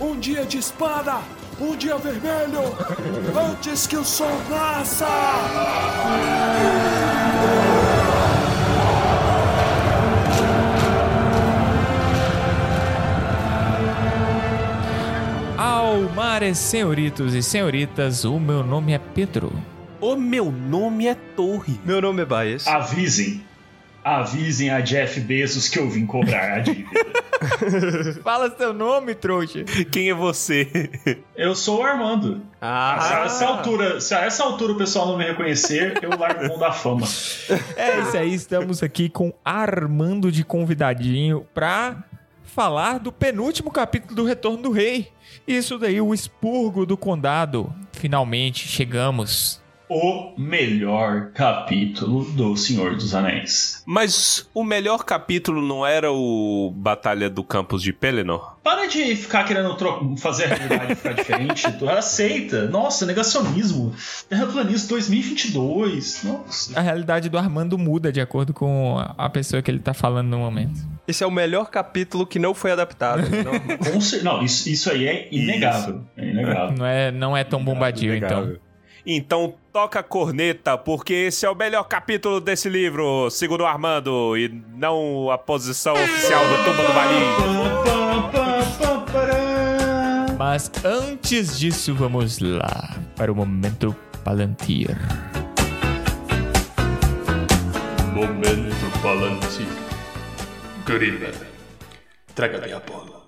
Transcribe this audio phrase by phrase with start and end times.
[0.00, 1.18] Um dia de espada!
[1.60, 2.62] Um dia vermelho!
[3.50, 5.06] Antes que o sol nasça!
[15.58, 19.52] Almares, senhoritos e senhoritas, o meu nome é Pedro.
[20.00, 21.78] O meu nome é Torre.
[21.84, 22.66] Meu nome é Baez.
[22.66, 23.44] Avisem.
[24.02, 27.00] Avisem a Jeff Bezos que eu vim cobrar a dívida.
[28.22, 29.64] Fala seu nome, trouxa.
[29.90, 30.90] Quem é você?
[31.36, 32.42] Eu sou o Armando.
[32.60, 36.10] Ah, Se a essa altura, se a essa altura o pessoal não me reconhecer, eu
[36.18, 37.06] largo o mão da fama.
[37.76, 42.02] É isso aí, estamos aqui com Armando de convidadinho pra
[42.44, 45.08] falar do penúltimo capítulo do Retorno do Rei.
[45.46, 47.72] Isso daí, o expurgo do condado.
[47.92, 49.59] Finalmente chegamos.
[49.92, 53.82] O melhor capítulo do Senhor dos Anéis.
[53.84, 58.54] Mas o melhor capítulo não era o Batalha do Campus de Pelennor?
[58.62, 61.72] Para de ficar querendo tro- fazer a realidade ficar diferente.
[61.72, 62.68] Tu aceita.
[62.68, 63.92] Nossa, negacionismo.
[64.28, 66.22] Terraplanismo 2022.
[66.22, 66.78] Nossa.
[66.78, 70.38] A realidade do Armando muda de acordo com a pessoa que ele tá falando no
[70.38, 70.80] momento.
[71.08, 73.22] Esse é o melhor capítulo que não foi adaptado.
[73.42, 76.02] Não, Não, isso, isso aí é inegável.
[76.16, 76.76] É inegável.
[76.78, 78.54] Não é, não é tão bombadio, então.
[79.04, 84.36] Então toca a corneta, porque esse é o melhor capítulo desse livro, segundo o Armando,
[84.36, 87.24] e não a posição oficial do Tumba do Balim.
[90.38, 94.96] Mas antes disso, vamos lá para o momento Palantir.
[98.14, 99.68] Momento Palantir.
[100.86, 101.30] Gorila,
[102.34, 103.19] traga minha bola.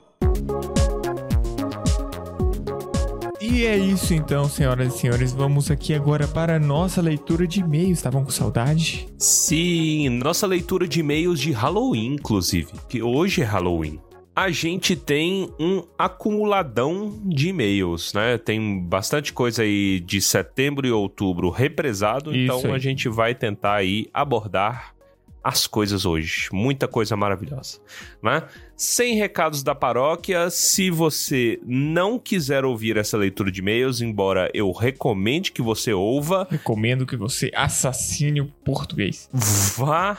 [3.44, 5.32] E é isso então, senhoras e senhores.
[5.32, 7.98] Vamos aqui agora para a nossa leitura de e-mails.
[7.98, 9.08] Estavam com saudade?
[9.18, 13.98] Sim, nossa leitura de e-mails de Halloween, inclusive, que hoje é Halloween.
[14.34, 18.38] A gente tem um acumuladão de e-mails, né?
[18.38, 22.76] Tem bastante coisa aí de setembro e outubro represado, Isso então aí.
[22.76, 24.94] a gente vai tentar aí abordar
[25.42, 26.48] as coisas hoje.
[26.53, 27.78] Muita coisa maravilhosa,
[28.22, 28.42] né?
[28.76, 34.70] Sem recados da paróquia, se você não quiser ouvir essa leitura de e-mails, embora eu
[34.72, 39.28] recomende que você ouva, Recomendo que você assassine o português.
[39.76, 40.16] vá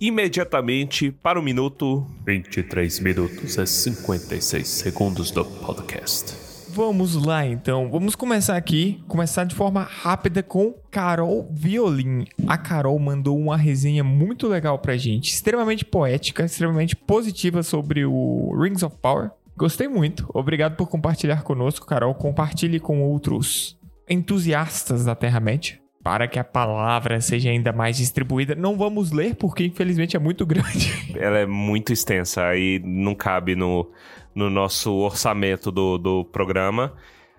[0.00, 6.43] imediatamente para o minuto 23 minutos e 56 segundos do podcast.
[6.74, 7.88] Vamos lá então.
[7.88, 9.00] Vamos começar aqui.
[9.06, 12.24] Começar de forma rápida com Carol Violin.
[12.48, 15.30] A Carol mandou uma resenha muito legal pra gente.
[15.30, 19.30] Extremamente poética, extremamente positiva sobre o Rings of Power.
[19.56, 20.28] Gostei muito.
[20.34, 22.12] Obrigado por compartilhar conosco, Carol.
[22.12, 23.78] Compartilhe com outros
[24.10, 25.78] entusiastas da Terra-média.
[26.02, 28.56] Para que a palavra seja ainda mais distribuída.
[28.56, 30.92] Não vamos ler, porque infelizmente é muito grande.
[31.14, 33.88] Ela é muito extensa e não cabe no,
[34.34, 36.92] no nosso orçamento do, do programa.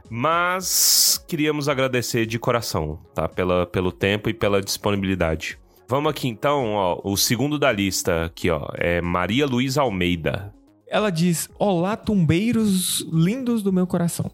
[0.09, 3.27] Mas queríamos agradecer de coração, tá?
[3.27, 5.57] Pela, pelo tempo e pela disponibilidade.
[5.87, 7.01] Vamos aqui então, ó.
[7.03, 8.67] O segundo da lista aqui, ó.
[8.75, 10.53] É Maria Luísa Almeida.
[10.87, 14.31] Ela diz: Olá, tumbeiros lindos do meu coração.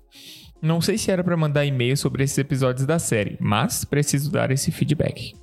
[0.62, 4.52] Não sei se era pra mandar e-mail sobre esses episódios da série, mas preciso dar
[4.52, 5.34] esse feedback.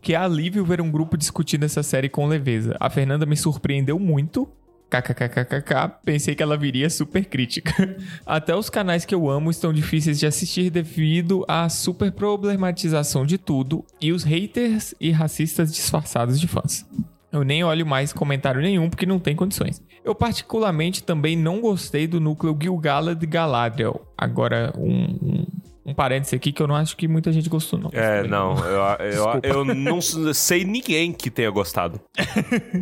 [0.00, 2.76] Que alívio ver um grupo discutindo essa série com leveza.
[2.78, 4.48] A Fernanda me surpreendeu muito.
[4.90, 7.96] KKKKK, pensei que ela viria super crítica.
[8.24, 13.36] Até os canais que eu amo estão difíceis de assistir devido à super problematização de
[13.36, 16.86] tudo e os haters e racistas disfarçados de fãs.
[17.30, 19.82] Eu nem olho mais comentário nenhum porque não tem condições.
[20.02, 24.00] Eu particularmente também não gostei do núcleo Gil-galad Galadriel.
[24.16, 25.46] Agora, um, um,
[25.88, 27.90] um parêntese aqui que eu não acho que muita gente gostou, não.
[27.94, 32.00] É, não, eu, eu, eu não sei ninguém que tenha gostado.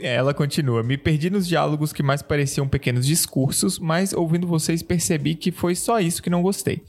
[0.00, 0.82] É, Ela continua.
[0.82, 5.74] Me perdi nos diálogos que mais pareciam pequenos discursos, mas ouvindo vocês percebi que foi
[5.74, 6.82] só isso que não gostei.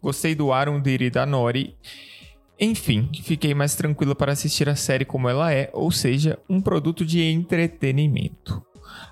[0.00, 1.76] Gostei do Arundir e da Nori.
[2.58, 7.04] Enfim, fiquei mais tranquila para assistir a série como ela é, ou seja, um produto
[7.04, 8.64] de entretenimento.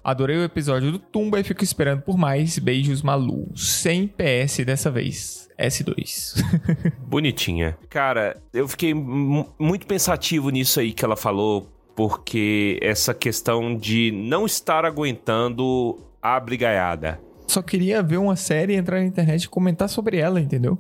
[0.03, 2.59] Adorei o episódio do Tumba e fico esperando por mais.
[2.59, 3.51] Beijos, Malu.
[3.57, 5.40] Sem PS dessa vez.
[5.61, 6.43] S2.
[7.07, 7.77] Bonitinha.
[7.89, 14.11] Cara, eu fiquei mu- muito pensativo nisso aí que ela falou, porque essa questão de
[14.13, 17.21] não estar aguentando a brigaiada.
[17.47, 20.79] Só queria ver uma série, entrar na internet e comentar sobre ela, entendeu?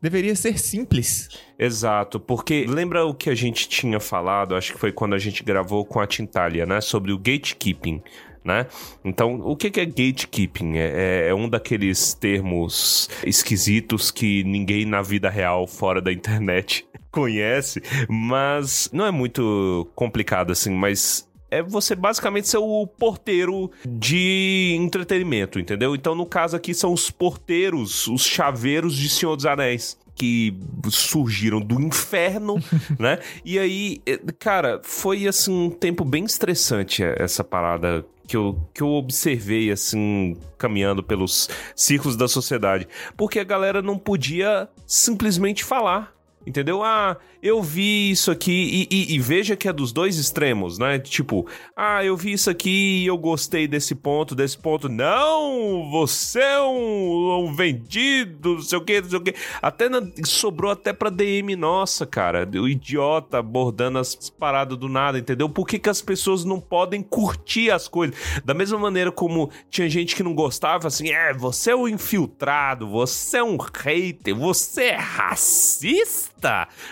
[0.00, 1.28] Deveria ser simples.
[1.58, 5.42] Exato, porque lembra o que a gente tinha falado, acho que foi quando a gente
[5.42, 6.80] gravou com a Tintalia, né?
[6.80, 8.00] Sobre o gatekeeping,
[8.48, 8.66] né?
[9.04, 10.76] Então, o que é gatekeeping?
[10.78, 16.86] É, é- é um daqueles termos esquisitos que ninguém na vida real, fora da internet,
[17.12, 24.74] conhece, mas não é muito complicado assim, mas é você basicamente ser o porteiro de
[24.78, 25.94] entretenimento, entendeu?
[25.94, 30.58] Então, no caso aqui, são os porteiros, os chaveiros de Senhor dos Anéis que
[30.90, 32.56] surgiram do inferno,
[32.98, 33.20] né?
[33.44, 38.82] E aí, eh, cara, foi assim um tempo bem estressante essa parada que eu, que
[38.82, 42.86] eu observei, assim, caminhando pelos círculos da sociedade.
[43.16, 46.12] Porque a galera não podia simplesmente falar.
[46.46, 46.82] Entendeu?
[46.82, 48.88] Ah, eu vi isso aqui.
[48.90, 50.98] E, e, e, veja que é dos dois extremos, né?
[50.98, 51.46] Tipo,
[51.76, 54.88] ah, eu vi isso aqui e eu gostei desse ponto, desse ponto.
[54.88, 55.90] Não!
[55.90, 59.34] Você é um, um vendido, não sei o que, não sei o que.
[59.60, 62.48] Até na, sobrou até pra DM nossa, cara.
[62.54, 65.50] O idiota abordando as paradas do nada, entendeu?
[65.50, 68.16] Por que, que as pessoas não podem curtir as coisas?
[68.44, 72.88] Da mesma maneira como tinha gente que não gostava, assim, é, você é um infiltrado,
[72.88, 76.37] você é um hater, você é racista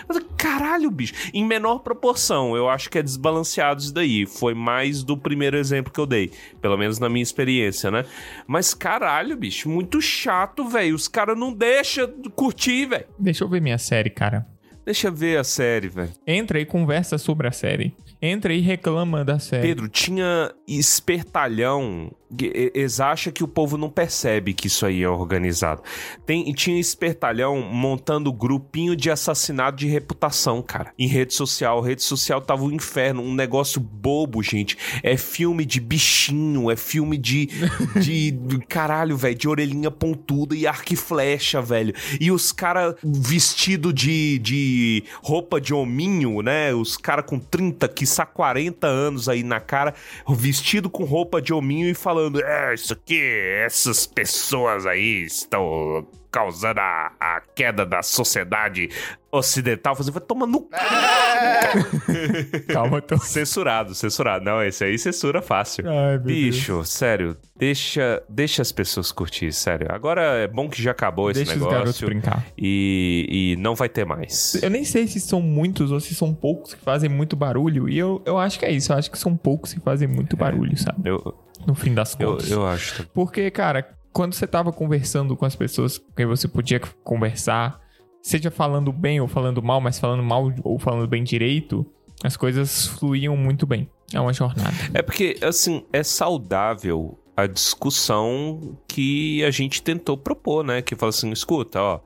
[0.07, 1.13] Mas, caralho, bicho.
[1.33, 4.25] Em menor proporção, eu acho que é desbalanceado isso daí.
[4.25, 6.31] Foi mais do primeiro exemplo que eu dei.
[6.61, 8.05] Pelo menos na minha experiência, né?
[8.45, 10.95] Mas, caralho, bicho, muito chato, velho.
[10.95, 13.05] Os caras não deixam curtir, velho.
[13.17, 14.45] Deixa eu ver minha série, cara.
[14.85, 16.11] Deixa eu ver a série, velho.
[16.25, 17.93] Entra e conversa sobre a série.
[18.21, 19.67] Entra e reclama da série.
[19.67, 25.81] Pedro, tinha espertalhão eles acham que o povo não percebe que isso aí é organizado.
[26.25, 30.93] Tem, tinha espertalhão montando grupinho de assassinato de reputação, cara.
[30.99, 31.79] Em rede social.
[31.79, 34.77] Rede social tava um inferno, um negócio bobo, gente.
[35.01, 37.47] É filme de bichinho, é filme de.
[38.01, 38.37] de
[38.67, 41.93] caralho, velho, de orelhinha pontuda e arco e flecha, velho.
[42.19, 46.73] E os caras vestido de, de roupa de hominho, né?
[46.73, 49.93] Os caras com 30, quiçá 40 anos aí na cara,
[50.29, 53.21] vestido com roupa de hominho e falando é, isso aqui,
[53.63, 56.07] essas pessoas aí estão
[56.37, 58.89] causando a, a queda da sociedade
[59.31, 59.95] ocidental.
[59.95, 60.69] Você vai tomar no
[62.71, 63.17] Calma, tô...
[63.17, 64.45] Censurado, censurado.
[64.45, 65.83] Não, esse aí censura fácil.
[65.89, 66.89] Ai, Bicho, Deus.
[66.89, 69.87] sério, deixa, deixa as pessoas curtir, sério.
[69.89, 71.83] Agora é bom que já acabou deixa esse negócio.
[71.83, 72.45] Deixa os garotos brincar.
[72.55, 74.61] E, e não vai ter mais.
[74.61, 77.89] Eu nem sei se são muitos ou se são poucos que fazem muito barulho.
[77.89, 78.93] E eu, eu acho que é isso.
[78.93, 81.09] Eu acho que são poucos que fazem muito é, barulho, sabe?
[81.09, 81.33] Eu,
[81.65, 82.51] no fim das contas.
[82.51, 83.07] Eu, eu acho.
[83.07, 87.79] Porque, cara, quando você tava conversando com as pessoas que você podia conversar,
[88.19, 91.85] seja falando bem ou falando mal, mas falando mal ou falando bem direito,
[92.23, 93.87] as coisas fluíam muito bem.
[94.11, 94.73] É uma jornada.
[94.91, 100.81] É porque, assim, é saudável a discussão que a gente tentou propor, né?
[100.81, 101.99] Que fala assim: escuta, ó,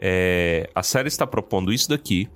[0.00, 2.30] é, a série está propondo isso daqui.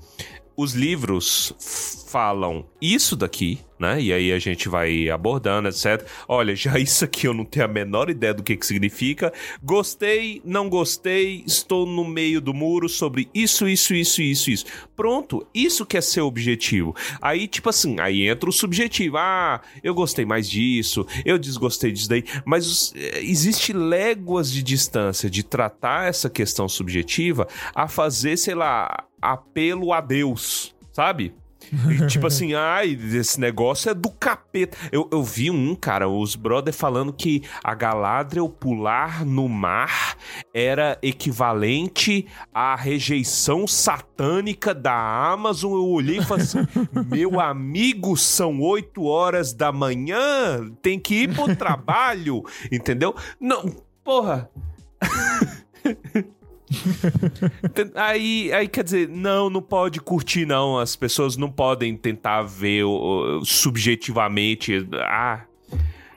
[0.55, 3.99] Os livros falam isso daqui, né?
[3.99, 6.06] E aí a gente vai abordando, etc.
[6.29, 9.32] Olha, já isso aqui eu não tenho a menor ideia do que, que significa.
[9.62, 14.67] Gostei, não gostei, estou no meio do muro sobre isso, isso, isso, isso, isso.
[14.94, 16.94] Pronto, isso que é seu objetivo.
[17.23, 19.17] Aí, tipo assim, aí entra o subjetivo.
[19.17, 22.25] Ah, eu gostei mais disso, eu desgostei disso daí.
[22.44, 29.06] Mas eh, existe léguas de distância de tratar essa questão subjetiva a fazer, sei lá,
[29.23, 31.32] apelo a Deus, sabe?
[31.91, 34.76] E, tipo assim, ai, esse negócio é do capeta.
[34.91, 40.17] Eu, eu vi um, cara, os brother falando que a Galadriel pular no mar
[40.53, 44.94] era equivalente à rejeição satânica da
[45.32, 45.73] Amazon.
[45.73, 46.67] Eu olhei e falei assim:
[47.06, 53.14] meu amigo, são 8 horas da manhã, tem que ir pro trabalho, entendeu?
[53.41, 54.50] Não, porra.
[57.95, 60.79] aí, aí, quer dizer, não, não pode curtir, não.
[60.79, 62.85] As pessoas não podem tentar ver
[63.45, 64.87] subjetivamente.
[64.95, 65.45] Ah,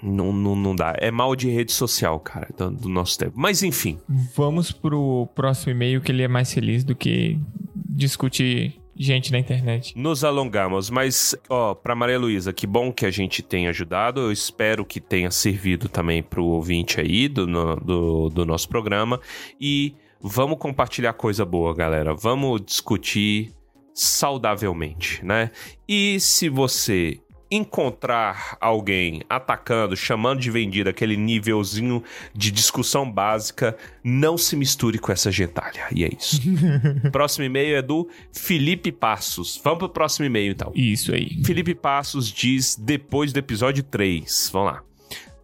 [0.01, 0.95] não, não, não dá.
[0.99, 3.33] É mal de rede social, cara, do, do, nosso tempo.
[3.35, 3.97] Mas enfim.
[4.35, 7.39] Vamos pro próximo e-mail que ele é mais feliz do que
[7.73, 9.97] discutir gente na internet.
[9.97, 14.21] Nos alongamos, mas, ó, pra Maria Luísa, que bom que a gente tenha ajudado.
[14.21, 19.19] Eu espero que tenha servido também pro ouvinte aí do, no, do, do nosso programa.
[19.59, 22.13] E Vamos compartilhar coisa boa, galera.
[22.13, 23.53] Vamos discutir
[23.93, 25.51] saudavelmente, né?
[25.87, 27.19] E se você
[27.49, 32.03] encontrar alguém atacando, chamando de vendido aquele nívelzinho
[32.33, 35.87] de discussão básica, não se misture com essa gentalha.
[35.91, 36.41] E é isso.
[37.11, 39.59] próximo e-mail é do Felipe Passos.
[39.63, 40.71] Vamos pro próximo e-mail então.
[40.75, 41.41] Isso aí.
[41.45, 44.49] Felipe Passos diz depois do episódio 3.
[44.51, 44.83] Vamos lá.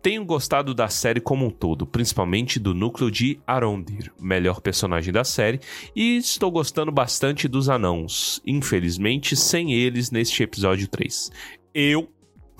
[0.02, 5.24] Tenho gostado da série como um todo, principalmente do núcleo de Arondir, melhor personagem da
[5.24, 5.60] série,
[5.96, 11.32] e estou gostando bastante dos anãos, infelizmente sem eles neste episódio 3.
[11.72, 12.10] Eu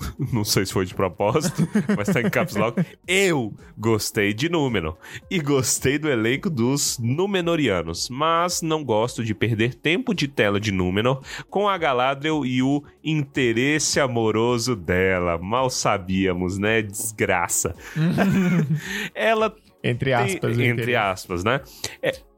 [0.32, 2.84] não sei se foi de propósito, mas tá em caps lock.
[3.06, 4.96] Eu gostei de Númenor
[5.30, 10.72] e gostei do elenco dos Númenorianos, mas não gosto de perder tempo de tela de
[10.72, 15.38] Númenor com a Galadriel e o interesse amoroso dela.
[15.38, 16.82] Mal sabíamos, né?
[16.82, 17.74] Desgraça.
[19.14, 20.52] Ela Entre aspas.
[20.52, 20.96] entre interesse.
[20.96, 21.60] aspas, né?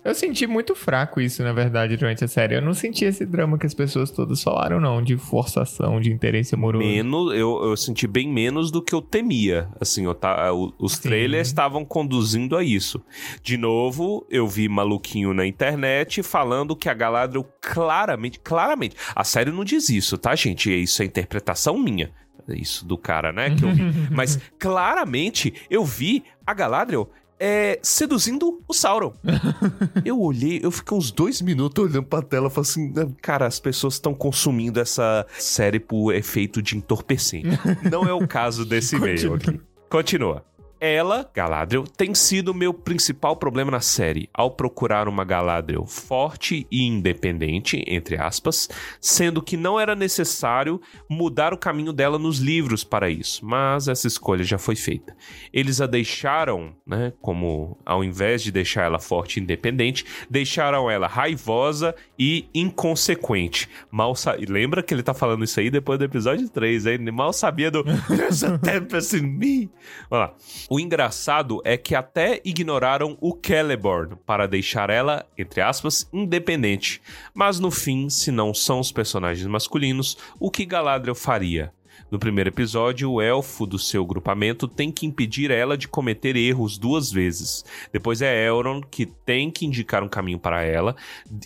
[0.05, 2.55] Eu senti muito fraco isso, na verdade, durante a série.
[2.55, 6.55] Eu não senti esse drama que as pessoas todas falaram, não, de forçação, de interesse
[6.55, 6.87] amoroso.
[6.87, 9.67] Menos, eu, eu senti bem menos do que eu temia.
[9.81, 11.03] Assim, eu tá, os Sim.
[11.03, 13.03] trailers estavam conduzindo a isso.
[13.43, 19.51] De novo, eu vi maluquinho na internet falando que a Galadriel claramente, claramente, a série
[19.51, 20.71] não diz isso, tá, gente?
[20.71, 22.11] Isso é interpretação minha.
[22.47, 23.83] Isso do cara, né, que eu vi.
[24.13, 27.11] Mas claramente eu vi a Galadriel
[27.47, 29.13] é, seduzindo o Sauron.
[30.03, 33.61] eu olhei, eu fiquei uns dois minutos olhando pra tela e falei assim: cara, as
[33.61, 37.49] pessoas estão consumindo essa série por efeito de entorpecente.
[37.93, 39.61] Não é o caso desse e-mail aqui.
[39.91, 40.43] Continua.
[40.87, 46.67] Ela, Galadriel, tem sido o meu principal problema na série, ao procurar uma Galadriel forte
[46.71, 48.69] e independente, entre aspas,
[49.01, 54.07] sendo que não era necessário mudar o caminho dela nos livros para isso, mas essa
[54.07, 55.17] escolha já foi feita.
[55.55, 61.07] Eles a deixaram, né, como ao invés de deixar ela forte e independente, deixaram ela
[61.07, 63.71] raivosa e inconsequente.
[63.91, 64.37] Mal sa...
[64.39, 66.99] Lembra que ele tá falando isso aí depois do episódio 3, hein?
[67.11, 69.71] Mal sabia do There's a tempest in me.
[70.11, 70.35] Lá.
[70.75, 77.01] O engraçado é que até ignoraram o Celeborn para deixar ela, entre aspas, independente.
[77.33, 81.73] Mas no fim, se não são os personagens masculinos, o que Galadriel faria?
[82.11, 86.77] No primeiro episódio, o elfo do seu grupamento tem que impedir ela de cometer erros
[86.77, 87.65] duas vezes.
[87.93, 90.97] Depois é Elrond que tem que indicar um caminho para ela.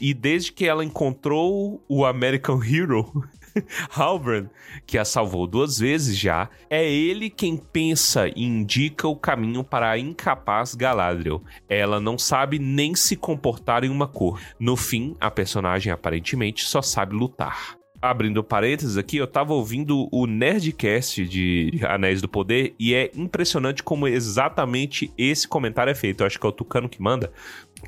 [0.00, 3.28] E desde que ela encontrou o American Hero,
[3.90, 4.48] Halbrand,
[4.86, 9.90] que a salvou duas vezes já, é ele quem pensa e indica o caminho para
[9.90, 11.42] a incapaz Galadriel.
[11.68, 14.40] Ela não sabe nem se comportar em uma cor.
[14.58, 17.76] No fim, a personagem aparentemente só sabe lutar.
[18.00, 23.82] Abrindo parênteses aqui, eu tava ouvindo o Nerdcast de Anéis do Poder e é impressionante
[23.82, 26.20] como exatamente esse comentário é feito.
[26.20, 27.32] Eu acho que é o Tucano que manda.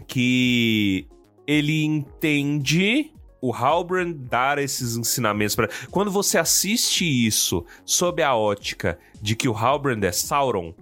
[0.08, 1.06] Que
[1.46, 8.98] ele entende o Halbrand dar esses ensinamentos para quando você assiste isso sob a ótica
[9.20, 10.74] de que o Halbrand é Sauron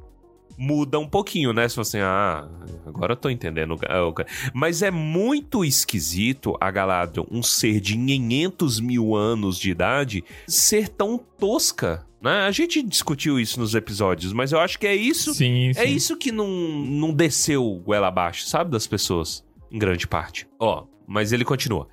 [0.59, 1.69] muda um pouquinho, né?
[1.69, 2.49] Se você, ah,
[2.85, 3.77] agora eu tô entendendo.
[4.53, 10.89] Mas é muito esquisito a Galadriel, um ser de 500 mil anos de idade, ser
[10.89, 12.05] tão tosca.
[12.21, 12.41] Né?
[12.41, 15.33] A gente discutiu isso nos episódios, mas eu acho que é isso.
[15.33, 15.81] Sim, sim.
[15.81, 18.73] É isso que não, não desceu goela abaixo, sabe?
[18.73, 20.49] Das pessoas, em grande parte.
[20.59, 21.87] Ó, mas ele continua.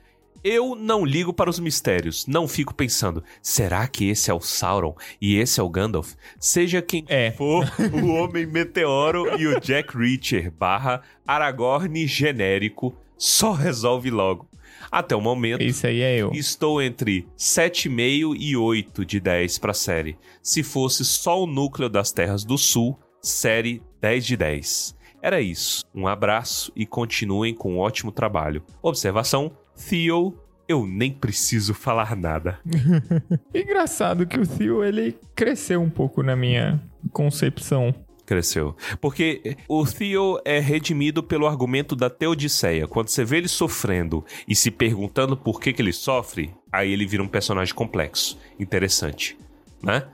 [0.47, 4.93] Eu não ligo para os mistérios, não fico pensando, será que esse é o Sauron
[5.19, 6.13] e esse é o Gandalf?
[6.39, 7.31] Seja quem É.
[7.31, 14.47] for o Homem Meteoro e o Jack Reacher barra Aragorn genérico, só resolve logo.
[14.91, 16.31] Até o momento, Isso aí é eu.
[16.31, 20.15] Estou entre 7,5 e 8 de 10 para série.
[20.43, 24.95] Se fosse só o núcleo das Terras do Sul, série 10 de 10.
[25.23, 25.83] Era isso.
[25.93, 28.63] Um abraço e continuem com um ótimo trabalho.
[28.79, 32.59] Observação: Theo, eu nem preciso falar nada.
[33.53, 37.93] Engraçado que o Theo, ele cresceu um pouco na minha concepção.
[38.25, 38.75] Cresceu.
[38.99, 42.87] Porque o Theo é redimido pelo argumento da Teodiceia.
[42.87, 47.05] Quando você vê ele sofrendo e se perguntando por que, que ele sofre, aí ele
[47.05, 48.39] vira um personagem complexo.
[48.59, 49.37] Interessante,
[49.83, 50.07] né?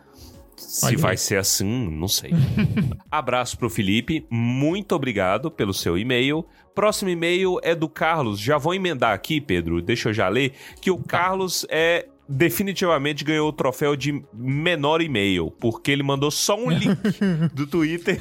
[0.61, 2.31] Se Olha vai ser assim, não sei.
[3.09, 6.45] Abraço pro Felipe, muito obrigado pelo seu e-mail.
[6.73, 8.39] Próximo e-mail é do Carlos.
[8.39, 13.49] Já vou emendar aqui, Pedro, deixa eu já ler, que o Carlos é definitivamente ganhou
[13.49, 16.97] o troféu de menor e-mail, porque ele mandou só um link
[17.53, 18.19] do Twitter.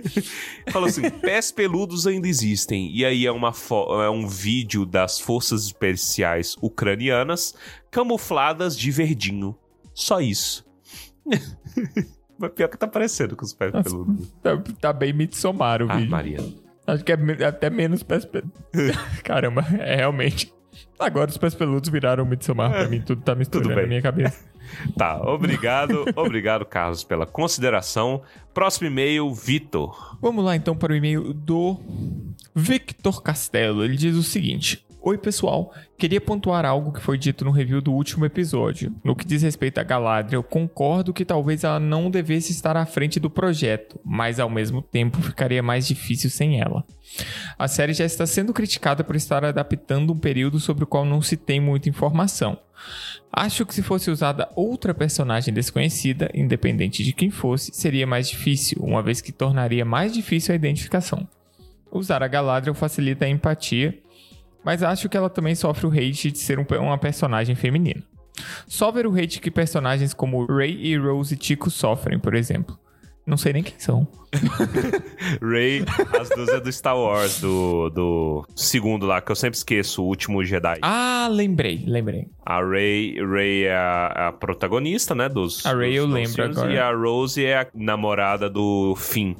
[0.70, 2.90] Falou assim: pés peludos ainda existem.
[2.94, 3.52] E aí é, uma
[4.04, 7.54] é um vídeo das forças especiais ucranianas
[7.90, 9.56] camufladas de verdinho.
[9.94, 10.67] Só isso.
[12.38, 13.88] Mas pior que tá parecendo com os pés Nossa.
[13.90, 14.30] peludos.
[14.42, 16.10] Tá, tá bem Midsommar o Ah, vídeo.
[16.10, 16.38] Maria.
[16.86, 18.52] Acho que é até menos pés peludos.
[19.24, 20.52] Caramba, é realmente.
[20.98, 23.00] Agora os pés peludos viraram Midsommar pra mim.
[23.00, 23.82] Tudo tá misturando bem.
[23.82, 24.46] na minha cabeça.
[24.98, 26.04] Tá, obrigado.
[26.14, 28.20] obrigado, Carlos, pela consideração.
[28.52, 30.18] Próximo e-mail, Vitor.
[30.20, 31.80] Vamos lá então para o e-mail do
[32.54, 33.82] Victor Castelo.
[33.82, 35.72] Ele diz o seguinte: Oi, pessoal.
[35.96, 38.94] Queria pontuar algo que foi dito no review do último episódio.
[39.02, 43.18] No que diz respeito a Galadriel, concordo que talvez ela não devesse estar à frente
[43.18, 46.84] do projeto, mas ao mesmo tempo ficaria mais difícil sem ela.
[47.58, 51.22] A série já está sendo criticada por estar adaptando um período sobre o qual não
[51.22, 52.58] se tem muita informação.
[53.32, 58.82] Acho que se fosse usada outra personagem desconhecida, independente de quem fosse, seria mais difícil,
[58.82, 61.26] uma vez que tornaria mais difícil a identificação.
[61.90, 63.98] Usar a Galadriel facilita a empatia,
[64.64, 68.02] mas acho que ela também sofre o hate de ser um- uma personagem feminina.
[68.66, 72.78] Só ver o hate que personagens como Ray e Rose Tico sofrem, por exemplo.
[73.26, 74.06] Não sei nem quem são.
[75.42, 75.84] Ray,
[76.18, 80.06] as duas é do Star Wars, do, do segundo lá, que eu sempre esqueço, o
[80.06, 80.78] último Jedi.
[80.82, 82.26] Ah, lembrei, lembrei.
[82.44, 86.56] A Ray, Ray é a, a protagonista, né, dos A Ray dos- eu lembro filmes,
[86.56, 86.72] agora.
[86.72, 89.34] E a Rose é a namorada do Finn.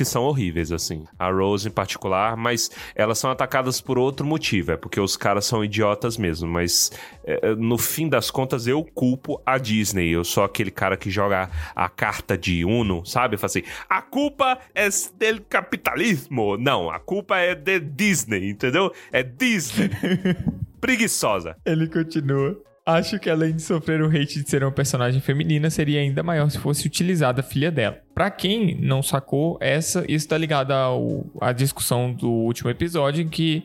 [0.00, 1.04] Que são horríveis, assim.
[1.18, 4.72] A Rose em particular, mas elas são atacadas por outro motivo.
[4.72, 6.48] É porque os caras são idiotas mesmo.
[6.48, 6.90] Mas
[7.22, 10.08] é, no fim das contas, eu culpo a Disney.
[10.08, 13.36] Eu sou aquele cara que joga a carta de Uno, sabe?
[13.36, 16.56] Fala assim: a culpa é do capitalismo.
[16.56, 18.90] Não, a culpa é de Disney, entendeu?
[19.12, 19.90] É Disney.
[20.80, 21.58] Preguiçosa.
[21.66, 22.58] Ele continua.
[22.94, 26.50] Acho que além de sofrer o hate de ser uma personagem feminina, seria ainda maior
[26.50, 27.98] se fosse utilizada a filha dela.
[28.14, 33.28] Pra quem não sacou, essa isso tá ligado ao, à discussão do último episódio em
[33.28, 33.64] que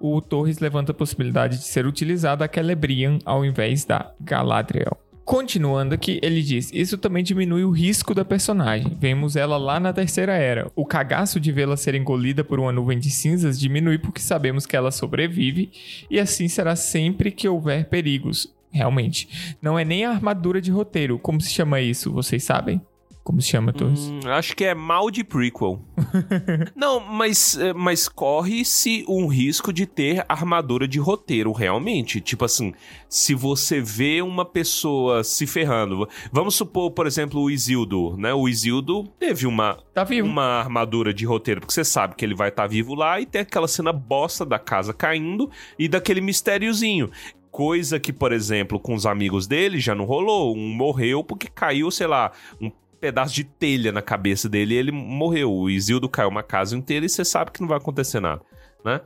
[0.00, 4.98] o Torres levanta a possibilidade de ser utilizada a Celebrian ao invés da Galadriel.
[5.26, 8.96] Continuando aqui, ele diz: Isso também diminui o risco da personagem.
[8.96, 10.70] Vemos ela lá na Terceira Era.
[10.76, 14.76] O cagaço de vê-la ser engolida por uma nuvem de cinzas diminui porque sabemos que
[14.76, 15.72] ela sobrevive
[16.08, 18.54] e assim será sempre que houver perigos.
[18.70, 19.56] Realmente.
[19.60, 21.18] Não é nem a armadura de roteiro.
[21.18, 22.12] Como se chama isso?
[22.12, 22.80] Vocês sabem?
[23.24, 24.08] Como se chama, Torres?
[24.08, 25.80] Hum, acho que é mal de prequel.
[26.76, 32.20] Não, mas, eh, mas corre-se um risco de ter armadura de roteiro, realmente.
[32.20, 32.72] Tipo assim,
[33.08, 36.08] se você vê uma pessoa se ferrando.
[36.30, 38.32] Vamos supor, por exemplo, o Isildo, né?
[38.32, 40.28] O Isildo teve uma, Tá vivo.
[40.28, 43.40] uma armadura de roteiro, porque você sabe que ele vai estar vivo lá e tem
[43.40, 47.10] aquela cena bosta da casa caindo e daquele mistériozinho.
[47.56, 50.54] Coisa que, por exemplo, com os amigos dele já não rolou.
[50.54, 52.70] Um morreu porque caiu, sei lá, um
[53.00, 55.50] pedaço de telha na cabeça dele e ele morreu.
[55.50, 58.42] O Isildo caiu uma casa inteira e você sabe que não vai acontecer nada,
[58.84, 59.00] né?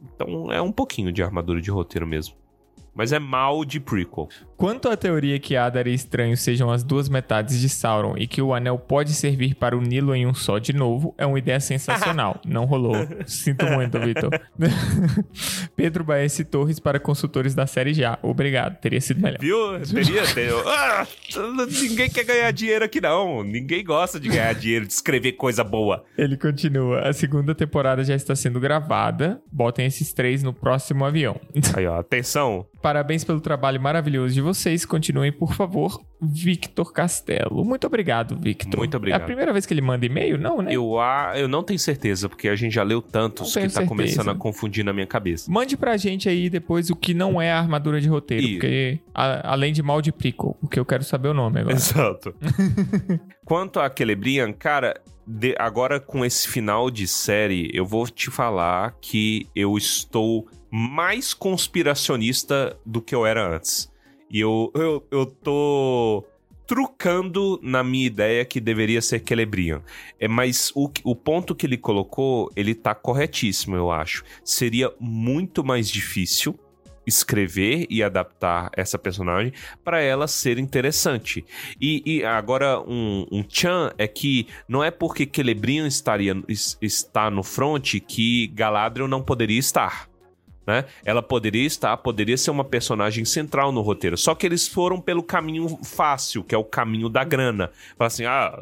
[0.00, 2.34] Então é um pouquinho de armadura de roteiro mesmo.
[2.94, 4.30] Mas é mal de prequel.
[4.60, 8.42] Quanto à teoria que Adar e Estranho sejam as duas metades de Sauron e que
[8.42, 12.38] o anel pode servir para uni-lo em um só de novo, é uma ideia sensacional.
[12.44, 12.94] Não rolou.
[13.24, 14.28] Sinto muito, Vitor.
[15.74, 18.18] Pedro Baez Torres para consultores da série já.
[18.20, 19.38] Obrigado, teria sido melhor.
[19.40, 19.80] Viu?
[19.80, 20.50] Teria, teria.
[20.66, 21.06] Ah,
[21.82, 23.42] ninguém quer ganhar dinheiro aqui, não.
[23.42, 26.04] Ninguém gosta de ganhar dinheiro, de escrever coisa boa.
[26.18, 27.08] Ele continua.
[27.08, 29.40] A segunda temporada já está sendo gravada.
[29.50, 31.40] Botem esses três no próximo avião.
[31.74, 32.66] Aí, ó, atenção.
[32.82, 34.49] Parabéns pelo trabalho maravilhoso de vocês.
[34.86, 36.00] Continuem, por favor.
[36.22, 37.64] Victor Castelo.
[37.64, 38.78] Muito obrigado, Victor.
[38.78, 39.20] Muito obrigado.
[39.20, 40.36] É a primeira vez que ele manda e-mail?
[40.38, 40.70] Não, né?
[40.74, 44.14] Eu, ah, eu não tenho certeza, porque a gente já leu tantos que tá começando
[44.16, 44.30] certeza.
[44.30, 45.50] a confundir na minha cabeça.
[45.50, 48.42] Mande pra gente aí depois o que não é a armadura de roteiro.
[48.44, 48.52] Isso.
[48.54, 51.74] Porque, a- além de mal de Prickle, porque eu quero saber o nome agora.
[51.76, 52.34] Exato.
[53.44, 58.94] Quanto a Celebrian, cara, de- agora com esse final de série, eu vou te falar
[59.00, 63.89] que eu estou mais conspiracionista do que eu era antes.
[64.30, 66.24] E eu, eu, eu tô
[66.66, 69.82] trucando na minha ideia que deveria ser Celebrian.
[70.20, 74.22] É, mas o, o ponto que ele colocou, ele tá corretíssimo, eu acho.
[74.44, 76.56] Seria muito mais difícil
[77.04, 81.44] escrever e adaptar essa personagem para ela ser interessante.
[81.80, 87.30] E, e agora um, um tchan é que não é porque Celebrian estaria es- está
[87.30, 90.09] no front que Galadriel não poderia estar.
[90.70, 90.84] Né?
[91.04, 94.16] Ela poderia estar, poderia ser uma personagem central no roteiro.
[94.16, 97.72] Só que eles foram pelo caminho fácil, que é o caminho da grana.
[97.98, 98.56] Fala assim: ah,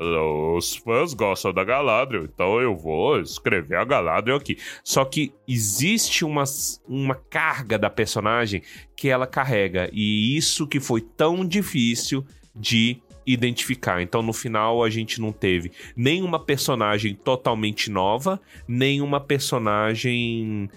[0.56, 4.56] os fãs gostam da Galadriel, então eu vou escrever a Galadriel aqui.
[4.82, 6.44] Só que existe uma,
[6.88, 8.62] uma carga da personagem
[8.96, 9.90] que ela carrega.
[9.92, 12.24] E isso que foi tão difícil
[12.56, 14.00] de identificar.
[14.00, 20.70] Então, no final, a gente não teve nenhuma personagem totalmente nova, nenhuma personagem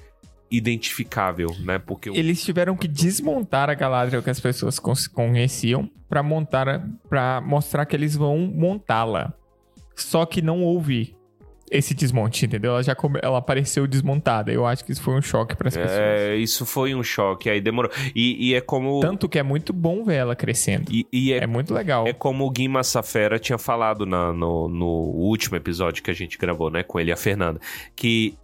[0.52, 1.80] identificável, né?
[1.80, 4.78] Porque o- Eles tiveram que desmontar a Galadriel que as pessoas
[5.14, 9.34] conheciam pra montar, para mostrar que eles vão montá-la.
[9.96, 11.16] Só que não houve
[11.70, 12.72] esse desmonte, entendeu?
[12.72, 14.52] Ela já come- ela apareceu desmontada.
[14.52, 15.98] Eu acho que isso foi um choque para as pessoas.
[15.98, 17.90] É, isso foi um choque, aí demorou.
[18.14, 19.00] E, e é como.
[19.00, 20.92] Tanto que é muito bom ver ela crescendo.
[20.92, 22.06] E, e é, É muito legal.
[22.06, 26.38] é como o Gui Massafera tinha falado na- no, no último episódio que a gente
[26.38, 26.84] gravou, né?
[26.84, 27.62] Com ele e a Fernanda.
[27.96, 28.38] Que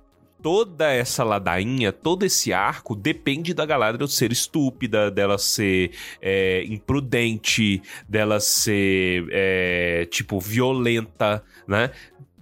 [0.47, 7.81] toda essa ladainha, todo esse arco depende da Galadriel ser estúpida, dela ser é, imprudente,
[8.07, 11.91] dela ser, é, tipo, violenta, né?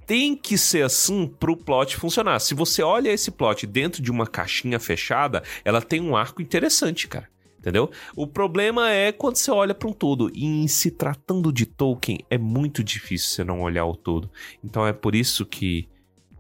[0.06, 2.40] Tem que ser assim pro plot funcionar.
[2.42, 7.08] Se você olha esse plot dentro de uma caixinha fechada, ela tem um arco interessante,
[7.08, 7.90] cara entendeu?
[8.16, 10.32] O problema é quando você olha para um todo.
[10.36, 14.30] E em se tratando de Tolkien, é muito difícil você não olhar o todo.
[14.64, 15.90] Então é por isso que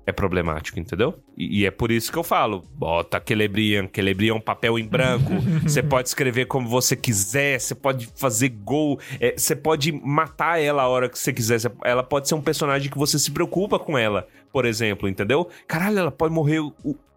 [0.05, 1.19] é problemático, entendeu?
[1.37, 4.85] E, e é por isso que eu falo, bota Celebrian, Celebrian é um papel em
[4.85, 10.61] branco, você pode escrever como você quiser, você pode fazer gol, é, você pode matar
[10.61, 13.79] ela a hora que você quiser, ela pode ser um personagem que você se preocupa
[13.79, 15.49] com ela, por exemplo, entendeu?
[15.67, 16.73] Caralho, ela pode morrer o,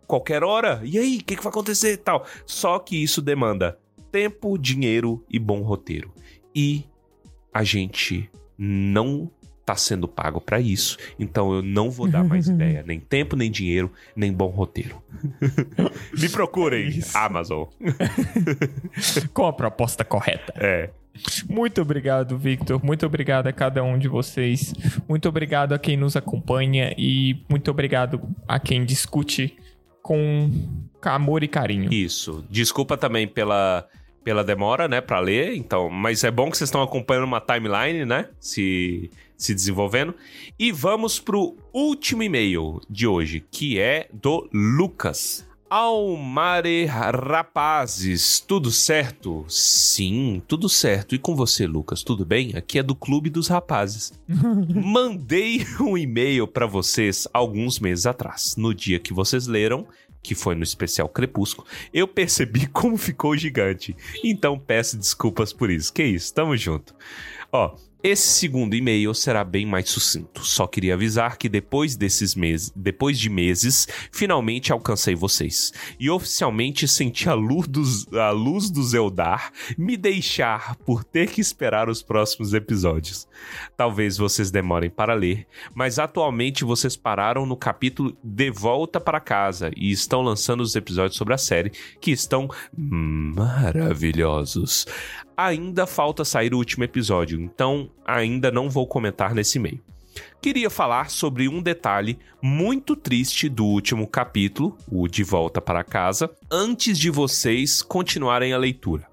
[0.06, 2.24] qualquer hora, e aí, o que, que vai acontecer e tal?
[2.46, 3.78] Só que isso demanda
[4.10, 6.10] tempo, dinheiro e bom roteiro.
[6.54, 6.84] E
[7.52, 9.30] a gente não
[9.68, 13.50] tá sendo pago para isso, então eu não vou dar mais ideia, nem tempo, nem
[13.50, 15.02] dinheiro, nem bom roteiro.
[16.18, 17.00] Me procurem.
[17.12, 17.64] Amazon.
[19.34, 20.54] Com a proposta correta.
[20.56, 20.88] É.
[21.46, 22.82] Muito obrigado, Victor.
[22.82, 24.72] Muito obrigado a cada um de vocês.
[25.06, 29.54] Muito obrigado a quem nos acompanha e muito obrigado a quem discute
[30.00, 30.50] com
[31.02, 31.92] amor e carinho.
[31.92, 32.42] Isso.
[32.48, 33.86] Desculpa também pela
[34.28, 35.56] pela demora, né, para ler.
[35.56, 40.14] Então, mas é bom que vocês estão acompanhando uma timeline, né, se se desenvolvendo.
[40.58, 45.46] E vamos pro último e-mail de hoje, que é do Lucas.
[45.70, 49.46] Almare Rapazes, tudo certo?
[49.48, 51.14] Sim, tudo certo.
[51.14, 52.54] E com você, Lucas, tudo bem?
[52.54, 54.12] Aqui é do Clube dos Rapazes.
[54.28, 59.86] Mandei um e-mail para vocês alguns meses atrás, no dia que vocês leram
[60.28, 63.96] que foi no especial Crepúsculo, eu percebi como ficou gigante.
[64.22, 65.90] Então peço desculpas por isso.
[65.90, 66.94] Que isso, tamo junto.
[67.50, 70.44] Ó, esse segundo e-mail será bem mais sucinto.
[70.44, 76.86] Só queria avisar que depois desses meses, depois de meses, finalmente alcancei vocês e oficialmente
[76.86, 78.70] senti a luz, dos, a luz
[79.76, 83.26] me deixar por ter que esperar os próximos episódios.
[83.76, 89.70] Talvez vocês demorem para ler, mas atualmente vocês pararam no capítulo De Volta para Casa
[89.76, 94.86] e estão lançando os episódios sobre a série que estão maravilhosos
[95.38, 99.80] ainda falta sair o último episódio, então ainda não vou comentar nesse meio.
[100.42, 106.28] Queria falar sobre um detalhe muito triste do último capítulo, o De Volta para Casa,
[106.50, 109.07] antes de vocês continuarem a leitura.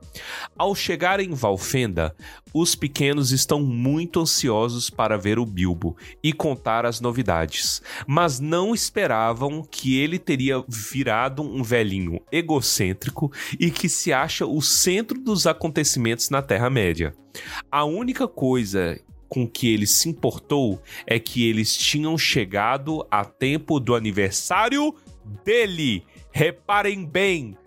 [0.57, 2.15] Ao chegar em Valfenda,
[2.53, 8.73] os pequenos estão muito ansiosos para ver o Bilbo e contar as novidades, mas não
[8.73, 15.45] esperavam que ele teria virado um velhinho egocêntrico e que se acha o centro dos
[15.45, 17.13] acontecimentos na Terra-média.
[17.69, 23.79] A única coisa com que ele se importou é que eles tinham chegado a tempo
[23.81, 24.95] do aniversário
[25.43, 26.05] dele.
[26.31, 27.57] Reparem bem,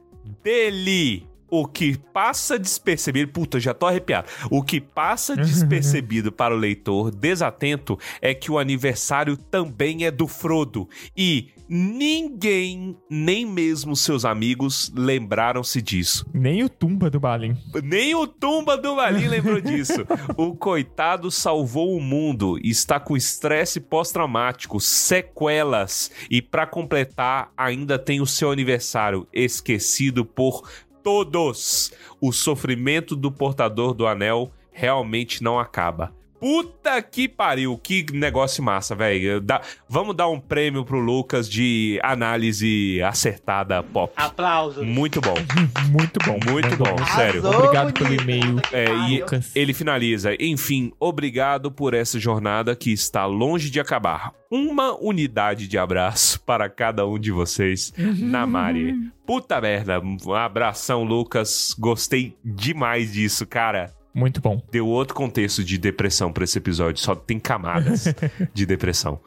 [0.43, 4.29] dele o que passa despercebido, puta, já tô arrepiado.
[4.51, 10.27] O que passa despercebido para o leitor desatento é que o aniversário também é do
[10.27, 16.27] Frodo e ninguém, nem mesmo seus amigos, lembraram-se disso.
[16.33, 17.57] Nem o Tumba do Balin.
[17.85, 20.07] Nem o Tumba do Balin lembrou disso.
[20.37, 28.21] O coitado salvou o mundo está com estresse pós-traumático, sequelas e para completar ainda tem
[28.21, 30.63] o seu aniversário esquecido por
[31.09, 31.91] todos.
[32.21, 36.13] O sofrimento do portador do anel realmente não acaba.
[36.41, 39.45] Puta que pariu, que negócio massa, velho.
[39.89, 44.13] Vamos dar um prêmio pro Lucas de análise acertada pop.
[44.17, 44.87] Aplausos.
[44.87, 45.35] Muito bom.
[45.91, 46.39] Muito bom.
[46.51, 47.45] Muito bom, sério.
[47.45, 48.23] Obrigado pelo bonita.
[48.23, 48.57] e-mail.
[48.73, 49.51] É, e Lucas.
[49.55, 50.35] ele finaliza.
[50.39, 54.33] Enfim, obrigado por essa jornada que está longe de acabar.
[54.51, 58.95] Uma unidade de abraço para cada um de vocês na Mari.
[59.27, 60.01] Puta merda.
[60.01, 61.75] Um abração, Lucas.
[61.79, 63.98] Gostei demais disso, cara.
[64.19, 64.61] Muito bom.
[64.73, 67.01] Deu outro contexto de depressão para esse episódio.
[67.01, 68.13] Só tem camadas
[68.53, 69.21] de depressão.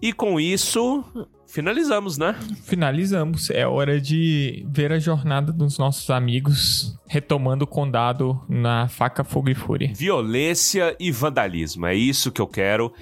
[0.00, 1.04] E com isso,
[1.46, 2.34] finalizamos, né?
[2.62, 3.50] Finalizamos.
[3.50, 9.50] É hora de ver a jornada dos nossos amigos retomando o condado na faca, fogo
[9.50, 9.90] e fúria.
[9.94, 11.86] Violência e vandalismo.
[11.86, 12.92] É isso que eu quero.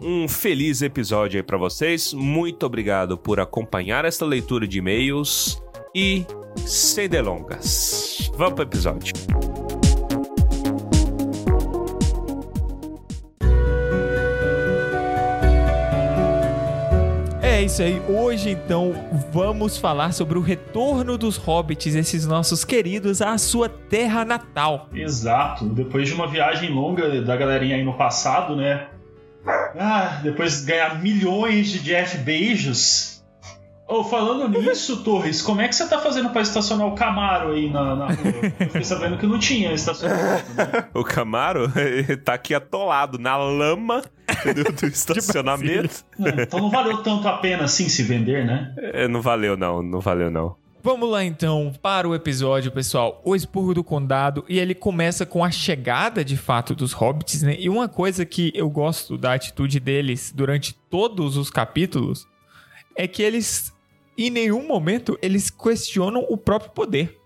[0.00, 2.12] Um feliz episódio aí pra vocês.
[2.14, 5.62] Muito obrigado por acompanhar esta leitura de e-mails.
[5.94, 6.24] E
[6.56, 9.12] sem delongas, vamos pro episódio.
[17.62, 18.02] É isso aí.
[18.08, 18.92] Hoje, então,
[19.30, 24.88] vamos falar sobre o retorno dos hobbits, esses nossos queridos, à sua terra natal.
[24.92, 25.66] Exato.
[25.66, 28.88] Depois de uma viagem longa da galerinha aí no passado, né?
[29.46, 33.11] Ah, depois de ganhar milhões de Jeff Beijos,
[33.86, 37.70] Ô, falando nisso, Torres, como é que você tá fazendo pra estacionar o Camaro aí
[37.70, 38.32] na, na rua?
[38.58, 40.88] Eu fiquei sabendo que não tinha estacionamento, né?
[40.94, 41.70] O Camaro
[42.24, 44.02] tá aqui atolado na lama
[44.44, 46.04] do, do estacionamento.
[46.18, 48.74] Então não valeu tanto a pena assim se vender, né?
[48.78, 49.82] É, não valeu, não.
[49.82, 50.56] Não valeu, não.
[50.84, 53.22] Vamos lá então para o episódio, pessoal.
[53.24, 54.44] O Expurgo do Condado.
[54.48, 57.56] E ele começa com a chegada de fato dos hobbits, né?
[57.56, 62.26] E uma coisa que eu gosto da atitude deles durante todos os capítulos
[62.96, 63.71] é que eles,
[64.16, 67.18] em nenhum momento, eles questionam o próprio poder.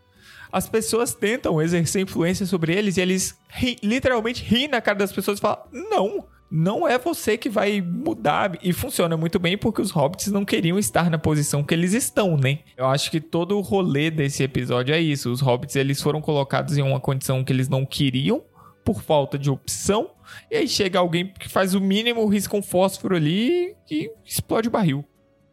[0.53, 5.12] As pessoas tentam exercer influência sobre eles e eles ri- literalmente riem na cara das
[5.12, 5.59] pessoas e falam:
[5.90, 8.57] Não, não é você que vai mudar.
[8.62, 12.37] E funciona muito bem porque os hobbits não queriam estar na posição que eles estão,
[12.37, 12.61] né?
[12.77, 15.31] Eu acho que todo o rolê desse episódio é isso.
[15.31, 18.42] Os hobbits eles foram colocados em uma condição que eles não queriam
[18.85, 20.11] por falta de opção.
[20.51, 24.70] E aí chega alguém que faz o mínimo, risca um fósforo ali e explode o
[24.70, 25.05] barril.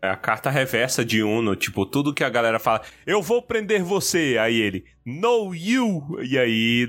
[0.03, 3.81] É a carta reversa de Uno, tipo, tudo que a galera fala, eu vou prender
[3.81, 4.37] você.
[4.37, 6.17] Aí ele, no you.
[6.21, 6.85] E aí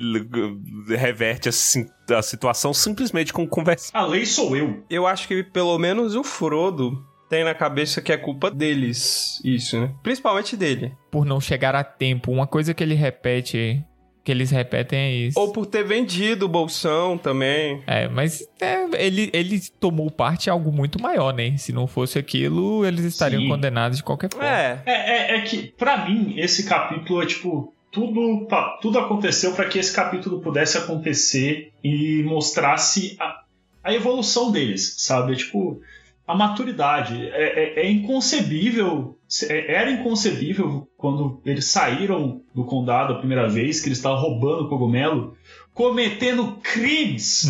[0.89, 3.97] reverte a, a situação simplesmente com conversa.
[3.97, 4.83] A lei sou eu.
[4.91, 9.81] Eu acho que pelo menos o Frodo tem na cabeça que é culpa deles, isso,
[9.81, 9.95] né?
[10.03, 10.93] Principalmente dele.
[11.09, 12.33] Por não chegar a tempo.
[12.33, 13.81] Uma coisa que ele repete,
[14.25, 15.39] que eles repetem é isso.
[15.39, 17.83] Ou por ter vendido o bolsão também.
[17.87, 21.55] É, mas é, ele, ele tomou parte em algo muito maior, né?
[21.59, 23.49] Se não fosse aquilo, eles estariam Sim.
[23.49, 24.49] condenados de qualquer forma.
[24.49, 24.83] É.
[24.87, 27.71] É, é, é que, pra mim, esse capítulo é tipo.
[27.93, 33.43] Tudo, pa- tudo aconteceu para que esse capítulo pudesse acontecer e mostrasse a,
[33.85, 35.35] a evolução deles, sabe?
[35.35, 35.81] É, tipo,
[36.27, 37.29] a maturidade.
[37.29, 39.19] É, é- é inconcebível.
[39.49, 44.69] é- Era inconcebível quando eles saíram do condado a primeira vez, que eles estavam roubando
[44.69, 45.35] cogumelo,
[45.75, 47.47] cometendo crimes.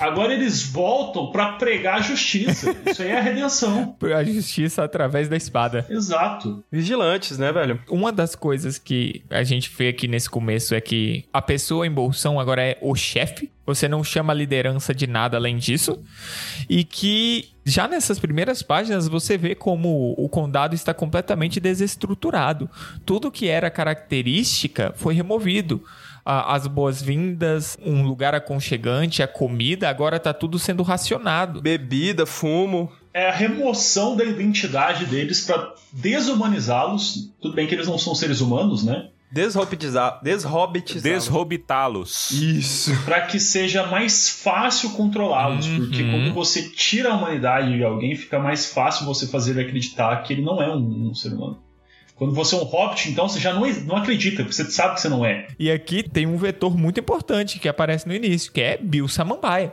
[0.00, 2.74] Agora eles voltam para pregar a justiça.
[2.86, 3.94] Isso aí é a redenção.
[4.12, 5.86] A justiça através da espada.
[5.88, 6.62] Exato.
[6.70, 7.80] Vigilantes, né, velho?
[7.88, 11.90] Uma das coisas que a gente vê aqui nesse começo é que a pessoa em
[11.90, 13.50] bolsão agora é o chefe.
[13.66, 15.98] Você não chama a liderança de nada além disso.
[16.68, 22.68] E que já nessas primeiras páginas você vê como o condado está completamente desestruturado.
[23.04, 25.82] Tudo que era característica foi removido.
[26.24, 31.60] A- As boas-vindas, um lugar aconchegante, a comida, agora tá tudo sendo racionado.
[31.60, 32.90] Bebida, fumo.
[33.14, 37.30] é a remoção da identidade deles para desumanizá-los.
[37.42, 39.08] Tudo bem que eles não são seres humanos, né?
[39.30, 40.20] Deshobbitizar.
[41.02, 42.30] Desrobitá-los.
[42.30, 42.92] Isso.
[43.04, 45.78] Para que seja mais fácil controlá-los, Uhum.
[45.78, 50.22] porque quando você tira a humanidade de alguém, fica mais fácil você fazer ele acreditar
[50.22, 51.58] que ele não é um, um ser humano.
[52.16, 55.08] Quando você é um hobbit, então você já não, não acredita, você sabe que você
[55.08, 55.48] não é.
[55.58, 59.72] E aqui tem um vetor muito importante que aparece no início, que é Bill Samambaia.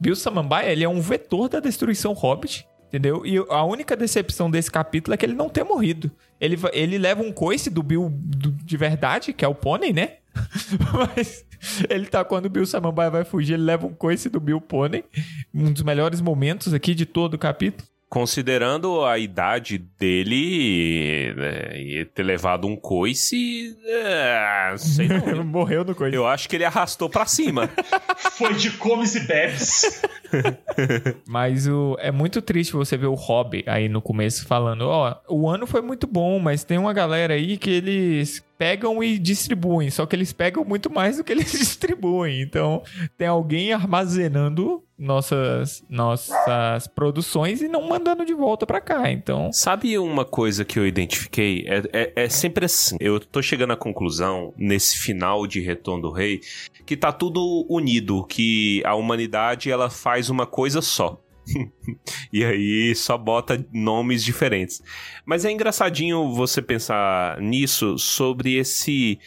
[0.00, 3.26] Bill Samambaia, ele é um vetor da destruição Hobbit, entendeu?
[3.26, 6.10] E a única decepção desse capítulo é que ele não ter morrido.
[6.40, 10.14] Ele, ele leva um coice do Bill do- de verdade, que é o pônei, né?
[11.16, 11.44] Mas
[11.90, 15.04] ele tá quando o Bill Samambaia vai fugir, ele leva um coice do Bill pônei.
[15.52, 17.86] Um dos melhores momentos aqui de todo o capítulo.
[18.10, 25.44] Considerando a idade dele né, e ter levado um coice, é, sei não.
[25.44, 26.16] Morreu no coice.
[26.16, 27.70] Eu acho que ele arrastou pra cima.
[28.36, 30.02] Foi de comes e bebes.
[31.24, 35.48] Mas o, é muito triste você ver o Hobby aí no começo falando, ó, o
[35.48, 40.04] ano foi muito bom, mas tem uma galera aí que eles pegam e distribuem, só
[40.04, 42.42] que eles pegam muito mais do que eles distribuem.
[42.42, 42.82] Então,
[43.16, 49.10] tem alguém armazenando nossas nossas produções e não mandando de volta pra cá.
[49.10, 51.64] Então, Sabe uma coisa que eu identifiquei?
[51.66, 52.96] É, é- é sempre assim.
[53.00, 56.40] Eu tô chegando à conclusão, nesse final de Retorno do Rei,
[56.84, 61.18] que tá tudo unido, que a humanidade ela faz uma coisa só.
[62.32, 64.82] e aí só bota nomes diferentes.
[65.24, 69.18] Mas é engraçadinho você pensar nisso sobre esse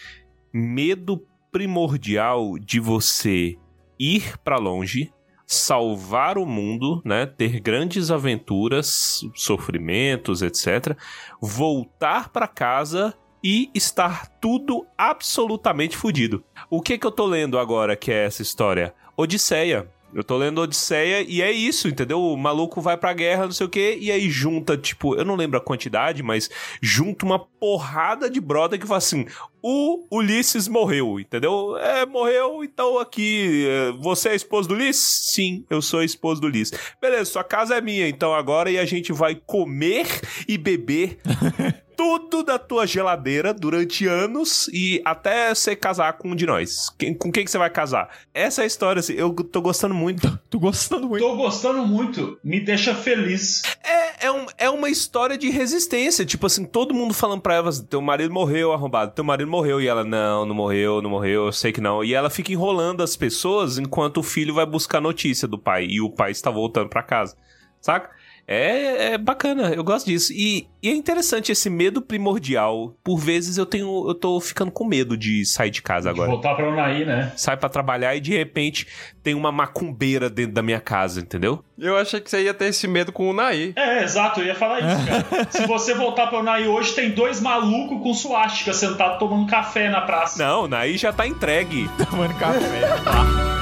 [0.54, 3.56] medo primordial de você
[4.00, 5.12] ir pra longe,
[5.46, 10.98] salvar o mundo, né, ter grandes aventuras, sofrimentos, etc,
[11.42, 16.44] voltar pra casa e estar tudo absolutamente fudido.
[16.70, 18.96] O que que eu tô lendo agora que é essa história?
[19.18, 19.92] Odisseia.
[20.13, 22.21] Eu tô lendo Odisseia e é isso, entendeu?
[22.21, 25.36] O maluco vai pra guerra, não sei o quê, e aí junta, tipo, eu não
[25.36, 26.49] lembro a quantidade, mas
[26.82, 29.26] junta uma porrada de brother que fala assim:
[29.62, 31.78] o Ulisses morreu, entendeu?
[31.78, 33.65] É, morreu, então aqui.
[33.67, 35.34] é, Você é a esposa do Ulisses?
[35.34, 36.78] Sim, eu sou a esposa do Ulisses.
[37.02, 40.08] Beleza, sua casa é minha, então agora e a gente vai comer
[40.47, 41.17] e beber
[41.95, 46.89] tudo da tua geladeira durante anos e até você casar com um de nós.
[46.97, 48.10] Quem- com quem que você vai casar?
[48.34, 50.38] Essa é a história, assim, eu tô gostando muito.
[50.49, 51.21] tô gostando muito.
[51.23, 53.62] Tô gostando muito, me deixa feliz.
[53.84, 56.25] É, é, um, é uma história de resistência.
[56.25, 59.82] Tipo assim, todo mundo falando pra ela, teu marido morreu, arrombado, teu marido morreu.
[59.82, 62.03] E ela, não, não morreu, não morreu, eu sei que não.
[62.03, 65.86] E ela fica enrolando as pessoas enquanto o filho vai buscar notícia do pai.
[65.89, 67.36] E o pai está voltando pra casa.
[67.82, 68.10] Saca?
[68.47, 70.34] É, é bacana, eu gosto disso.
[70.34, 72.93] E, e, é interessante esse medo primordial.
[73.03, 74.08] Por vezes eu tenho.
[74.08, 76.29] Eu tô ficando com medo de sair de casa agora.
[76.29, 77.32] De voltar pra Unaí, né?
[77.36, 78.88] Sai para trabalhar e de repente
[79.21, 81.63] tem uma macumbeira dentro da minha casa, entendeu?
[81.79, 83.73] Eu achei que você ia ter esse medo com o Unaí.
[83.75, 85.47] É, exato, eu ia falar isso, cara.
[85.49, 90.01] Se você voltar pra Unaí hoje, tem dois malucos com suástica sentados tomando café na
[90.01, 90.43] praça.
[90.43, 91.89] Não, Unaí já tá entregue.
[92.10, 92.63] Tomando café.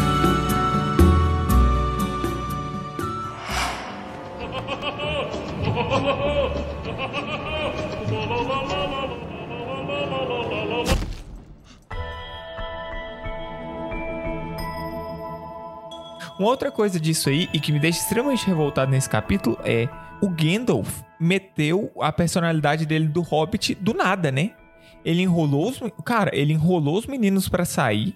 [16.40, 19.88] Uma outra coisa disso aí, e que me deixa extremamente revoltado nesse capítulo, é
[20.24, 24.56] o Gandalf meteu a personalidade dele do Hobbit do nada, né?
[25.06, 25.80] Ele enrolou os.
[26.04, 28.16] Cara, ele enrolou os meninos para sair,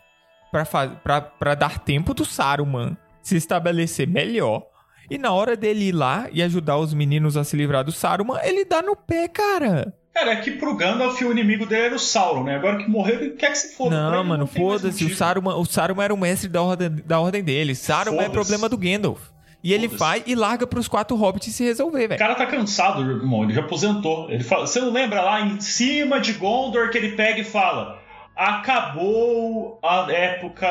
[0.52, 4.64] para dar tempo do Saruman se estabelecer melhor.
[5.10, 8.40] E na hora dele ir lá e ajudar os meninos a se livrar do Saruman,
[8.44, 9.94] ele dá no pé, cara.
[10.14, 12.56] Cara, é que pro Gandalf o inimigo dele era o Sauron, né?
[12.56, 14.12] Agora que morreu, ele quer que se foda.
[14.12, 15.04] Não, mano, foda-se.
[15.04, 17.76] O Saruman, o Saruman era o mestre da ordem, da ordem dele.
[17.76, 19.20] Saruman é problema do Gandalf.
[19.62, 22.16] E ele vai e larga pros quatro hobbits se resolver, velho.
[22.16, 23.44] O cara tá cansado, irmão.
[23.44, 24.30] Ele já aposentou.
[24.30, 28.00] Ele fala, você não lembra lá em cima de Gondor que ele pega e fala:
[28.36, 30.68] Acabou a época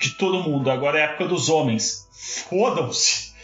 [0.00, 2.06] de todo mundo, agora é a época dos homens.
[2.48, 3.34] Fodam-se.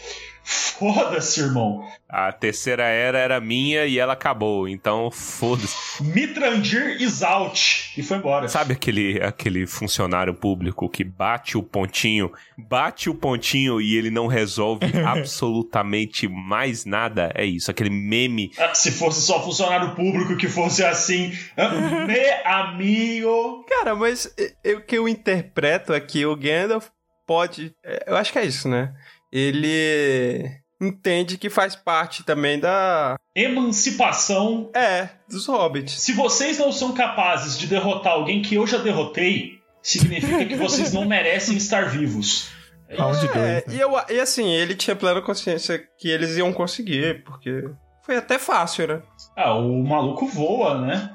[0.43, 1.87] Foda-se, irmão.
[2.09, 6.03] A terceira era era minha e ela acabou, então foda-se.
[6.03, 7.93] Mitrandir is out.
[7.97, 8.47] E foi embora.
[8.47, 14.27] Sabe aquele, aquele funcionário público que bate o pontinho, bate o pontinho e ele não
[14.27, 17.31] resolve absolutamente mais nada?
[17.33, 18.51] É isso, aquele meme.
[18.57, 21.69] Ah, se fosse só funcionário público que fosse assim, ah,
[22.05, 23.65] me amigo.
[23.69, 24.33] Cara, mas
[24.65, 26.87] o que eu interpreto aqui, o Gandalf
[27.25, 27.73] pode.
[27.83, 28.93] É, eu acho que é isso, né?
[29.33, 30.47] Ele
[30.79, 35.93] entende que faz parte também da emancipação é dos hobbits.
[35.93, 40.93] Se vocês não são capazes de derrotar alguém que eu já derrotei, significa que vocês
[40.93, 42.51] não merecem estar vivos.
[42.87, 43.63] É, dois, né?
[43.69, 47.67] e, eu, e assim, ele tinha plena consciência que eles iam conseguir, porque
[48.05, 49.01] foi até fácil, né?
[49.35, 51.09] Ah, o maluco voa, né?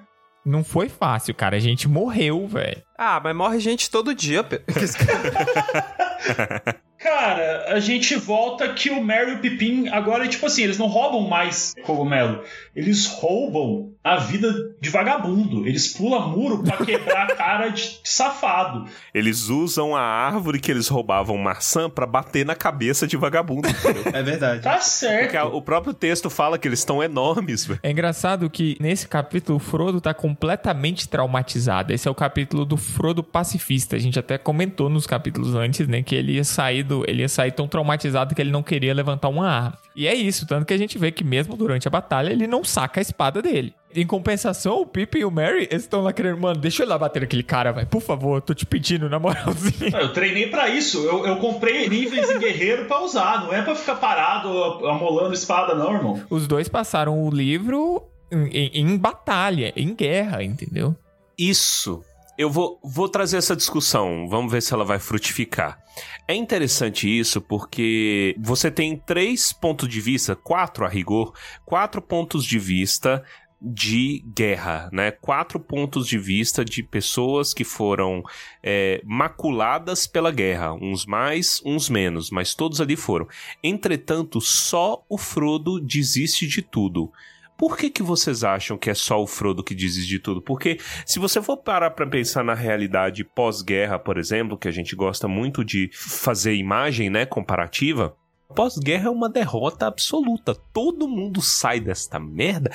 [0.44, 1.56] Não foi fácil, cara.
[1.56, 2.82] A gente morreu, velho.
[2.96, 4.42] Ah, mas morre gente todo dia.
[6.98, 10.88] Cara, a gente volta que o Mary e o Pippin agora, tipo assim, eles não
[10.88, 12.42] roubam mais cogumelo.
[12.74, 15.66] Eles roubam a vida de vagabundo.
[15.66, 18.86] Eles pulam muro para quebrar a cara de safado.
[19.14, 23.68] Eles usam a árvore que eles roubavam maçã para bater na cabeça de vagabundo.
[24.12, 24.62] é verdade.
[24.62, 25.30] Tá certo.
[25.30, 27.64] Porque o próprio texto fala que eles estão enormes.
[27.64, 27.80] Véio.
[27.82, 31.92] É engraçado que nesse capítulo o Frodo tá completamente traumatizado.
[31.92, 33.94] Esse é o capítulo do Frodo pacifista.
[33.94, 37.52] A gente até comentou nos capítulos antes, né, que ele ia sair ele ia sair
[37.52, 39.78] tão traumatizado que ele não queria levantar uma arma.
[39.94, 42.62] E é isso, tanto que a gente vê que mesmo durante a batalha ele não
[42.62, 43.74] saca a espada dele.
[43.94, 46.98] Em compensação, o Pip e o Mary estão lá querendo, mano, deixa eu ir lá
[46.98, 49.98] bater aquele cara, vai, por favor, tô te pedindo, na moralzinha.
[49.98, 53.74] Eu treinei para isso, eu, eu comprei níveis em guerreiro para usar, não é para
[53.74, 54.48] ficar parado
[54.86, 56.22] amolando espada, não, irmão.
[56.28, 60.94] Os dois passaram o livro em, em, em batalha, em guerra, entendeu?
[61.36, 62.02] Isso
[62.38, 65.82] eu vou, vou trazer essa discussão, vamos ver se ela vai frutificar.
[66.28, 71.34] É interessante isso porque você tem três pontos de vista, quatro a rigor,
[71.66, 73.24] quatro pontos de vista
[73.60, 75.10] de guerra, né?
[75.10, 78.22] Quatro pontos de vista de pessoas que foram
[78.62, 83.26] é, maculadas pela guerra, uns mais, uns menos, mas todos ali foram.
[83.64, 87.10] Entretanto, só o Frodo desiste de tudo.
[87.58, 90.40] Por que, que vocês acham que é só o Frodo que diz de tudo?
[90.40, 94.94] Porque se você for parar para pensar na realidade pós-guerra, por exemplo, que a gente
[94.94, 98.16] gosta muito de fazer imagem, né, comparativa,
[98.54, 100.54] pós-guerra é uma derrota absoluta.
[100.72, 102.70] Todo mundo sai desta merda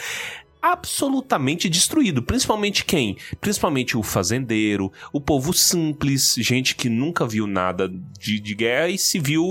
[0.63, 2.23] absolutamente destruído.
[2.23, 3.17] Principalmente quem?
[3.41, 8.97] Principalmente o fazendeiro, o povo simples, gente que nunca viu nada de, de guerra e
[8.97, 9.43] se viu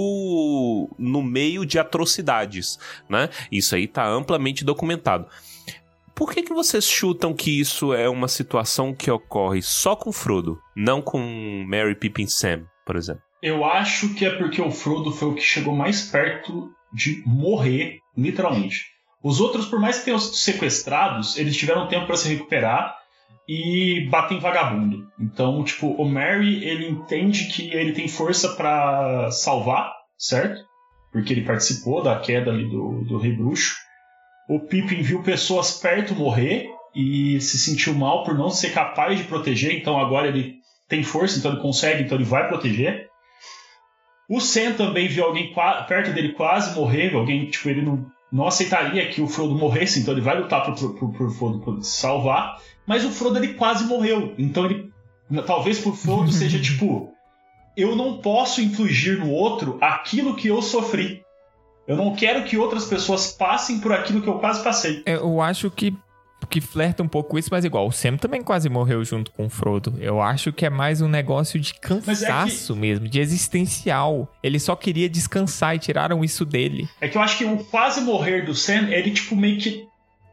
[0.99, 2.79] no meio de atrocidades,
[3.11, 3.29] né?
[3.51, 5.27] Isso aí tá amplamente documentado.
[6.15, 10.59] Por que, que vocês chutam que isso é uma situação que ocorre só com Frodo,
[10.75, 13.23] não com Mary, Pippin Sam, por exemplo?
[13.43, 17.99] Eu acho que é porque o Frodo foi o que chegou mais perto de morrer,
[18.17, 18.92] literalmente.
[19.23, 22.97] Os outros, por mais que tenham sido sequestrados, eles tiveram tempo para se recuperar
[23.49, 25.07] e batem vagabundo.
[25.21, 30.61] Então, tipo, o Mary, ele entende que ele tem força para salvar, certo?
[31.13, 33.77] Porque ele participou da queda ali do, do Rei Bruxo.
[34.49, 39.25] o Pippin viu pessoas perto morrer e se sentiu mal por não ser capaz de
[39.25, 40.57] proteger, então agora ele
[40.89, 43.09] tem força, então ele consegue, então ele vai proteger.
[44.29, 45.53] O Sam também viu alguém
[45.89, 50.15] perto dele quase morrer, alguém, tipo, ele não, não aceitaria que o Frodo morresse, então
[50.15, 54.65] ele vai lutar por, por, por Frodo salvar, mas o Frodo ele quase morreu, então
[54.65, 54.91] ele,
[55.47, 57.13] talvez por Frodo seja tipo,
[57.77, 61.23] eu não posso infligir no outro aquilo que eu sofri.
[61.87, 65.03] Eu não quero que outras pessoas passem por aquilo que eu quase passei.
[65.05, 65.93] É, eu acho que
[66.47, 69.47] que flerta um pouco com isso, mas igual, o Sam também quase morreu junto com
[69.47, 69.95] o Frodo.
[70.01, 72.81] Eu acho que é mais um negócio de cansaço é que...
[72.81, 74.33] mesmo, de existencial.
[74.43, 76.89] Ele só queria descansar e tiraram isso dele.
[77.01, 79.87] É que eu acho que o quase morrer do Sam, ele tipo meio que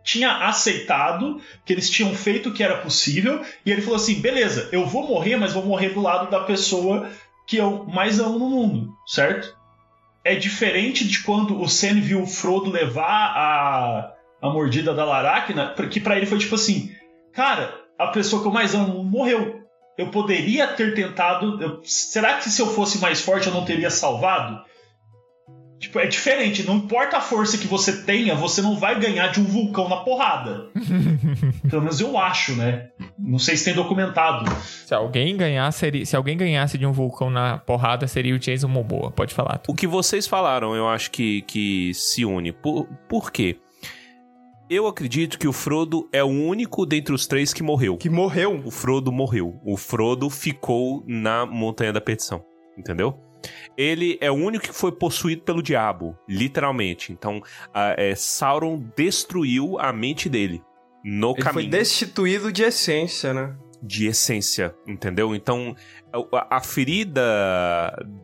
[0.03, 4.69] tinha aceitado que eles tinham feito o que era possível e ele falou assim: beleza,
[4.71, 7.09] eu vou morrer, mas vou morrer do lado da pessoa
[7.45, 9.59] que eu mais amo no mundo, certo?
[10.23, 15.73] é diferente de quando o Sam viu o Frodo levar a, a mordida da Laracna,
[15.89, 16.91] que para ele foi tipo assim:
[17.33, 19.59] cara, a pessoa que eu mais amo morreu.
[19.97, 21.61] Eu poderia ter tentado.
[21.61, 24.61] Eu, será que se eu fosse mais forte eu não teria salvado?
[25.77, 26.63] Tipo, é diferente.
[26.63, 29.97] Não importa a força que você tenha, você não vai ganhar de um vulcão na
[29.97, 30.67] porrada.
[31.69, 32.89] Pelo menos eu acho, né?
[33.17, 34.49] Não sei se tem documentado.
[34.85, 39.11] Se alguém ganhasse, se alguém ganhasse de um vulcão na porrada, seria o Jason Momoa.
[39.11, 39.61] Pode falar.
[39.67, 42.51] O que vocês falaram, eu acho que, que se une.
[42.51, 43.57] Por, por quê?
[44.69, 47.97] Eu acredito que o Frodo é o único dentre os três que morreu.
[47.97, 48.61] Que morreu?
[48.63, 49.59] O Frodo morreu.
[49.65, 52.45] O Frodo ficou na Montanha da Perdição.
[52.77, 53.19] Entendeu?
[53.77, 57.13] ele é o único que foi possuído pelo diabo, literalmente.
[57.13, 57.41] Então,
[57.73, 60.61] é, Sauron destruiu a mente dele
[61.03, 61.71] no ele caminho.
[61.71, 63.55] Foi destituído de essência, né?
[63.81, 65.33] De essência, entendeu?
[65.33, 65.75] Então,
[66.49, 67.21] a, ferida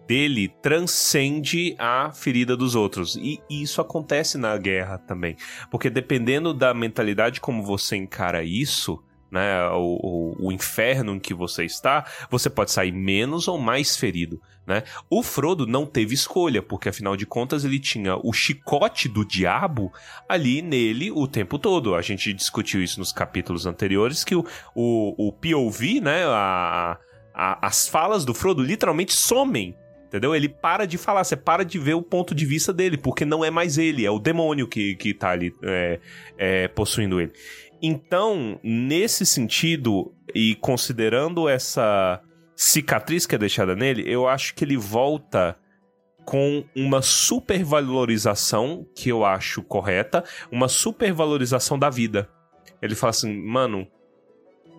[0.05, 3.15] dele transcende a ferida dos outros.
[3.15, 5.37] E isso acontece na guerra também.
[5.71, 9.01] Porque dependendo da mentalidade como você encara isso,
[9.35, 13.97] né, o, o, o, inferno em que você está, você pode sair menos ou mais
[13.97, 14.41] ferido.
[14.65, 14.81] Né?
[15.09, 19.91] O Frodo não teve escolha, porque afinal de contas ele tinha o chicote do diabo
[20.27, 21.95] ali nele o tempo todo.
[21.95, 26.97] A gente discutiu isso nos capítulos anteriores, que o, o, o POV, né, a,
[27.33, 29.75] a, as falas do Frodo literalmente somem
[30.15, 30.33] Entendeu?
[30.33, 33.43] Ele para de falar, você para de ver o ponto de vista dele, porque não
[33.43, 35.99] é mais ele, é o demônio que, que tá ali é,
[36.37, 37.33] é, possuindo ele.
[37.81, 42.21] Então, nesse sentido, e considerando essa
[42.55, 45.57] cicatriz que é deixada nele, eu acho que ele volta
[46.25, 52.27] com uma supervalorização que eu acho correta, uma supervalorização da vida.
[52.81, 53.87] Ele fala assim, mano,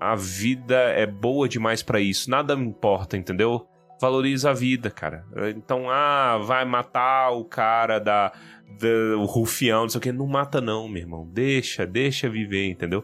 [0.00, 3.66] a vida é boa demais para isso, nada me importa, entendeu?
[4.00, 5.24] Valoriza a vida, cara.
[5.56, 8.32] Então, ah, vai matar o cara da,
[8.78, 11.28] da o rufião, não sei o que, não mata não, meu irmão.
[11.32, 13.02] Deixa, deixa viver, entendeu?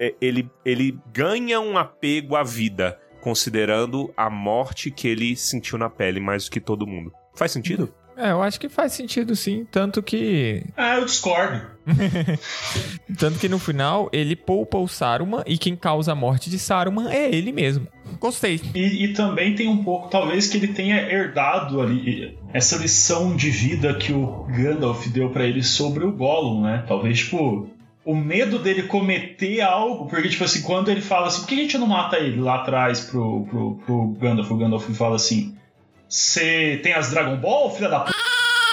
[0.00, 5.90] É, ele, ele ganha um apego à vida considerando a morte que ele sentiu na
[5.90, 7.12] pele mais do que todo mundo.
[7.34, 7.92] Faz sentido?
[8.16, 10.64] É, eu acho que faz sentido sim, tanto que.
[10.76, 11.60] Ah, eu discordo.
[13.18, 17.10] tanto que no final ele poupa o Saruman e quem causa a morte de Saruman
[17.10, 17.86] é ele mesmo.
[18.18, 18.60] Gostei.
[18.74, 23.50] E, e também tem um pouco, talvez, que ele tenha herdado ali essa lição de
[23.50, 26.84] vida que o Gandalf deu para ele sobre o Gollum, né?
[26.88, 27.68] Talvez, tipo,
[28.04, 31.58] o medo dele cometer algo, porque, tipo assim, quando ele fala assim, por que a
[31.58, 34.50] gente não mata ele lá atrás pro, pro, pro Gandalf?
[34.50, 35.54] O Gandalf fala assim:
[36.08, 38.12] você tem as Dragon Ball, filha da p.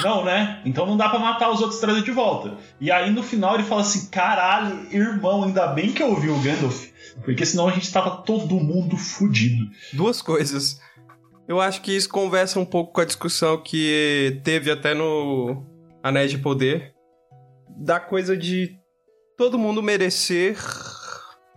[0.03, 0.61] Não, né?
[0.65, 2.57] Então não dá para matar os outros trazer de volta.
[2.79, 6.39] E aí no final ele fala assim: caralho, irmão, ainda bem que eu ouvi o
[6.39, 6.87] Gandalf,
[7.23, 9.65] porque senão a gente tava todo mundo fudido.
[9.93, 10.79] Duas coisas.
[11.47, 15.63] Eu acho que isso conversa um pouco com a discussão que teve até no
[16.01, 16.93] Anéis de Poder,
[17.77, 18.77] da coisa de
[19.37, 20.57] todo mundo merecer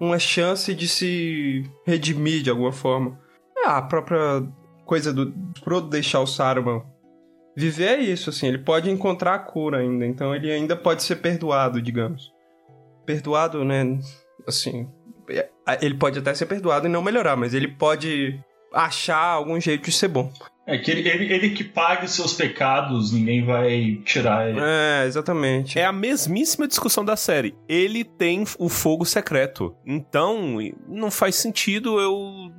[0.00, 3.18] uma chance de se redimir de alguma forma.
[3.56, 4.42] É, a própria
[4.87, 6.82] coisa do Frodo deixar o Saruman
[7.57, 11.16] viver é isso, assim, ele pode encontrar a cura ainda, então ele ainda pode ser
[11.16, 12.30] perdoado, digamos.
[13.07, 13.99] Perdoado, né,
[14.47, 14.87] assim,
[15.30, 15.49] é,
[15.80, 18.39] ele pode até ser perdoado e não melhorar, mas ele pode
[18.76, 20.30] achar algum jeito de ser bom.
[20.68, 24.58] É que ele, ele, ele, que pague os seus pecados, ninguém vai tirar ele.
[24.60, 25.78] É, exatamente.
[25.78, 27.54] É a mesmíssima discussão da série.
[27.68, 29.76] Ele tem o fogo secreto.
[29.86, 30.58] Então,
[30.88, 32.50] não faz sentido eu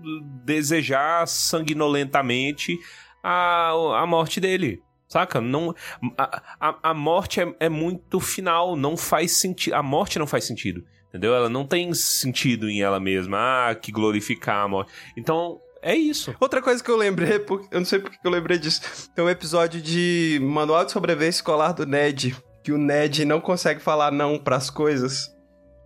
[0.46, 2.80] desejar sanguinolentamente
[3.22, 4.82] a, a morte dele.
[5.10, 5.42] Saca?
[5.42, 5.76] Não,
[6.18, 8.78] a, a, a morte é, é muito final.
[8.78, 9.74] Não faz sentido.
[9.74, 10.82] A morte não faz sentido.
[11.10, 11.36] Entendeu?
[11.36, 13.38] Ela não tem sentido em ela mesma.
[13.38, 14.94] Ah, que glorificar a morte.
[15.18, 16.36] Então, é isso.
[16.38, 19.10] Outra coisa que eu lembrei, eu não sei porque eu lembrei disso.
[19.16, 23.80] Tem um episódio de Manual de Sobrevivência Escolar do Ned, que o Ned não consegue
[23.80, 25.30] falar não pras coisas.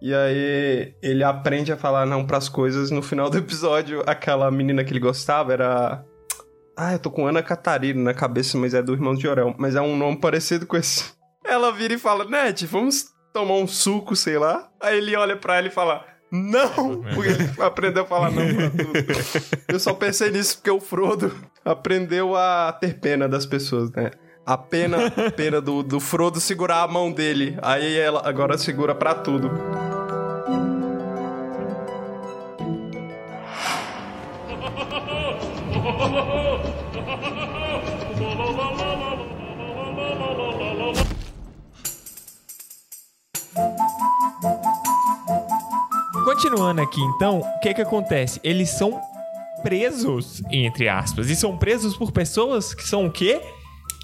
[0.01, 2.89] E aí ele aprende a falar não pras coisas.
[2.89, 6.03] No final do episódio, aquela menina que ele gostava era.
[6.75, 9.53] Ah, eu tô com Ana Catarina na cabeça, mas é do Irmão de Orel.
[9.59, 11.13] Mas é um nome parecido com esse.
[11.45, 14.67] Ela vira e fala: Ned, vamos tomar um suco, sei lá.
[14.81, 17.01] Aí ele olha pra ela e fala: Não!
[17.13, 18.93] Porque ele aprendeu a falar não pra tudo.
[19.67, 24.11] Eu só pensei nisso porque o Frodo aprendeu a ter pena das pessoas, né?
[24.45, 27.57] A pena, a pena do, do Frodo segurar a mão dele.
[27.61, 29.51] Aí ela agora segura pra tudo.
[46.31, 48.39] Continuando aqui, então, o que que acontece?
[48.41, 49.01] Eles são
[49.61, 53.41] presos, entre aspas, e são presos por pessoas que são o quê?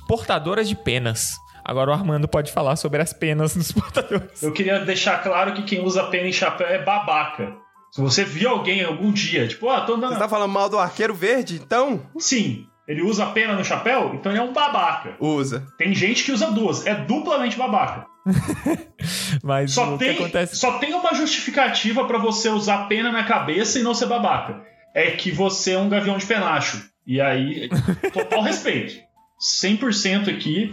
[0.09, 1.37] Portadoras de penas.
[1.63, 4.43] Agora o Armando pode falar sobre as penas dos portadores.
[4.43, 7.55] Eu queria deixar claro que quem usa pena em chapéu é babaca.
[7.93, 10.11] Se você viu alguém algum dia, tipo, ah, tô andando.
[10.11, 12.01] Você tá falando mal do arqueiro verde, então?
[12.19, 15.15] Sim, ele usa pena no chapéu, então ele é um babaca.
[15.17, 15.65] Usa.
[15.77, 18.05] Tem gente que usa duas, é duplamente babaca.
[19.43, 20.55] Mas Só o tem, que acontece...
[20.55, 24.61] só tem uma justificativa pra você usar pena na cabeça e não ser babaca.
[24.93, 26.89] É que você é um gavião de penacho.
[27.05, 27.69] E aí,
[28.13, 28.95] total respeito.
[29.61, 30.71] 100% aqui.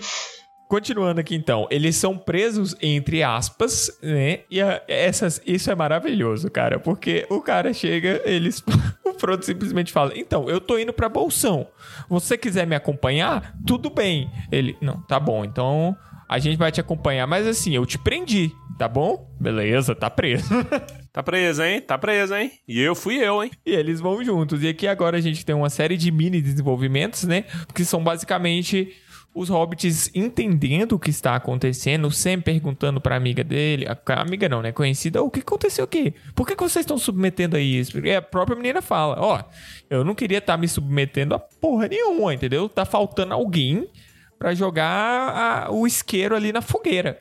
[0.69, 4.41] Continuando aqui então, eles são presos entre aspas, né?
[4.51, 8.63] E a- essas, isso é maravilhoso, cara, porque o cara chega, eles
[9.05, 11.69] o Frodo simplesmente fala: "Então, eu tô indo pra Bolsão.
[12.09, 13.55] Você quiser me acompanhar?
[13.67, 14.29] Tudo bem".
[14.51, 15.45] Ele: "Não, tá bom.
[15.45, 15.95] Então,
[16.29, 19.31] a gente vai te acompanhar, mas assim, eu te prendi, tá bom?
[19.41, 20.49] Beleza, tá preso".
[21.15, 21.81] Tá preso, hein?
[21.81, 22.51] Tá preso, hein?
[22.67, 23.49] E eu fui eu, hein?
[23.65, 24.61] E eles vão juntos.
[24.65, 27.45] E aqui agora a gente tem uma série de mini desenvolvimentos, né?
[27.73, 28.93] Que são basicamente
[29.35, 34.63] os hobbits entendendo o que está acontecendo, Sam perguntando pra amiga dele, a amiga não,
[34.63, 34.71] né?
[34.71, 36.15] Conhecida, o que aconteceu aqui?
[36.35, 37.93] Por que, que vocês estão submetendo a isso?
[37.93, 39.43] Porque a própria menina fala, ó,
[39.91, 42.69] eu não queria estar me submetendo a porra nenhuma, entendeu?
[42.69, 43.89] Tá faltando alguém
[44.45, 47.19] pra jogar a- o isqueiro ali na fogueira.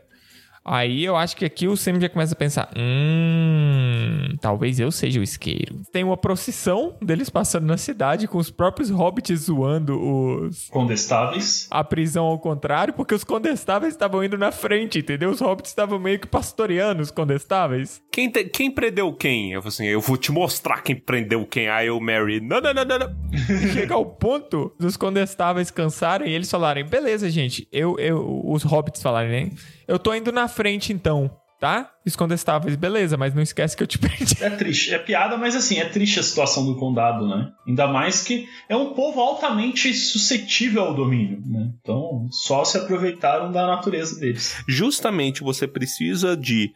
[0.66, 4.03] Aí eu acho que aqui o Sam já começa a pensar: hum,
[4.44, 5.80] talvez eu seja o isqueiro.
[5.94, 10.68] Tem uma procissão deles passando na cidade com os próprios hobbits zoando os.
[10.70, 11.66] Condestáveis.
[11.72, 15.30] A prisão ao contrário, porque os condestáveis estavam indo na frente, entendeu?
[15.30, 18.02] Os hobbits estavam meio que pastoreando os condestáveis.
[18.12, 19.54] Quem, te- quem prendeu quem?
[19.54, 21.70] Eu falei assim, eu vou te mostrar quem prendeu quem.
[21.70, 23.70] Aí eu, Mary, não, não, não, não, não.
[23.74, 29.02] Chega ao ponto dos condestáveis cansarem e eles falarem: beleza, gente, eu, eu, os hobbits
[29.02, 29.52] falarem, né?
[29.88, 31.32] Eu tô indo na frente então,
[31.64, 31.90] tá?
[32.06, 34.44] Os beleza, mas não esquece que eu te perdi.
[34.44, 37.54] É triste, é piada, mas assim, é triste a situação do condado, né?
[37.66, 41.72] Ainda mais que é um povo altamente suscetível ao domínio, né?
[41.80, 44.62] Então, só se aproveitaram da natureza deles.
[44.68, 46.74] Justamente você precisa de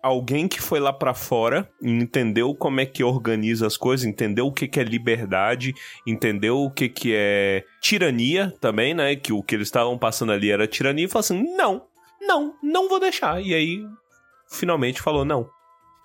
[0.00, 4.46] alguém que foi lá pra fora e entendeu como é que organiza as coisas, entendeu
[4.46, 5.74] o que, que é liberdade,
[6.06, 9.16] entendeu o que, que é tirania também, né?
[9.16, 11.82] Que o que eles estavam passando ali era tirania e falou assim: não,
[12.20, 13.42] não, não vou deixar.
[13.42, 13.84] E aí,
[14.54, 15.48] finalmente falou: não.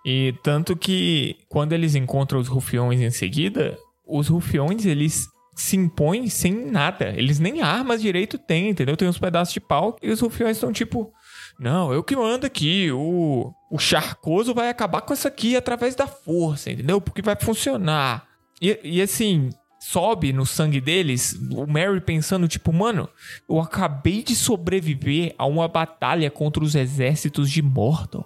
[0.05, 3.77] E tanto que quando eles encontram os rufiões em seguida,
[4.07, 7.13] os rufiões eles se impõem sem nada.
[7.15, 8.95] Eles nem armas direito têm, entendeu?
[8.95, 11.11] Tem uns pedaços de pau e os rufiões estão tipo.
[11.59, 12.89] Não, eu que mando aqui.
[12.91, 17.01] O, o charcoso vai acabar com isso aqui através da força, entendeu?
[17.01, 18.25] Porque vai funcionar.
[18.61, 23.09] E, e assim, sobe no sangue deles o Mary pensando, tipo, mano,
[23.49, 28.25] eu acabei de sobreviver a uma batalha contra os exércitos de Mordor.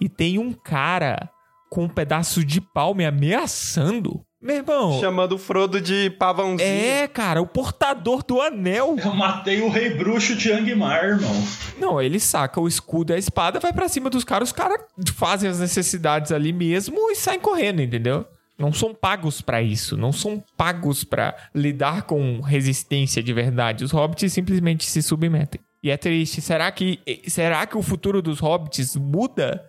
[0.00, 1.28] E tem um cara
[1.70, 4.24] com um pedaço de pau me ameaçando.
[4.40, 5.00] Meu irmão.
[5.00, 6.68] Chamando o Frodo de pavãozinho.
[6.68, 8.94] É, cara, o portador do anel.
[9.02, 11.32] Eu matei o rei bruxo de Angmar, irmão.
[11.78, 14.82] Não, ele saca o escudo e a espada, vai pra cima dos caras, os caras
[15.14, 18.26] fazem as necessidades ali mesmo e saem correndo, entendeu?
[18.58, 23.84] Não são pagos pra isso, não são pagos pra lidar com resistência de verdade.
[23.84, 25.60] Os hobbits simplesmente se submetem.
[25.82, 26.40] E é triste.
[26.40, 29.62] Será que será que o futuro dos hobbits muda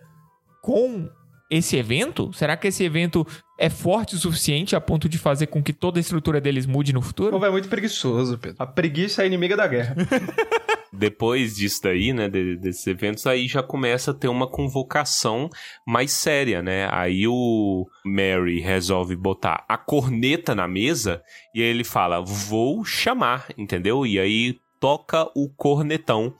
[0.62, 1.08] com
[1.50, 2.32] esse evento?
[2.32, 3.26] Será que esse evento
[3.58, 6.92] é forte o suficiente a ponto de fazer com que toda a estrutura deles mude
[6.92, 7.30] no O futuro?
[7.30, 8.56] povo é muito preguiçoso, Pedro.
[8.58, 9.94] A preguiça é inimiga da guerra.
[10.92, 15.50] Depois disso daí, né, de- desses eventos, aí já começa a ter uma convocação
[15.86, 16.88] mais séria, né?
[16.90, 21.22] Aí o Mary resolve botar a corneta na mesa
[21.54, 24.06] e aí ele fala, vou chamar, entendeu?
[24.06, 26.34] E aí toca o cornetão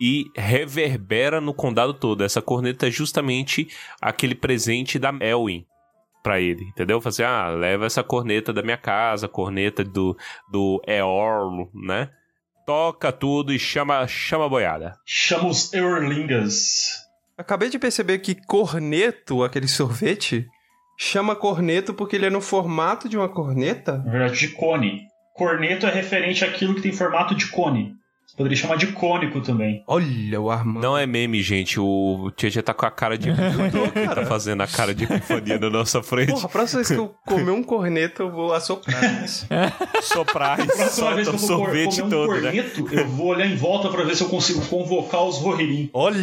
[0.00, 2.24] e reverbera no condado todo.
[2.24, 3.68] Essa corneta é justamente
[4.00, 5.66] aquele presente da Elwin
[6.22, 7.00] pra ele, entendeu?
[7.00, 10.16] Fazer, ah, leva essa corneta da minha casa, corneta do,
[10.50, 12.10] do Eorl, né?
[12.70, 14.96] toca tudo e chama, chama a boiada.
[15.04, 17.00] Chama os Eurlingas.
[17.36, 20.46] Acabei de perceber que corneto, aquele sorvete,
[20.96, 23.98] chama corneto porque ele é no formato de uma corneta?
[23.98, 25.00] Na verdade, de cone.
[25.34, 27.92] Corneto é referente àquilo que tem formato de cone.
[28.40, 29.84] Poderia chamar de cônico também.
[29.86, 30.82] Olha o Armando.
[30.82, 31.78] Não é meme, gente.
[31.78, 33.28] O Tietchan tá com a cara de.
[34.14, 36.32] tá fazendo a cara de epifania na nossa frente.
[36.32, 39.46] Porra, a próxima vez que eu comer um corneto, eu vou assoprar isso.
[40.00, 42.40] Soprar e Próxima vez solta que o sorvete comer um todo, né?
[42.40, 45.90] corneto, eu vou olhar em volta pra ver se eu consigo convocar os Rohirrim.
[45.92, 46.16] Olha,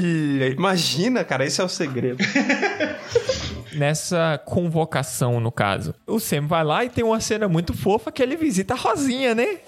[0.47, 2.17] imagina, cara, esse é o segredo.
[3.77, 5.93] Nessa convocação, no caso.
[6.07, 9.35] O Sam vai lá e tem uma cena muito fofa que ele visita a Rosinha,
[9.35, 9.59] né?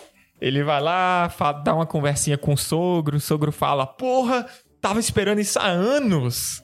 [0.41, 4.45] Ele vai lá, fa- dá uma conversinha com o sogro, o sogro fala: Porra,
[4.81, 6.63] tava esperando isso há anos.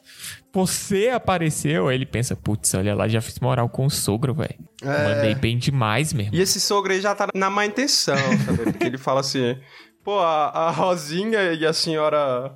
[0.53, 1.88] Você apareceu.
[1.89, 4.55] Aí ele pensa: Putz, olha lá, já fiz moral com o sogro, velho.
[4.84, 6.34] Mandei bem demais mesmo.
[6.36, 8.15] E esse sogro aí já tá na má intenção,
[8.45, 8.63] sabe?
[8.71, 9.57] Porque ele fala assim:
[10.03, 12.55] pô, a, a Rosinha e a senhora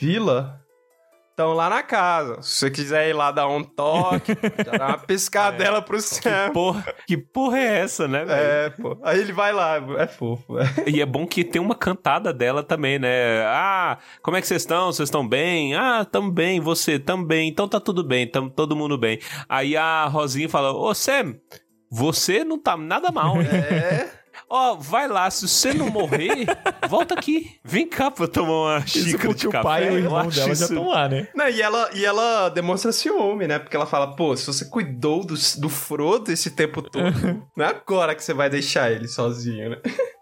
[0.00, 0.60] Vila
[1.38, 2.42] estão lá na casa.
[2.42, 4.34] Se você quiser ir lá dar um toque,
[4.66, 6.50] dá uma piscadela pro Sam.
[6.52, 8.40] Porra, que porra é essa, né, velho?
[8.40, 8.98] É, pô.
[9.04, 10.58] Aí ele vai lá, é fofo.
[10.58, 10.90] é.
[10.90, 13.44] E é bom que tem uma cantada dela também, né?
[13.46, 14.86] Ah, como é que vocês estão?
[14.86, 15.76] Vocês estão bem?
[15.76, 17.48] Ah, tamo bem, você também.
[17.48, 19.20] Então tá tudo bem, tamo todo mundo bem.
[19.48, 21.36] Aí a Rosinha fala: Ô Sam,
[21.88, 23.48] você não tá nada mal, hein?
[23.48, 24.17] É.
[24.50, 26.46] Ó, vai lá, se você não morrer,
[26.88, 27.58] volta aqui.
[27.64, 29.62] Vem cá pra tomar uma Isso xícara porque de o café.
[29.62, 31.28] pai e o Eu irmão dela já isso- estão lá, né?
[31.34, 33.58] Não, e ela, e ela demonstra ciúme, né?
[33.58, 37.04] Porque ela fala, pô, se você cuidou do, do Frodo esse tempo todo,
[37.56, 39.76] não é agora que você vai deixar ele sozinho, né?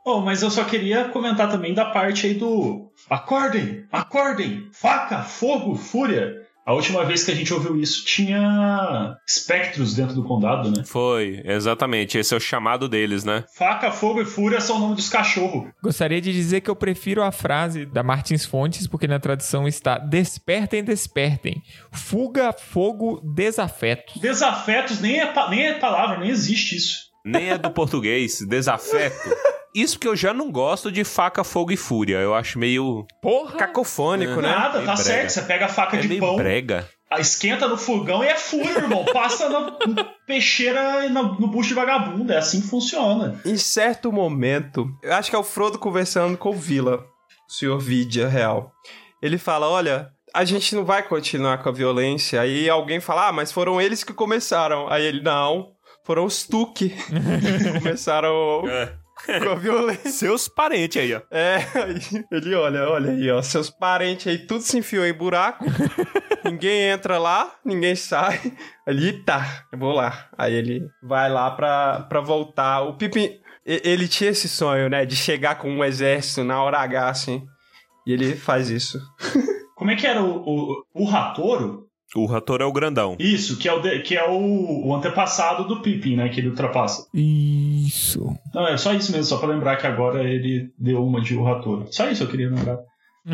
[0.05, 2.91] Oh, mas eu só queria comentar também da parte aí do.
[3.11, 3.85] Acordem!
[3.91, 4.69] Acordem!
[4.73, 6.46] Faca, fogo, fúria!
[6.67, 10.83] A última vez que a gente ouviu isso tinha espectros dentro do condado, né?
[10.85, 12.19] Foi, exatamente.
[12.19, 13.45] Esse é o chamado deles, né?
[13.55, 15.71] Faca, fogo e fúria são o nome dos cachorros.
[15.83, 19.97] Gostaria de dizer que eu prefiro a frase da Martins Fontes, porque na tradução está
[19.99, 21.63] Despertem, despertem.
[21.93, 24.21] Fuga, fogo, desafetos.
[24.21, 27.06] Desafetos nem é, pa- nem é palavra, nem existe isso.
[27.27, 29.29] Nem é do português, desafeto.
[29.75, 32.17] Isso que eu já não gosto de faca, fogo e fúria.
[32.19, 33.05] Eu acho meio.
[33.21, 33.59] Porra!
[33.59, 34.49] Cacofônico, né?
[34.49, 34.97] Nada, Meio tá brega.
[34.97, 35.31] certo.
[35.31, 36.89] Você pega a faca É de meio pão, brega.
[37.11, 39.05] a esquenta no fogão e é fúria, irmão.
[39.13, 42.33] Passa na na peixeira e no, no bucho de vagabundo.
[42.33, 43.39] É assim que funciona.
[43.45, 47.05] Em certo momento, eu acho que é o Frodo conversando com o Vila,
[47.49, 48.73] o senhor Vidia real.
[49.21, 52.41] Ele fala: Olha, a gente não vai continuar com a violência.
[52.41, 54.89] Aí alguém fala: Ah, mas foram eles que começaram.
[54.91, 55.69] Aí ele: Não,
[56.07, 58.63] foram os Tuque que começaram
[59.27, 60.11] com a violência.
[60.11, 61.21] Seus parentes aí, ó.
[61.31, 65.65] É, aí ele olha, olha aí, ó, seus parentes aí tudo se enfiou em buraco,
[66.45, 68.41] ninguém entra lá, ninguém sai,
[68.87, 70.29] ali tá, eu vou lá.
[70.39, 72.83] Aí ele vai lá pra, pra voltar.
[72.83, 73.31] O Pippin,
[73.67, 77.45] e- ele tinha esse sonho, né, de chegar com um exército na hora H, assim,
[78.07, 78.99] e ele faz isso.
[79.75, 81.86] Como é que era o, o, o Ratoro?
[82.15, 83.17] O Rator é o grandão.
[83.19, 86.29] Isso, que é o, de- que é o, o antepassado do Pippin, né?
[86.29, 87.07] Que ele ultrapassa.
[87.13, 88.25] Isso.
[88.55, 91.43] Não, é só isso mesmo, só pra lembrar que agora ele deu uma de o
[91.43, 91.87] Ratoro.
[91.91, 92.79] Só isso eu queria lembrar.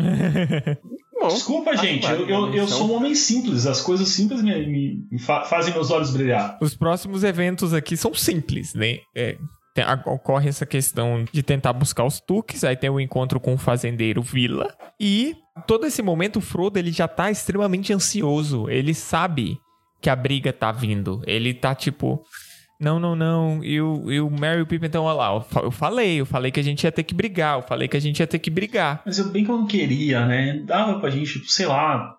[1.19, 2.77] Bom, Desculpa, gente, eu, eu, uma eu menção.
[2.79, 3.65] sou um homem simples.
[3.65, 6.57] As coisas simples me, me- me fa- fazem meus olhos brilhar.
[6.59, 8.97] Os próximos eventos aqui são simples, né?
[9.15, 9.37] É,
[9.73, 13.57] tem- ocorre essa questão de tentar buscar os tuques, aí tem o encontro com o
[13.57, 14.67] fazendeiro Vila.
[14.99, 15.35] E
[15.67, 18.69] todo esse momento o Frodo ele já tá extremamente ansioso.
[18.69, 19.59] Ele sabe
[20.01, 21.21] que a briga tá vindo.
[21.25, 22.23] Ele tá tipo.
[22.79, 23.63] Não, não, não.
[23.63, 25.33] E o, e o Merry e o Pippin estão lá.
[25.33, 27.57] Eu fa- Eu falei, eu falei que a gente ia ter que brigar.
[27.57, 29.01] Eu falei que a gente ia ter que brigar.
[29.05, 30.59] Mas eu bem que eu não queria, né?
[30.65, 32.13] Dava pra gente, sei lá,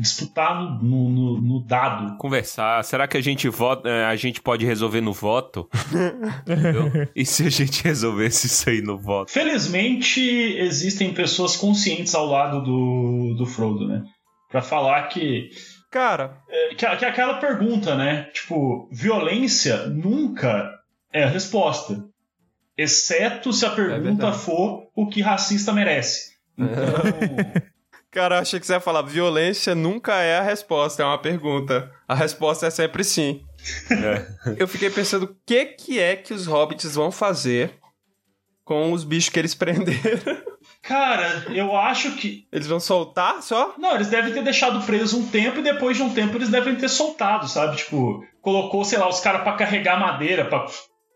[0.00, 2.16] disputar no, no, no- no dado.
[2.16, 2.82] Conversar.
[2.84, 5.68] Será que a gente vota, eh, a gente pode resolver no voto?
[6.46, 7.08] Entendeu?
[7.14, 9.30] E se a gente resolvesse isso aí no voto?
[9.30, 14.02] Felizmente, existem pessoas conscientes ao lado do, do Frodo, né?
[14.50, 15.50] Pra falar que
[15.90, 16.38] Cara,
[16.76, 18.24] que, que é aquela pergunta, né?
[18.32, 20.70] Tipo, violência nunca
[21.12, 22.04] é a resposta.
[22.78, 24.38] Exceto se a pergunta verdade.
[24.38, 26.30] for o que racista merece.
[26.56, 27.62] Então,
[28.10, 31.90] cara, eu achei que você ia falar, violência nunca é a resposta, é uma pergunta.
[32.08, 33.42] A resposta é sempre sim.
[34.58, 37.78] Eu fiquei pensando, o que que é que os hobbits vão fazer
[38.64, 40.42] com os bichos que eles prenderam?
[40.82, 42.46] cara, eu acho que.
[42.52, 43.74] Eles vão soltar só?
[43.78, 46.76] Não, eles devem ter deixado preso um tempo e depois de um tempo eles devem
[46.76, 47.76] ter soltado, sabe?
[47.76, 50.66] Tipo, colocou, sei lá, os caras pra carregar madeira, pra,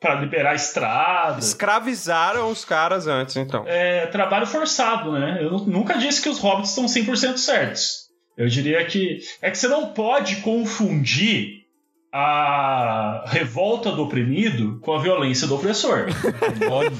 [0.05, 1.39] pra liberar a estrada.
[1.39, 3.65] Escravizaram os caras antes, então.
[3.67, 5.39] É trabalho forçado, né?
[5.41, 8.05] Eu nu- nunca disse que os hobbits estão 100% certos.
[8.37, 9.21] Eu diria que.
[9.41, 11.65] É que você não pode confundir
[12.13, 16.07] a revolta do oprimido com a violência do opressor.
[16.71, 16.91] Olha.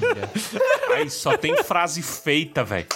[0.95, 2.87] Aí só tem frase feita, velho.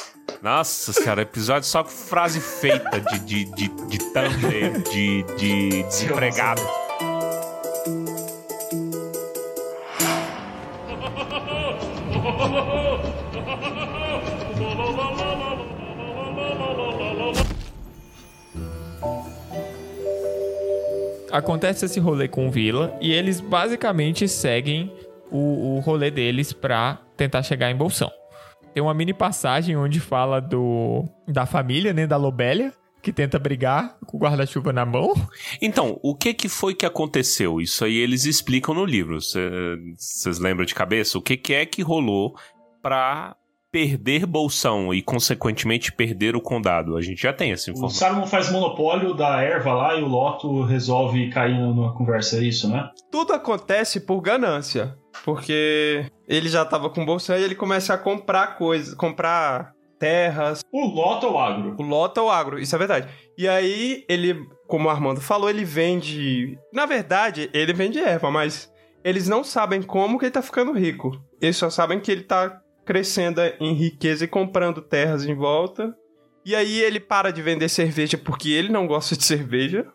[0.41, 6.61] Nossa senhora, episódio só com frase feita de, de, de, de thumbnail, de, de desempregado.
[21.31, 24.91] Acontece esse rolê com o Vila e eles basicamente seguem
[25.31, 28.11] o, o rolê deles pra tentar chegar em Bolsão.
[28.73, 33.97] Tem uma mini passagem onde fala do da família, né, da Lobélia, que tenta brigar
[34.05, 35.13] com o guarda-chuva na mão.
[35.61, 37.61] Então, o que que foi que aconteceu?
[37.61, 39.19] Isso aí eles explicam no livro.
[39.97, 41.17] Vocês lembram de cabeça?
[41.17, 42.35] O que que é que rolou
[42.81, 43.35] pra
[43.71, 46.97] perder Bolsão e, consequentemente, perder o condado?
[46.97, 47.99] A gente já tem essa O informação.
[47.99, 52.67] Saruman faz monopólio da erva lá e o Loto resolve cair numa conversa, é isso,
[52.67, 52.89] né?
[53.11, 54.97] Tudo acontece por ganância.
[55.23, 60.61] Porque ele já tava com bolsa e ele começa a comprar coisas, comprar terras.
[60.71, 61.75] O Loto é o agro.
[61.77, 63.09] O Lota é o agro, isso é verdade.
[63.37, 66.57] E aí ele, como o Armando falou, ele vende.
[66.73, 68.71] Na verdade, ele vende erva, mas
[69.03, 71.11] eles não sabem como que ele tá ficando rico.
[71.41, 75.93] Eles só sabem que ele tá crescendo em riqueza e comprando terras em volta.
[76.45, 79.85] E aí ele para de vender cerveja porque ele não gosta de cerveja.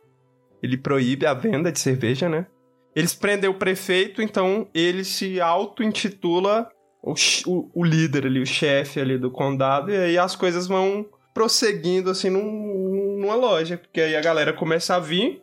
[0.62, 2.46] Ele proíbe a venda de cerveja, né?
[2.94, 6.68] Eles prendem o prefeito, então ele se auto-intitula
[7.04, 12.10] o, o líder ali, o chefe ali do condado, e aí as coisas vão prosseguindo
[12.10, 15.42] assim num- numa loja, porque aí a galera começa a vir.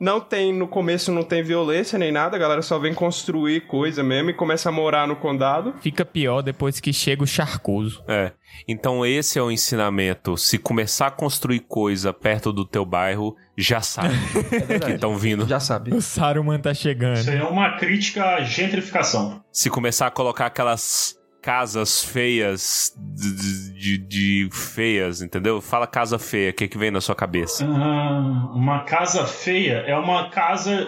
[0.00, 4.02] Não tem, no começo não tem violência nem nada, a galera só vem construir coisa
[4.02, 5.74] mesmo e começa a morar no condado.
[5.82, 8.02] Fica pior depois que chega o charcoso.
[8.08, 8.32] É.
[8.66, 10.38] Então esse é o ensinamento.
[10.38, 14.14] Se começar a construir coisa perto do teu bairro, já sabe
[14.86, 15.46] que estão vindo.
[15.46, 15.92] Já sabe.
[15.94, 17.18] O Saruman tá chegando.
[17.18, 19.44] Isso aí é uma crítica à gentrificação.
[19.52, 25.60] Se começar a colocar aquelas casas feias de, de- de feias, entendeu?
[25.60, 27.64] Fala casa feia, o que, que vem na sua cabeça?
[27.66, 30.86] Ah, uma casa feia é uma casa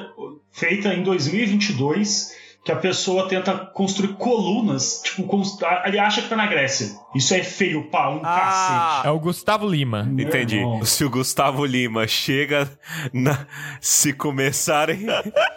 [0.53, 5.43] feita em 2022 que a pessoa tenta construir colunas, tipo, como,
[5.85, 6.91] ele acha que tá na Grécia.
[7.13, 10.05] Isso é feio, pá, um Ah, É o Gustavo Lima.
[10.05, 10.23] cacete.
[10.23, 10.57] Entendi.
[10.61, 10.85] Meu irmão.
[10.85, 12.71] Se o Gustavo Lima chega
[13.13, 13.49] na.
[13.81, 15.07] Se começarem.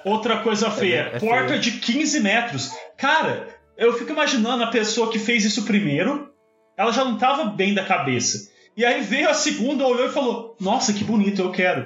[0.03, 1.61] Outra coisa feia, é porta feio.
[1.61, 2.71] de 15 metros.
[2.97, 6.29] Cara, eu fico imaginando a pessoa que fez isso primeiro,
[6.77, 8.49] ela já não tava bem da cabeça.
[8.77, 11.85] E aí veio a segunda, olhou e falou: Nossa, que bonito, eu quero.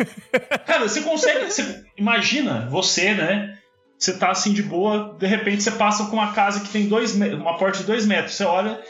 [0.66, 1.44] Cara, você consegue.
[1.50, 3.58] você- imagina você, né?
[3.98, 7.14] Você tá assim de boa, de repente você passa com uma casa que tem dois,
[7.14, 8.34] uma porta de dois metros.
[8.34, 8.80] Você olha.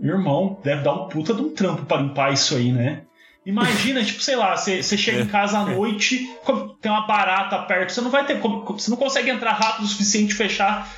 [0.00, 3.02] Meu irmão, deve dar um puta de um trampo pra limpar isso aí, né?
[3.44, 6.28] Imagina, tipo, sei lá, você, você chega em casa à noite,
[6.80, 8.64] tem uma barata perto, você não vai ter como.
[8.64, 10.90] Você não consegue entrar rápido o suficiente e fechar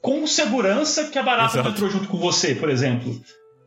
[0.00, 1.68] com segurança que a barata não Exato.
[1.70, 3.20] entrou junto com você, por exemplo.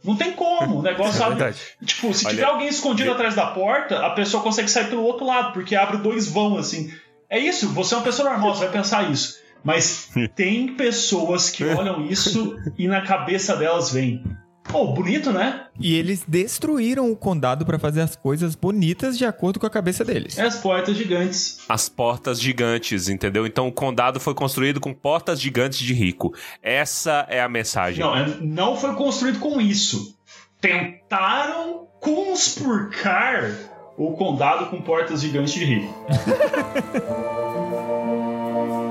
[0.03, 0.79] Não tem como.
[0.79, 1.37] O negócio abre.
[1.37, 1.61] verdade.
[1.85, 5.25] Tipo, se Olha, tiver alguém escondido atrás da porta, a pessoa consegue sair pelo outro
[5.25, 6.91] lado, porque abre dois vão, assim.
[7.29, 9.39] É isso, você é uma pessoa normal, você vai pensar isso.
[9.63, 14.23] Mas tem pessoas que olham isso e na cabeça delas vem.
[14.71, 15.65] Pô, bonito, né?
[15.79, 20.05] E eles destruíram o condado pra fazer as coisas bonitas de acordo com a cabeça
[20.05, 20.37] deles.
[20.37, 21.59] É as portas gigantes.
[21.67, 23.45] As portas gigantes, entendeu?
[23.45, 26.33] Então o condado foi construído com portas gigantes de rico.
[26.61, 27.99] Essa é a mensagem.
[27.99, 30.15] Não, é- não foi construído com isso.
[30.59, 33.51] Tentaram conspurcar
[33.97, 36.05] o condado com portas gigantes de rico.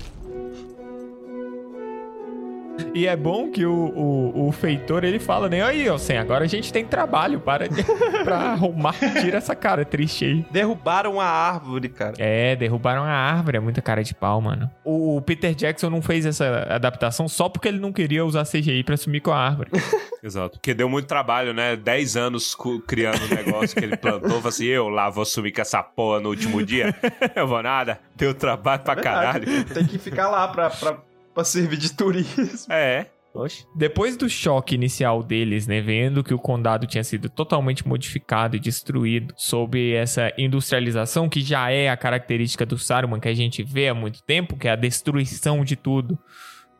[2.93, 5.63] E é bom que o, o, o feitor, ele fala, né?
[5.63, 7.65] Aí, ó, Sen, agora a gente tem trabalho para
[8.23, 8.95] pra arrumar.
[9.21, 10.45] Tira essa cara triste aí.
[10.51, 12.13] Derrubaram a árvore, cara.
[12.17, 14.69] É, derrubaram a árvore, é muita cara de pau, mano.
[14.83, 18.83] O, o Peter Jackson não fez essa adaptação só porque ele não queria usar CGI
[18.83, 19.71] pra sumir com a árvore.
[20.23, 20.59] Exato.
[20.59, 21.75] Porque deu muito trabalho, né?
[21.75, 22.55] 10 anos
[22.87, 24.29] criando um negócio que ele plantou.
[24.29, 26.95] Falou assim: eu lá vou sumir com essa porra no último dia.
[27.35, 27.99] Eu vou nada.
[28.15, 29.65] Deu trabalho pra caralho.
[29.65, 30.97] Tem que ficar lá pra, pra,
[31.33, 32.71] pra servir de turismo.
[32.71, 33.07] É.
[33.33, 33.65] Oxe.
[33.73, 38.59] Depois do choque inicial deles, né, vendo que o condado tinha sido totalmente modificado e
[38.59, 43.87] destruído sob essa industrialização que já é a característica do Saruman que a gente vê
[43.87, 46.19] há muito tempo, que é a destruição de tudo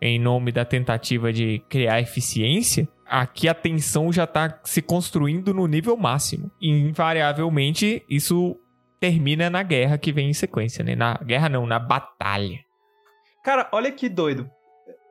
[0.01, 5.67] em nome da tentativa de criar eficiência, aqui a tensão já tá se construindo no
[5.67, 6.51] nível máximo.
[6.59, 8.57] E, invariavelmente, isso
[8.99, 10.95] termina na guerra que vem em sequência, né?
[10.95, 12.59] Na guerra não, na batalha.
[13.43, 14.49] Cara, olha que doido.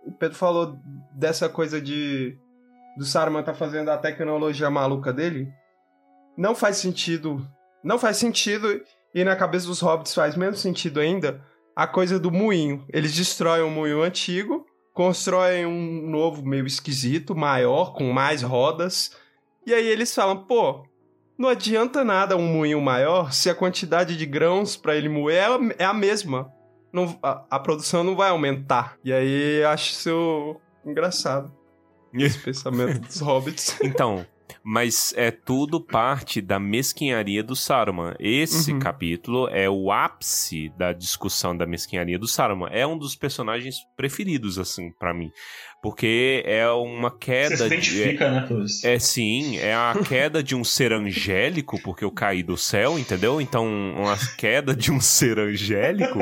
[0.07, 0.79] O Pedro falou
[1.13, 2.39] dessa coisa de
[2.97, 5.49] do Saruman tá fazendo a tecnologia maluca dele,
[6.37, 7.47] não faz sentido.
[7.83, 8.83] Não faz sentido,
[9.15, 11.43] e na cabeça dos hobbits faz menos sentido ainda,
[11.75, 12.85] a coisa do moinho.
[12.93, 19.17] Eles destroem o moinho antigo, constroem um novo meio esquisito, maior, com mais rodas.
[19.67, 20.85] E aí eles falam, pô,
[21.39, 25.85] não adianta nada um moinho maior se a quantidade de grãos para ele moer é
[25.85, 26.53] a mesma.
[26.93, 28.97] Não, a, a, produção não vai aumentar.
[29.05, 31.53] E aí acho isso engraçado.
[32.13, 33.79] Esse pensamento dos hobbits.
[33.85, 34.27] Então,
[34.65, 38.15] mas é tudo parte da mesquinharia do Saruman.
[38.19, 38.79] Esse Uhum.
[38.81, 42.69] capítulo é o ápice da discussão da mesquinharia do Saruman.
[42.73, 45.31] É um dos personagens preferidos, assim, pra mim.
[45.83, 47.57] Porque é uma queda.
[47.57, 48.85] Você se de- identifica, né, Torres?
[48.85, 53.41] É sim, é a queda de um ser angélico, porque eu caí do céu, entendeu?
[53.41, 53.67] Então,
[53.97, 56.19] uma queda de um ser angélico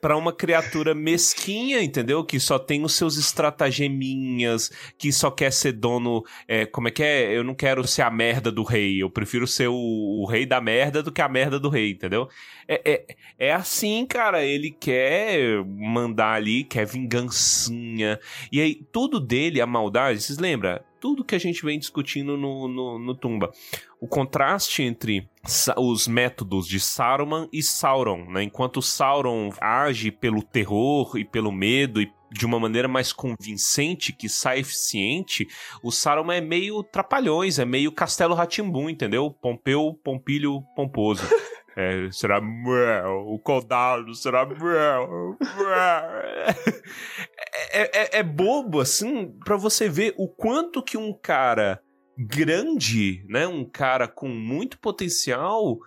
[0.00, 2.24] pra uma criatura mesquinha, entendeu?
[2.24, 6.24] Que só tem os seus estratageminhas, que só quer ser dono.
[6.48, 7.36] é, como é que é?
[7.36, 10.60] Eu não quero ser a merda do rei, eu prefiro ser o, o rei da
[10.60, 12.28] merda do que a merda do rei, entendeu?
[12.66, 13.06] É, é,
[13.48, 18.18] é assim, cara, ele quer mandar ali, quer vingancinha.
[18.52, 20.80] E aí, tudo dele, a maldade, vocês lembram?
[21.00, 23.50] Tudo que a gente vem discutindo no, no, no Tumba.
[24.00, 25.28] O contraste entre
[25.76, 28.42] os métodos de Saruman e Sauron, né?
[28.42, 34.28] Enquanto Sauron age pelo terror e pelo medo e de uma maneira mais convincente, que
[34.28, 35.48] sai eficiente,
[35.82, 39.30] o Saruman é meio trapalhões, é meio Castelo Ratimbum, entendeu?
[39.30, 41.22] Pompeu, Pompilho, Pomposo.
[41.80, 45.36] É, será Mel, o condado será Mel.
[47.72, 51.80] É, é, é bobo, assim, pra você ver o quanto que um cara
[52.18, 55.78] grande, né, um cara com muito potencial,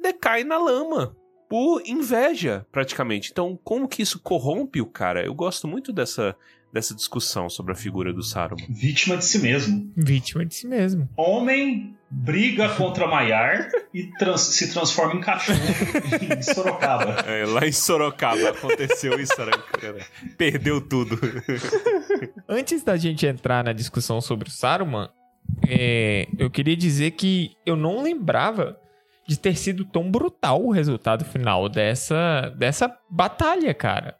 [0.00, 1.16] decai na lama.
[1.48, 3.30] Por inveja, praticamente.
[3.32, 5.24] Então, como que isso corrompe o cara?
[5.24, 6.36] Eu gosto muito dessa,
[6.72, 8.66] dessa discussão sobre a figura do Saruman.
[8.68, 9.92] Vítima de si mesmo.
[9.96, 11.08] Vítima de si mesmo.
[11.16, 15.58] Homem briga contra Maiar e trans- se transforma em cachorro
[16.38, 17.12] em Sorocaba.
[17.26, 20.04] É, lá em Sorocaba aconteceu isso, né, cara?
[20.36, 21.18] Perdeu tudo.
[22.48, 25.08] Antes da gente entrar na discussão sobre o Saruman,
[25.68, 28.76] é, eu queria dizer que eu não lembrava
[29.28, 34.16] de ter sido tão brutal o resultado final dessa, dessa batalha, cara.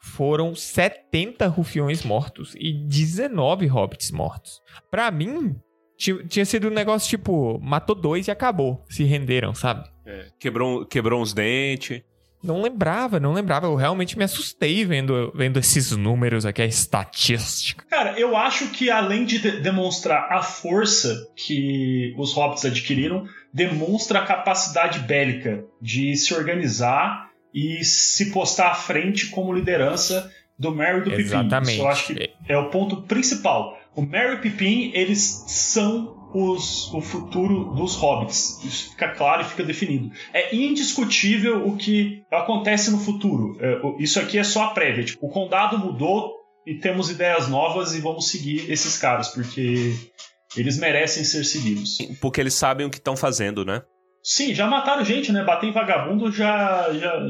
[0.00, 4.60] Foram 70 rufiões mortos e 19 hobbits mortos.
[4.90, 5.54] Pra mim,
[5.96, 8.84] tinha sido um negócio tipo, matou dois e acabou.
[8.88, 9.88] Se renderam, sabe?
[10.38, 12.02] Quebrou, quebrou uns dentes.
[12.42, 13.66] Não lembrava, não lembrava.
[13.66, 17.84] Eu realmente me assustei vendo, vendo esses números aqui, a estatística.
[17.88, 23.24] Cara, eu acho que além de de- demonstrar a força que os hobbits adquiriram,
[23.54, 30.28] demonstra a capacidade bélica de se organizar e se postar à frente como liderança
[30.58, 31.22] do Merry e do Pippin.
[31.22, 31.72] Exatamente.
[31.74, 33.78] Isso eu acho que é o ponto principal.
[33.94, 38.64] O Merry Pippin, eles são os, o futuro dos hobbits.
[38.64, 40.10] Isso fica claro e fica definido.
[40.32, 43.56] É indiscutível o que acontece no futuro.
[43.60, 45.04] É, isso aqui é só a prévia.
[45.04, 46.32] Tipo, o condado mudou
[46.66, 49.94] e temos ideias novas e vamos seguir esses caras, porque
[50.56, 51.98] eles merecem ser seguidos.
[52.20, 53.82] Porque eles sabem o que estão fazendo, né?
[54.22, 55.44] Sim, já mataram gente, né?
[55.44, 57.20] Bater em vagabundo já, já,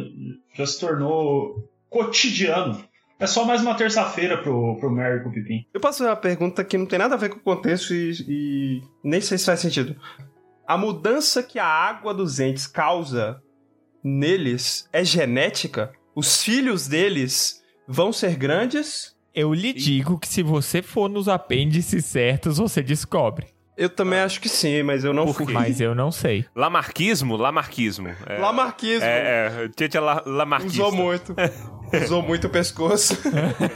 [0.55, 1.55] já se tornou
[1.89, 2.85] cotidiano.
[3.23, 5.65] É só mais uma terça-feira pro, pro Mary e pro Pipim.
[5.73, 8.11] Eu posso fazer uma pergunta que não tem nada a ver com o contexto e,
[8.29, 9.95] e nem sei se faz sentido.
[10.67, 13.41] A mudança que a água dos entes causa
[14.03, 15.93] neles é genética?
[16.17, 19.15] Os filhos deles vão ser grandes?
[19.33, 23.47] Eu lhe digo que se você for nos apêndices certos, você descobre.
[23.77, 25.47] Eu também acho que sim, mas eu não Por fui.
[25.47, 25.53] quê?
[25.53, 26.45] Mas eu não sei.
[26.57, 27.37] Lamarquismo?
[27.37, 28.09] Lamarquismo.
[28.27, 29.05] É, Lamarquismo.
[29.05, 29.69] É, é.
[29.69, 30.83] Tietchan la, Lamarquista.
[30.83, 31.35] Usou muito.
[32.05, 33.17] Usou muito o pescoço.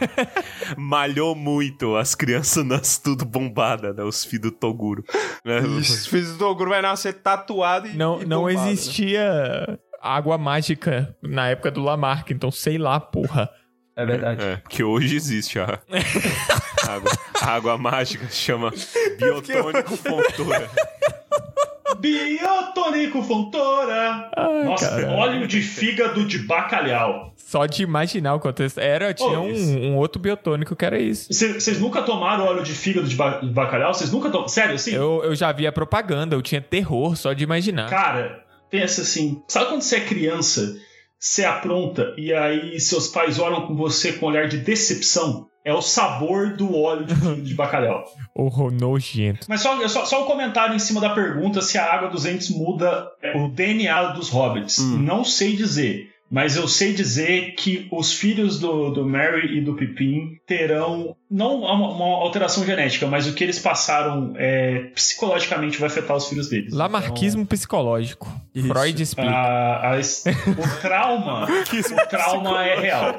[0.77, 1.97] Malhou muito.
[1.97, 4.03] As crianças nascem tudo bombada, né?
[4.03, 5.05] Os filhos do Toguro.
[5.45, 5.61] né?
[5.81, 7.93] Isso, fiz do ogro vai nascer tatuado e.
[7.95, 8.73] Não, e não bombado, né?
[8.73, 13.51] existia água mágica na época do Lamarck, então sei lá, porra.
[13.97, 14.43] É verdade.
[14.43, 15.81] É, que hoje existe a
[16.87, 18.71] água, a água mágica, chama
[19.19, 20.71] biotônico fontoura.
[21.95, 24.31] Biotônico Fontoura!
[24.37, 27.33] Ai, Nossa, óleo de fígado de bacalhau.
[27.37, 28.79] Só de imaginar o contexto.
[28.79, 31.33] Era, tinha Oh, um, um outro biotônico que era isso.
[31.33, 33.95] Cê- Vocês nunca tomaram óleo de fígado de, ba- de bacalhau?
[33.95, 34.49] Vocês nunca tomaram?
[34.49, 34.93] Sério, assim?
[34.95, 37.89] Eu, eu já vi a propaganda, eu tinha terror só de imaginar.
[37.89, 40.77] Cara, pensa assim, sabe quando você é criança,
[41.19, 45.47] você apronta e aí seus pais olham com você com um olhar de decepção?
[45.67, 48.05] É o sabor do óleo de de bacalhau.
[48.33, 49.47] Horror nojento.
[49.49, 52.51] Mas só, só, só um comentário em cima da pergunta se a água dos entes
[52.51, 54.79] muda o DNA dos hobbits.
[54.79, 54.99] Hum.
[54.99, 56.15] Não sei dizer.
[56.31, 61.61] Mas eu sei dizer que os filhos do, do Mary e do Pippin terão não
[61.61, 66.49] uma, uma alteração genética, mas o que eles passaram é, psicologicamente vai afetar os filhos
[66.49, 66.73] deles.
[66.73, 68.29] Lamarquismo Então, psicológico.
[68.55, 68.67] Isso.
[68.69, 69.31] Freud explica.
[69.31, 73.15] a- a- o trauma, o trauma é real,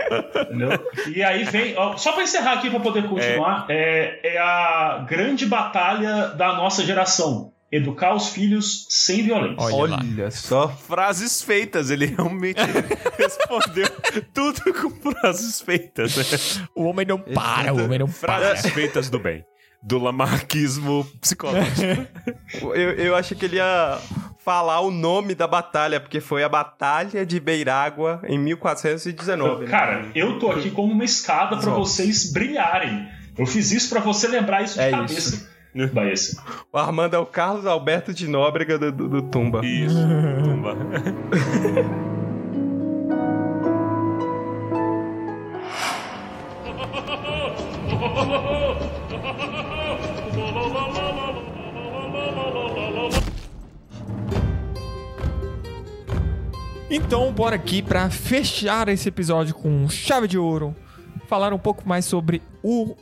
[0.45, 0.69] entendeu?
[1.13, 5.45] E aí vem, ó, só pra encerrar aqui pra poder continuar, é, é a grande
[5.45, 7.51] batalha da nossa geração.
[7.71, 9.75] Educar os filhos sem violência.
[9.75, 9.95] Olha.
[9.97, 10.69] Olha só.
[10.69, 12.61] Frases feitas, ele realmente
[13.19, 13.89] respondeu
[14.33, 16.15] tudo com frases feitas.
[16.15, 16.67] né?
[16.73, 18.37] O homem não para, o homem não para.
[18.39, 19.43] Frases feitas do bem.
[19.83, 22.07] Do lamarquismo psicológico.
[22.73, 23.99] Eu, eu achei que ele ia
[24.43, 29.65] falar o nome da batalha, porque foi a Batalha de Beirágua em 1419.
[29.65, 29.69] né?
[29.69, 31.77] Cara, eu tô aqui como uma escada pra Exato.
[31.77, 33.07] vocês brilharem.
[33.37, 35.49] Eu fiz isso pra você lembrar isso de É cabeça.
[35.85, 36.41] Baessa.
[36.73, 39.63] O Armando é o Carlos Alberto de Nóbrega do, do- do Tumba.
[39.63, 39.95] Isso.
[40.43, 40.75] Tumba.
[56.89, 60.75] Então, bora aqui pra fechar esse episódio com chave de ouro.
[61.27, 62.95] Falar um pouco mais sobre o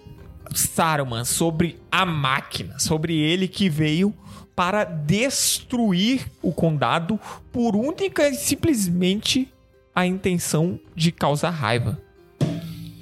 [0.54, 4.14] Saruman, sobre a máquina, sobre ele que veio
[4.56, 7.20] para destruir o condado
[7.52, 9.52] por única e simplesmente
[9.94, 12.00] a intenção de causar raiva.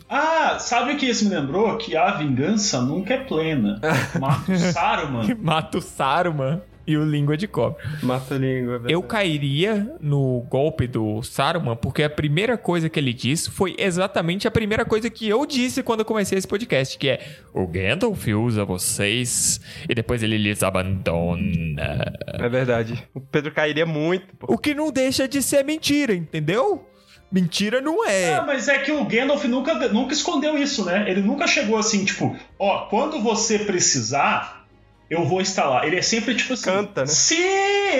[0.09, 1.75] Ah, sabe o que isso me lembrou?
[1.77, 3.79] Que a vingança nunca é plena.
[4.19, 5.37] Mata o Saruman.
[5.41, 7.81] Mata o Saruman e o Língua de Cobre.
[8.01, 8.71] Mata a língua.
[8.73, 8.93] verdade.
[8.93, 14.47] Eu cairia no golpe do Saruman porque a primeira coisa que ele disse foi exatamente
[14.47, 18.27] a primeira coisa que eu disse quando eu comecei esse podcast, que é o Gandalf
[18.27, 22.13] usa vocês e depois ele lhes abandona.
[22.39, 23.01] É verdade.
[23.13, 24.35] O Pedro cairia muito.
[24.35, 24.53] pô.
[24.53, 26.87] O que não deixa de ser mentira, entendeu?
[27.31, 28.41] Mentira não Ah, é.
[28.41, 31.09] mas é que o Gandalf nunca, nunca escondeu isso, né?
[31.09, 34.62] Ele nunca chegou assim, tipo, ó, quando você precisar,
[35.13, 35.85] eu vou estar lá.
[35.85, 36.63] Ele é sempre tipo assim.
[36.65, 37.07] Canta, né?
[37.07, 37.35] Se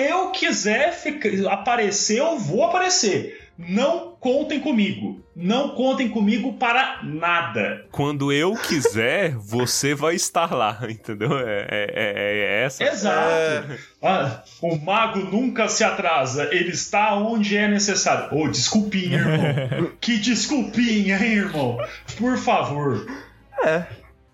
[0.08, 3.40] eu quiser fica- aparecer, eu vou aparecer.
[3.56, 5.22] Não contem comigo.
[5.36, 7.86] Não contem comigo para nada.
[7.92, 11.38] Quando eu quiser, você vai estar lá, entendeu?
[11.38, 12.82] É, é- é- é essa.
[12.82, 13.78] Exato.
[14.02, 16.48] Ah, o mago nunca se atrasa.
[16.52, 18.36] Ele está onde é necessário.
[18.36, 19.92] Ô, desculpinha, irmão.
[20.00, 21.78] que desculpinha, hein, irmão?
[22.18, 23.06] Por favor.
[23.64, 23.84] É.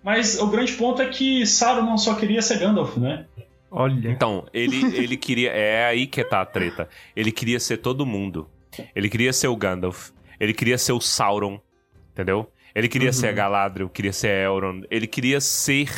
[0.03, 3.27] Mas o grande ponto é que Saruman só queria ser Gandalf, né?
[3.71, 4.11] Olha.
[4.11, 5.51] Então, ele, ele queria.
[5.51, 6.89] É aí que tá a treta.
[7.15, 8.49] Ele queria ser todo mundo.
[8.95, 10.11] Ele queria ser o Gandalf.
[10.39, 11.61] Ele queria ser o Sauron.
[12.13, 12.51] Entendeu?
[12.75, 14.85] Ele queria ser a Galadriel, queria ser Elrond.
[14.91, 15.91] Ele queria ser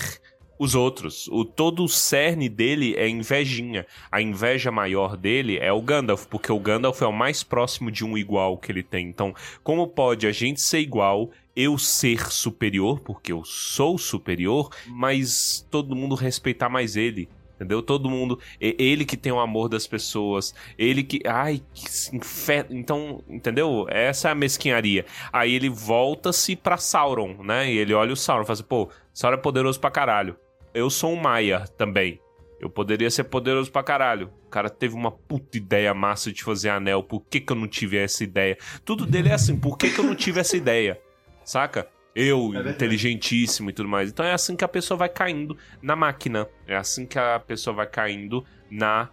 [0.62, 1.28] os outros.
[1.28, 3.84] O, todo o cerne dele é invejinha.
[4.10, 8.04] A inveja maior dele é o Gandalf, porque o Gandalf é o mais próximo de
[8.04, 9.08] um igual que ele tem.
[9.08, 15.66] Então, como pode a gente ser igual, eu ser superior, porque eu sou superior, mas
[15.70, 17.28] todo mundo respeitar mais ele?
[17.56, 17.80] Entendeu?
[17.80, 18.40] Todo mundo.
[18.60, 20.52] Ele que tem o amor das pessoas.
[20.76, 21.20] Ele que.
[21.24, 23.86] Ai, que se infe- Então, entendeu?
[23.88, 25.06] Essa é a mesquinharia.
[25.32, 27.72] Aí ele volta-se pra Sauron, né?
[27.72, 30.36] E ele olha o Sauron e fala assim: pô, Sauron é poderoso pra caralho.
[30.74, 32.20] Eu sou um Maia também.
[32.62, 34.30] Eu poderia ser poderoso pra caralho.
[34.46, 37.02] O cara teve uma puta ideia massa de fazer anel.
[37.02, 38.56] Por que, que eu não tive essa ideia?
[38.84, 41.00] Tudo dele é assim: por que, que eu não tive essa ideia?
[41.44, 41.88] Saca?
[42.14, 42.76] Eu, verdade.
[42.76, 44.10] inteligentíssimo e tudo mais.
[44.10, 46.48] Então é assim que a pessoa vai caindo na máquina.
[46.64, 49.10] É assim que a pessoa vai caindo na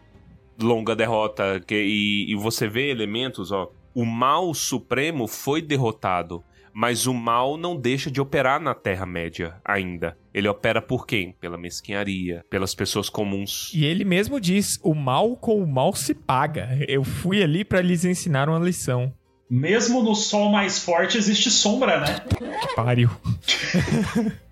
[0.62, 1.60] longa derrota.
[1.66, 3.72] Que, e, e você vê elementos, ó.
[3.95, 6.43] O mal supremo foi derrotado.
[6.72, 10.16] Mas o mal não deixa de operar na Terra-média ainda.
[10.34, 11.34] Ele opera por quem?
[11.34, 13.72] Pela mesquinharia, pelas pessoas comuns.
[13.74, 16.78] E ele mesmo diz: o mal com o mal se paga.
[16.88, 19.14] Eu fui ali pra lhes ensinar uma lição.
[19.50, 22.20] Mesmo no sol mais forte existe sombra, né?
[22.62, 23.10] Que pariu.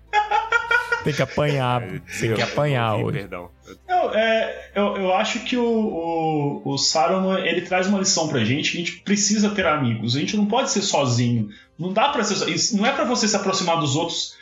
[1.04, 1.82] Tem que apanhar.
[2.20, 3.18] Tem que apanhar hoje.
[3.18, 3.50] Perdão.
[3.88, 8.44] Eu, é, eu, eu acho que o, o, o Saruman ele traz uma lição pra
[8.44, 10.16] gente que a gente precisa ter amigos.
[10.16, 11.48] A gente não pode ser sozinho.
[11.78, 14.36] Não dá para ser Não é pra você se aproximar dos outros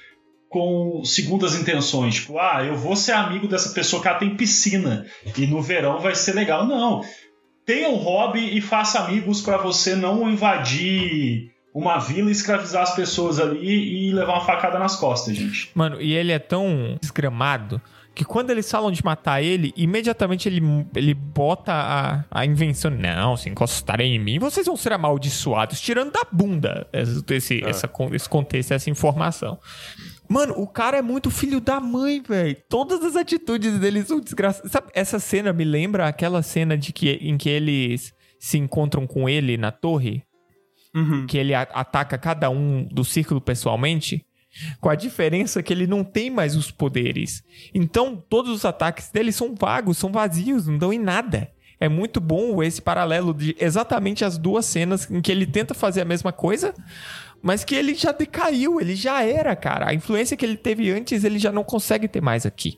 [0.48, 2.16] com segundas intenções.
[2.16, 6.00] Tipo, ah, eu vou ser amigo dessa pessoa que ela tem piscina e no verão
[6.00, 6.66] vai ser legal.
[6.66, 7.02] Não.
[7.64, 13.38] Tenha um hobby e faça amigos pra você não invadir uma vila, escravizar as pessoas
[13.38, 15.70] ali e levar uma facada nas costas, gente.
[15.74, 17.82] Mano, e ele é tão desgramado
[18.16, 20.62] que quando eles falam de matar ele, imediatamente ele,
[20.94, 22.90] ele bota a, a invenção.
[22.90, 27.90] Não, se encostarem em mim, vocês vão ser amaldiçoados, tirando da bunda esse, esse, essa,
[28.12, 29.58] esse contexto, essa informação.
[30.28, 32.56] Mano, o cara é muito filho da mãe, velho.
[32.68, 34.70] Todas as atitudes dele são desgraçadas.
[34.72, 39.28] Sabe, essa cena me lembra aquela cena de que, em que eles se encontram com
[39.28, 40.22] ele na torre?
[40.94, 41.26] Uhum.
[41.26, 44.24] que ele a- ataca cada um do círculo pessoalmente,
[44.80, 47.42] com a diferença que ele não tem mais os poderes.
[47.74, 51.50] Então, todos os ataques dele são vagos, são vazios, não dão em nada.
[51.78, 56.00] É muito bom esse paralelo de exatamente as duas cenas em que ele tenta fazer
[56.00, 56.72] a mesma coisa,
[57.46, 59.88] mas que ele já decaiu, ele já era, cara.
[59.90, 62.76] A influência que ele teve antes, ele já não consegue ter mais aqui.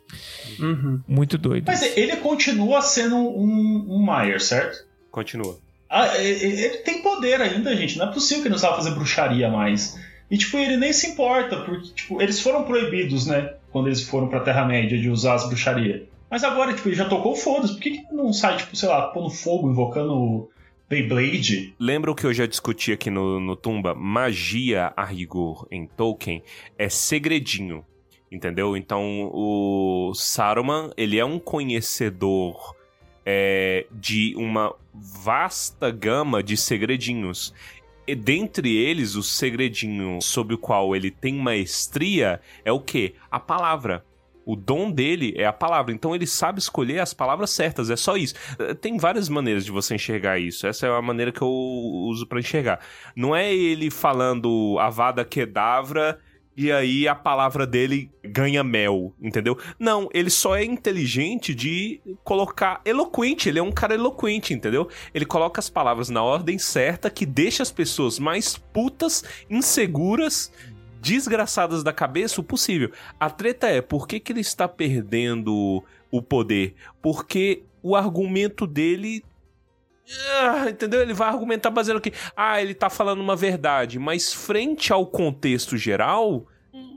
[0.60, 1.00] Uhum.
[1.08, 1.64] Muito doido.
[1.66, 4.84] Mas ele continua sendo um, um Maier, certo?
[5.10, 5.58] Continua.
[5.88, 7.96] Ah, ele tem poder ainda, gente.
[7.96, 9.98] Não é possível que ele não sabe fazer bruxaria mais.
[10.30, 13.54] E, tipo, ele nem se importa, porque, tipo, eles foram proibidos, né?
[13.72, 16.02] Quando eles foram pra Terra-média de usar as bruxarias.
[16.30, 17.72] Mas agora, tipo, ele já tocou foda-se.
[17.72, 20.50] Por que, que não sai, tipo, sei lá, pondo fogo, invocando o
[20.88, 21.74] Beyblade?
[21.78, 23.94] Lembra o que eu já discuti aqui no, no Tumba?
[23.94, 26.42] Magia, a rigor, em Tolkien,
[26.78, 27.84] é segredinho.
[28.30, 28.76] Entendeu?
[28.76, 32.74] Então, o Saruman, ele é um conhecedor
[33.24, 37.54] é, de uma vasta gama de segredinhos.
[38.06, 43.14] E dentre eles, o segredinho sobre o qual ele tem maestria é o quê?
[43.30, 44.04] A palavra.
[44.48, 45.92] O dom dele é a palavra.
[45.92, 47.90] Então ele sabe escolher as palavras certas.
[47.90, 48.34] É só isso.
[48.58, 50.66] Eh, Tem várias maneiras de você enxergar isso.
[50.66, 52.80] Essa é a maneira que eu uso pra enxergar.
[53.14, 56.18] Não é ele falando Avada Kedavra
[56.56, 59.58] e aí a palavra dele ganha mel, entendeu?
[59.78, 64.88] Não, ele só é inteligente de colocar eloquente, ele é um cara eloquente, entendeu?
[65.12, 70.50] Ele coloca as palavras na ordem certa que deixa as pessoas mais putas, inseguras,
[71.00, 72.90] desgraçadas da cabeça o possível.
[73.18, 76.74] A treta é por que, que ele está perdendo o poder?
[77.02, 79.24] Porque o argumento dele
[80.40, 81.02] ah, entendeu?
[81.02, 82.12] Ele vai argumentar baseado aqui.
[82.34, 86.46] Ah, ele tá falando uma verdade, mas frente ao contexto geral,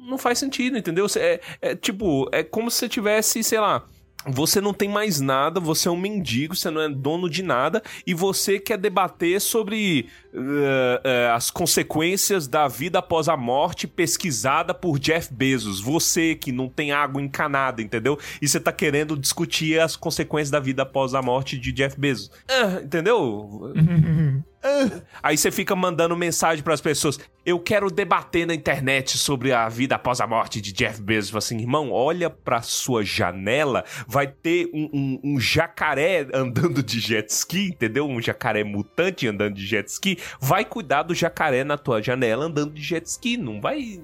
[0.08, 1.06] não faz sentido, entendeu?
[1.18, 3.84] É, é tipo, é como se você tivesse, sei lá.
[4.28, 7.82] Você não tem mais nada, você é um mendigo, você não é dono de nada
[8.06, 14.74] e você quer debater sobre eh, eh, as consequências da vida após a morte pesquisada
[14.74, 15.80] por Jeff Bezos.
[15.82, 18.20] Você que não tem água encanada, entendeu?
[18.42, 22.30] E você tá querendo discutir as consequências da vida após a morte de Jeff Bezos.
[22.48, 23.74] Ah, entendeu?
[25.24, 27.20] Aí você fica mandando mensagem pras pessoas.
[27.46, 31.36] Eu quero debater na internet sobre a vida após a morte de Jeff Bezos.
[31.36, 37.30] Assim, irmão, olha pra sua janela, vai ter um, um- um jacaré andando de jet
[37.32, 38.08] ski, entendeu?
[38.08, 40.20] Um jacaré mutante andando de jet ski.
[40.40, 43.38] Vai cuidar do jacaré na tua janela andando de jet ski.
[43.38, 44.00] Não vai.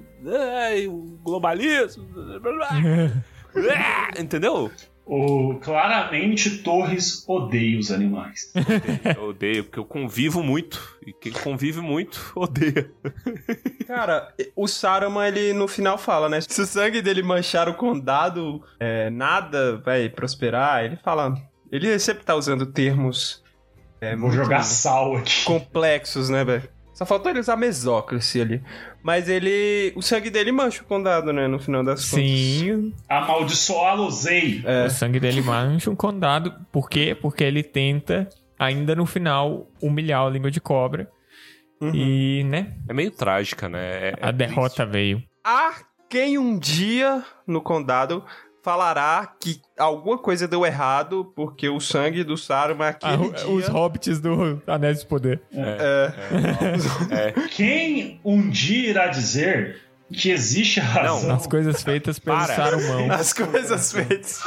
[0.66, 0.88] Ai,
[1.24, 2.06] globalismo.
[2.42, 2.72] blá.
[4.20, 4.72] entendeu?
[5.08, 8.52] O, claramente, Torres odeia os animais.
[9.16, 10.98] Eu odeio, porque eu convivo muito.
[11.06, 12.92] E quem convive muito, odeia.
[13.88, 16.42] Cara, o Saruman, ele no final fala, né?
[16.42, 20.84] Se o sangue dele manchar o condado, é, nada vai prosperar.
[20.84, 21.36] Ele fala.
[21.72, 23.42] Ele sempre tá usando termos.
[24.02, 25.46] É, Vou jogar sal aqui.
[25.46, 26.70] complexos, né, velho?
[26.98, 28.60] Só faltou ele usar mesócracia ali.
[29.04, 29.94] Mas ele.
[29.96, 31.48] O sangue dele mancha o condado, né?
[31.48, 32.26] No final das contas.
[32.28, 34.64] Sim, Amaldiçoá-los-ei.
[34.66, 34.88] É.
[34.88, 36.52] o sangue dele mancha um condado.
[36.72, 37.16] Por quê?
[37.22, 38.28] Porque ele tenta,
[38.58, 41.08] ainda no final, humilhar a língua de cobra.
[41.80, 41.94] Uhum.
[41.94, 44.10] E, né, É meio trágica, né?
[44.10, 45.22] É- a é derrota veio.
[45.46, 45.76] Há
[46.10, 48.26] quem um dia no condado
[48.68, 53.48] falará que alguma coisa deu errado porque o sangue do Saruman aquele Ah, dia...
[53.48, 55.40] Os hobbits do Anéis de Poder.
[55.54, 59.78] É, Quem um dia irá dizer
[60.12, 61.34] que existe razão?
[61.34, 62.56] As coisas feitas pelo Para.
[62.56, 63.08] Sarumão.
[63.16, 64.42] as coisas feitas.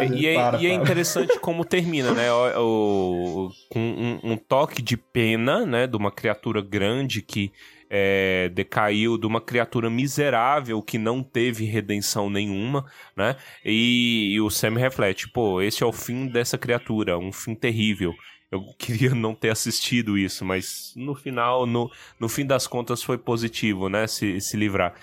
[0.00, 0.82] É, e, é, para, e é para.
[0.82, 2.32] interessante como termina, né?
[2.32, 5.86] O, o- com um, um toque de pena, né?
[5.86, 7.52] De uma criatura grande que
[7.90, 12.84] é, decaiu, de uma criatura miserável que não teve redenção nenhuma,
[13.16, 13.36] né?
[13.64, 18.14] E, e o Sam reflete, pô, esse é o fim dessa criatura, um fim terrível.
[18.50, 23.18] Eu queria não ter assistido isso, mas no final, no, no fim das contas, foi
[23.18, 24.06] positivo, né?
[24.06, 24.94] Se, se livrar.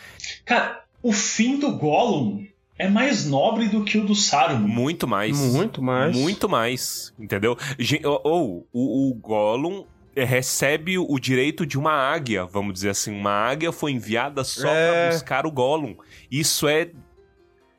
[0.46, 2.46] Cara, o fim do Gollum
[2.78, 4.68] é mais nobre do que o do Saruman.
[4.68, 5.38] Muito mais.
[5.38, 6.16] Muito mais.
[6.16, 7.58] Muito mais, entendeu?
[8.24, 13.12] Ou, o, o Gollum recebe o direito de uma águia, vamos dizer assim.
[13.14, 14.92] Uma águia foi enviada só É.
[15.08, 15.96] pra buscar o Gollum.
[16.30, 16.90] Isso é...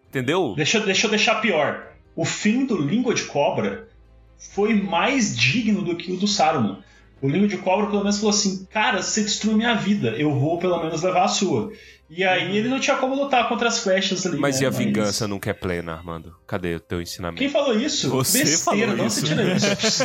[0.09, 0.55] Entendeu?
[0.57, 1.93] Deixa, deixa eu deixar pior.
[2.15, 3.89] O fim do Língua de Cobra
[4.37, 6.79] foi mais digno do que o do Saruman.
[7.21, 10.59] O Língua de Cobra pelo menos falou assim, cara, você destruiu minha vida, eu vou
[10.59, 11.73] pelo menos levar a sua.
[12.17, 14.39] E aí ele não tinha como lutar contra as flechas ali.
[14.39, 14.65] Mas né?
[14.65, 16.35] e a vingança nunca é plena, Armando?
[16.47, 17.39] Cadê o teu ensinamento?
[17.41, 18.09] Quem falou isso?
[18.11, 19.21] Você Besteira, falou não isso.
[19.21, 20.05] se tira isso.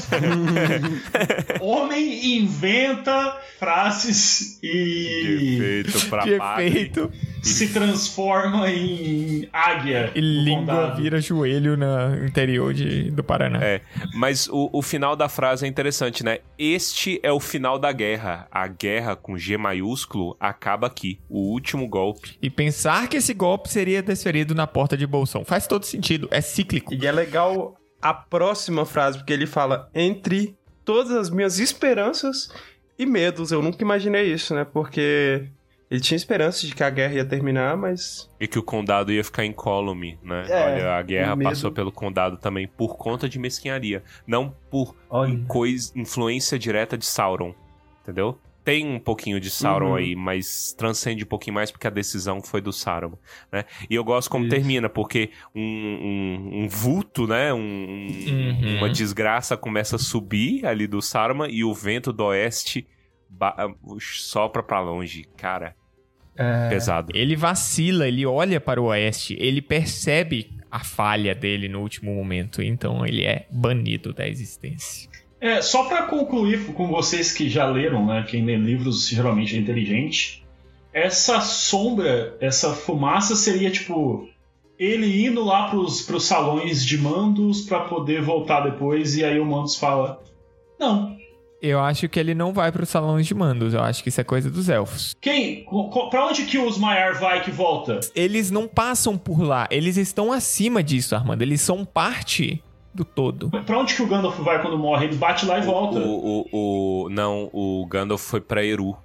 [1.62, 5.22] Homem inventa frases e.
[5.22, 7.12] De efeito pra De.
[7.42, 10.12] Se transforma em águia.
[10.16, 11.02] E língua condado.
[11.02, 13.60] vira joelho no interior de, do Paraná.
[13.62, 13.82] É,
[14.14, 16.40] mas o, o final da frase é interessante, né?
[16.58, 18.48] Este é o final da guerra.
[18.52, 21.20] A guerra com G maiúsculo acaba aqui.
[21.30, 22.38] O último golpe.
[22.42, 25.46] E pensar que esse golpe seria desferido na porta de Bolsão.
[25.46, 26.94] Faz todo sentido, é cíclico.
[26.94, 32.50] E é legal a próxima frase, porque ele fala: entre todas as minhas esperanças
[32.98, 33.52] e medos.
[33.52, 34.66] Eu nunca imaginei isso, né?
[34.66, 35.48] Porque
[35.90, 38.30] ele tinha esperança de que a guerra ia terminar, mas.
[38.40, 40.46] E que o condado ia ficar incólume, né?
[40.50, 44.04] É, Olha, a guerra passou pelo condado também por conta de mesquinharia.
[44.28, 45.40] Não por Olha.
[45.48, 47.54] cois- influência direta de Sauron.
[48.04, 48.38] Entendeu?
[48.64, 49.96] Tem um pouquinho de Sauron Uhum.
[49.96, 53.14] aí, mas transcende um pouquinho mais porque a decisão foi do Sauron,
[53.52, 53.66] né?
[53.90, 54.54] E eu gosto como Isso.
[54.54, 57.52] termina, porque um, um, um vulto, né?
[57.54, 58.78] Um, um- Uhum.
[58.78, 62.86] Uma desgraça começa a subir ali do Saruman e o vento do oeste
[63.28, 63.56] ba-
[64.00, 65.26] sopra pra longe.
[65.38, 65.76] Cara,
[66.40, 67.12] É, pesado.
[67.14, 72.62] Ele vacila, ele olha para o oeste, ele percebe a falha dele no último momento,
[72.62, 75.10] então ele é banido da existência.
[75.42, 78.26] É, só pra concluir com vocês que já leram, né?
[78.28, 80.46] Quem lê livros geralmente é inteligente.
[80.94, 84.30] Essa sombra, essa fumaça seria tipo
[84.80, 89.46] ele indo lá pros, pros salões de mandos pra poder voltar depois, e aí o
[89.46, 90.24] Mandos fala:
[90.80, 91.18] Não,
[91.62, 94.22] Eu acho que ele não vai para os salões de mandos, eu acho que isso
[94.22, 95.16] é coisa dos elfos.
[95.20, 95.66] quem?
[96.10, 98.00] Pra onde que os Maiar vai que volta?
[98.16, 102.64] Eles não passam por lá, eles estão acima disso, Armando, eles são parte
[102.94, 103.50] do todo.
[103.66, 105.06] Pra onde que o Gandalf vai quando morre?
[105.08, 106.00] Ele bate lá e volta.
[106.00, 108.96] O, o, o- não, o Gandalf foi pra Eru.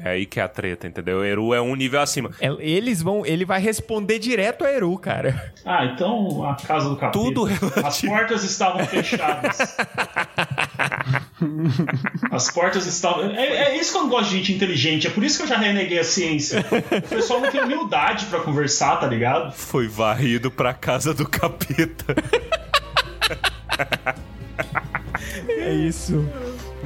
[0.00, 1.24] É aí que é a treta, entendeu?
[1.24, 2.30] Eru é um nível acima.
[2.40, 5.52] É, Eles vão, ele vai responder direto a Eru, cara.
[5.64, 7.18] Ah, então a casa do capeta.
[7.18, 7.46] Tudo
[7.84, 9.58] As portas estavam fechadas.
[12.30, 13.30] As portas estavam.
[13.30, 15.06] É, é isso que eu não gosto de gente inteligente.
[15.06, 16.64] É por isso que eu já reneguei a ciência.
[17.04, 19.52] O pessoal não tem humildade pra conversar, tá ligado?
[19.52, 22.14] Foi varrido pra casa do capeta.
[25.48, 26.28] É isso.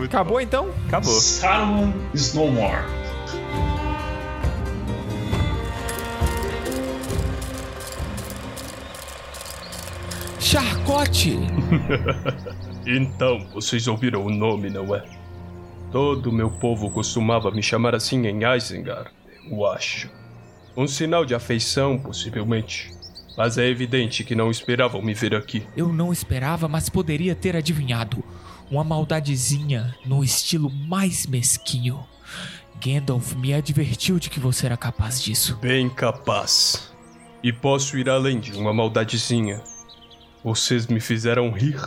[0.05, 0.71] Acabou então?
[0.87, 1.13] Acabou.
[1.13, 2.85] Saruman is no more.
[10.39, 11.39] Charcote!
[12.89, 15.03] Então, vocês ouviram o nome, não é?
[15.91, 19.11] Todo meu povo costumava me chamar assim em Isengard,
[19.51, 20.09] eu acho.
[20.77, 22.95] Um sinal de afeição, possivelmente.
[23.37, 25.67] Mas é evidente que não esperavam me ver aqui.
[25.77, 28.23] Eu não esperava, mas poderia ter adivinhado.
[28.69, 32.05] Uma maldadezinha no estilo mais mesquinho.
[32.85, 35.57] Gandalf me advertiu de que você era capaz disso.
[35.59, 36.93] Bem capaz.
[37.45, 39.63] E posso ir além de uma maldadezinha.
[40.43, 41.81] Vocês me fizeram rir,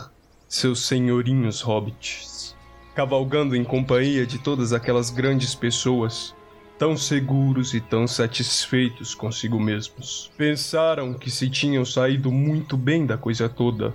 [0.48, 2.56] seus senhorinhos hobbits.
[2.94, 6.34] Cavalgando em companhia de todas aquelas grandes pessoas,
[6.78, 10.30] tão seguros e tão satisfeitos consigo mesmos.
[10.34, 13.92] Pensaram que se tinham saído muito bem da coisa toda,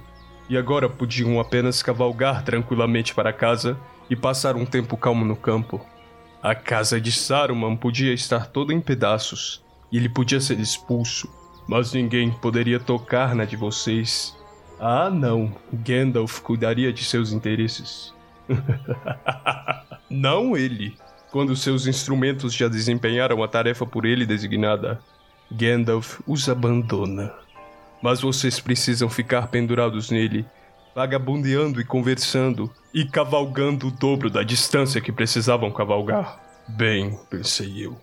[0.49, 3.77] e agora podiam apenas cavalgar tranquilamente para casa
[4.09, 5.85] e passar um tempo calmo no campo.
[6.41, 11.27] A casa de Saruman podia estar toda em pedaços e ele podia ser expulso,
[11.67, 14.37] mas ninguém poderia tocar na de vocês.
[14.79, 18.13] Ah, não, Gandalf cuidaria de seus interesses.
[20.09, 20.95] não ele.
[21.31, 25.01] Quando seus instrumentos já desempenharam a tarefa por ele designada,
[25.51, 27.33] Gandalf os abandona.
[28.01, 30.45] Mas vocês precisam ficar pendurados nele,
[30.95, 36.39] vagabundeando e conversando, e cavalgando o dobro da distância que precisavam cavalgar.
[36.67, 37.97] Bem, pensei eu.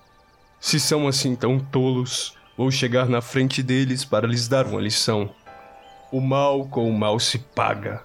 [0.60, 5.30] Se são assim tão tolos, vou chegar na frente deles para lhes dar uma lição.
[6.12, 8.02] O mal com o mal se paga.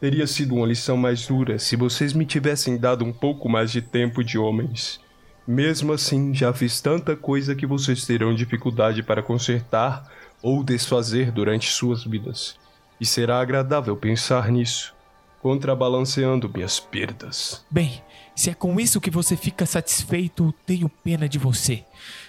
[0.00, 3.82] Teria sido uma lição mais dura se vocês me tivessem dado um pouco mais de
[3.82, 4.98] tempo de homens.
[5.46, 10.10] Mesmo assim, já fiz tanta coisa que vocês terão dificuldade para consertar
[10.42, 12.56] ou desfazer durante suas vidas.
[13.00, 14.94] E será agradável pensar nisso,
[15.40, 17.64] contrabalanceando minhas perdas.
[17.70, 18.02] Bem,
[18.34, 21.84] se é com isso que você fica satisfeito, tenho pena de você.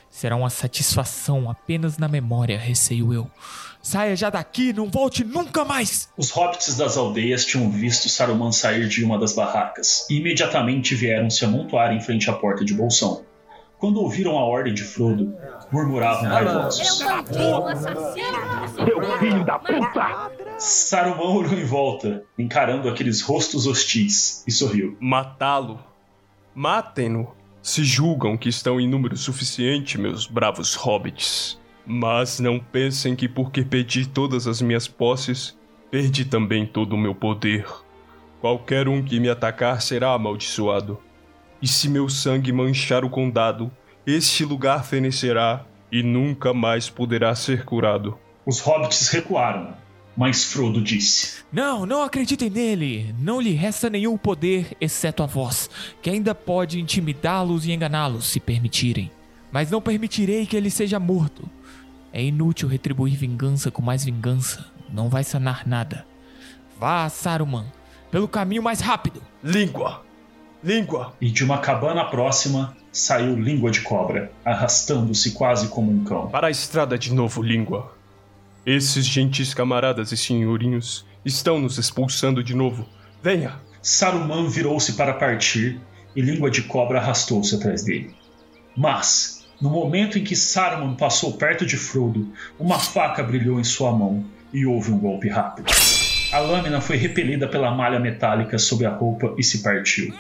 [0.09, 3.31] Será uma satisfação apenas na memória, receio eu.
[3.81, 6.09] Saia já daqui, não volte nunca mais!
[6.17, 11.29] Os hobbits das aldeias tinham visto Saruman sair de uma das barracas e imediatamente vieram
[11.29, 13.23] se amontoar em frente à porta de Bolsão.
[13.79, 15.33] Quando ouviram a ordem de Frodo,
[15.72, 17.03] murmuravam raivosos.
[20.57, 24.98] Saruman olhou em volta, encarando aqueles rostos hostis, e sorriu.
[24.99, 25.80] Matá-lo.
[26.53, 27.34] Matem-no.
[27.61, 31.60] Se julgam que estão em número suficiente, meus bravos hobbits.
[31.85, 35.57] Mas não pensem que porque perdi todas as minhas posses,
[35.89, 37.65] perdi também todo o meu poder.
[38.39, 40.99] Qualquer um que me atacar será amaldiçoado.
[41.61, 43.72] E se meu sangue manchar o condado,
[44.05, 48.17] este lugar fenecerá e nunca mais poderá ser curado.
[48.45, 49.75] Os hobbits recuaram,
[50.17, 53.15] mas Frodo disse: Não, não acreditem nele.
[53.19, 55.69] Não lhe resta nenhum poder exceto a voz,
[56.01, 59.11] que ainda pode intimidá-los e enganá-los se permitirem.
[59.51, 61.47] Mas não permitirei que ele seja morto.
[62.13, 64.65] É inútil retribuir vingança com mais vingança.
[64.89, 66.05] Não vai sanar nada.
[66.79, 67.65] Vá, Saruman,
[68.09, 69.21] pelo caminho mais rápido.
[69.43, 70.03] Língua!
[70.63, 71.13] Língua!
[71.21, 76.27] E de uma cabana próxima saiu Língua de Cobra, arrastando-se quase como um cão.
[76.27, 77.93] Para a estrada de novo, Língua.
[78.65, 82.85] Esses gentis camaradas e senhorinhos estão nos expulsando de novo.
[83.23, 83.59] Venha!
[83.81, 85.80] Saruman virou-se para partir
[86.15, 88.13] e Língua de Cobra arrastou-se atrás dele.
[88.76, 93.91] Mas, no momento em que Saruman passou perto de Frodo, uma faca brilhou em sua
[93.91, 94.23] mão
[94.53, 95.72] e houve um golpe rápido.
[96.31, 100.13] A lâmina foi repelida pela malha metálica sob a roupa e se partiu.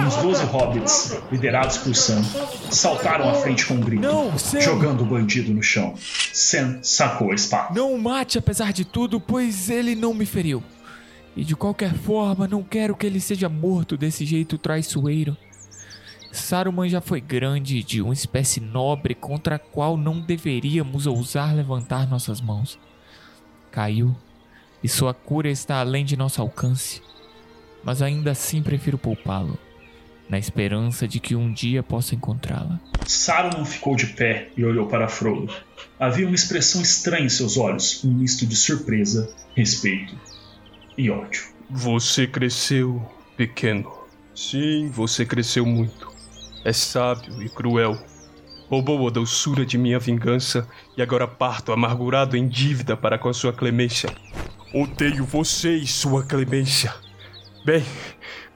[0.00, 2.22] Uns doze hobbits, liderados por Sam,
[2.70, 5.94] saltaram à frente com um grito, Não, jogando o bandido no chão.
[6.32, 7.74] Sam sacou a espada.
[7.74, 10.62] Não o mate apesar de tudo, pois ele não me feriu.
[11.36, 15.36] E de qualquer forma, não quero que ele seja morto desse jeito traiçoeiro.
[16.32, 22.08] Saruman já foi grande, de uma espécie nobre contra a qual não deveríamos ousar levantar
[22.08, 22.78] nossas mãos.
[23.70, 24.16] Caiu,
[24.82, 27.02] e sua cura está além de nosso alcance.
[27.82, 29.58] Mas ainda assim prefiro poupá-lo,
[30.28, 32.80] na esperança de que um dia possa encontrá-la.
[33.06, 35.52] Saruman ficou de pé e olhou para Frodo.
[35.98, 40.14] Havia uma expressão estranha em seus olhos, um misto de surpresa, respeito
[40.96, 41.44] e ódio.
[41.70, 43.02] Você cresceu,
[43.36, 43.90] pequeno.
[44.34, 46.12] Sim, você cresceu muito.
[46.64, 47.98] É sábio e cruel.
[48.68, 53.32] Roubou a doçura de minha vingança e agora parto amargurado em dívida para com a
[53.32, 54.10] sua clemência.
[54.72, 56.94] Odeio você e sua clemência.
[57.64, 57.82] Bem,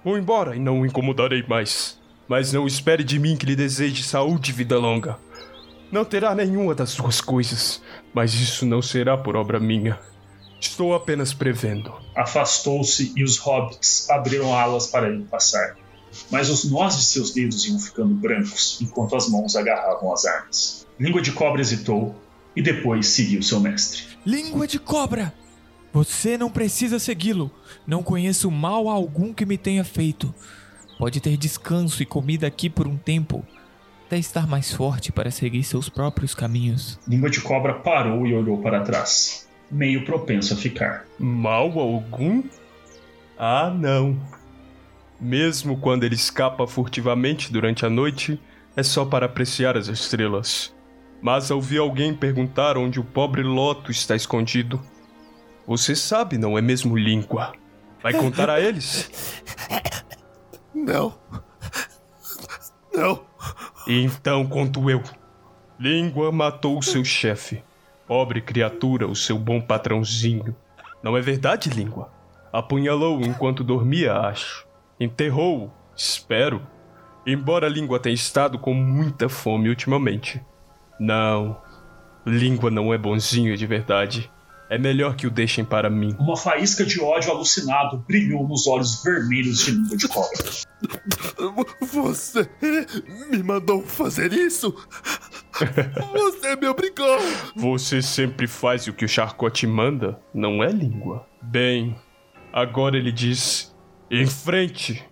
[0.05, 1.99] vou embora e não o incomodarei mais.
[2.29, 5.19] Mas não espere de mim que lhe deseje saúde e vida longa.
[5.91, 7.83] Não terá nenhuma das duas coisas,
[8.13, 9.99] mas isso não será por obra minha.
[10.61, 11.93] Estou apenas prevendo.
[12.15, 15.77] Afastou-se e os hobbits abriram alas para ele passar.
[16.31, 20.87] Mas os nós de seus dedos iam ficando brancos enquanto as mãos agarravam as armas.
[21.01, 22.15] Língua de Cobra hesitou
[22.55, 24.05] e depois seguiu seu mestre.
[24.25, 25.33] Língua de cobra!
[25.93, 27.51] Você não precisa segui-lo.
[27.87, 30.35] Não conheço mal algum que me tenha feito.
[30.99, 33.45] Pode ter descanso e comida aqui por um tempo,
[34.07, 36.99] até estar mais forte para seguir seus próprios caminhos.
[37.09, 41.07] Língua de Cobra parou e olhou para trás, meio propenso a ficar.
[41.19, 42.43] Mal algum?
[43.39, 44.17] Ah, não.
[45.21, 48.41] Mesmo quando ele escapa furtivamente durante a noite,
[48.77, 50.75] é só para apreciar as estrelas.
[51.21, 54.81] Mas ao ouvir alguém perguntar onde o pobre Loto está escondido,
[55.67, 57.53] você sabe, não é mesmo, Língua?
[58.03, 59.11] Vai contar a eles?
[60.75, 61.15] Não.
[62.93, 63.25] Não.
[63.87, 65.03] Então conto eu.
[65.79, 67.63] Língua matou o seu chefe.
[68.07, 70.55] Pobre criatura, o seu bom patrãozinho.
[71.03, 72.13] Não é verdade, Língua?
[72.53, 74.67] Apunhalou enquanto dormia, acho.
[75.01, 76.61] Enterrou, espero.
[77.27, 80.45] Embora a Língua tenha estado com muita fome ultimamente.
[80.99, 81.57] Não.
[82.27, 84.31] Língua não é bonzinho de verdade.
[84.71, 86.17] É melhor que o deixem para mim.
[86.19, 90.39] Uma faísca de ódio alucinado brilhou nos olhos vermelhos de Língua de Cobra.
[91.81, 92.49] Você
[93.31, 94.75] me mandou fazer isso?
[96.13, 97.19] Você me obrigou!
[97.55, 101.27] Você sempre faz o que o Charcote manda, não é, Língua?
[101.43, 101.95] Bem,
[102.53, 103.75] agora ele diz:
[104.11, 105.05] em frente!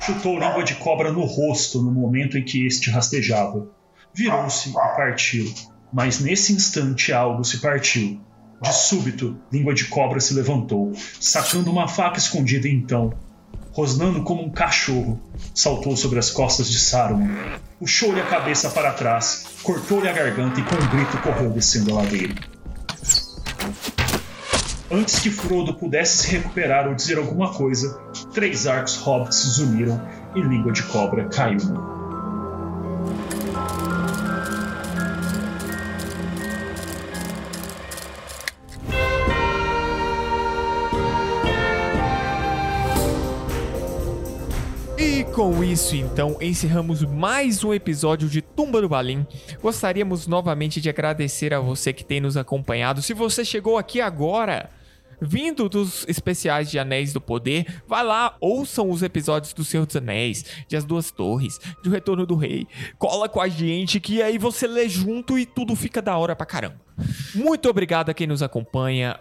[0.00, 3.66] Chutou Língua de Cobra no rosto no momento em que este rastejava.
[4.14, 5.52] Virou-se e partiu.
[5.96, 8.20] Mas nesse instante algo se partiu.
[8.60, 13.14] De súbito, Língua de Cobra se levantou, sacando uma faca escondida então,
[13.72, 15.18] rosnando como um cachorro,
[15.54, 17.34] saltou sobre as costas de Saruman,
[17.78, 22.02] puxou-lhe a cabeça para trás, cortou-lhe a garganta e com um grito correu descendo a
[22.02, 22.34] ladeira.
[24.90, 27.98] Antes que Frodo pudesse se recuperar ou dizer alguma coisa,
[28.34, 31.95] três arcos hobbits se uniram e Língua de Cobra caiu no
[45.46, 49.24] com isso, então, encerramos mais um episódio de Tumba do Balim.
[49.62, 53.00] Gostaríamos novamente de agradecer a você que tem nos acompanhado.
[53.00, 54.68] Se você chegou aqui agora,
[55.20, 59.94] vindo dos especiais de Anéis do Poder, vai lá, ouçam os episódios do Senhor dos
[59.94, 62.66] Anéis, de As Duas Torres, de O Retorno do Rei.
[62.98, 66.44] Cola com a gente que aí você lê junto e tudo fica da hora pra
[66.44, 66.80] caramba.
[67.32, 69.16] Muito obrigado a quem nos acompanha.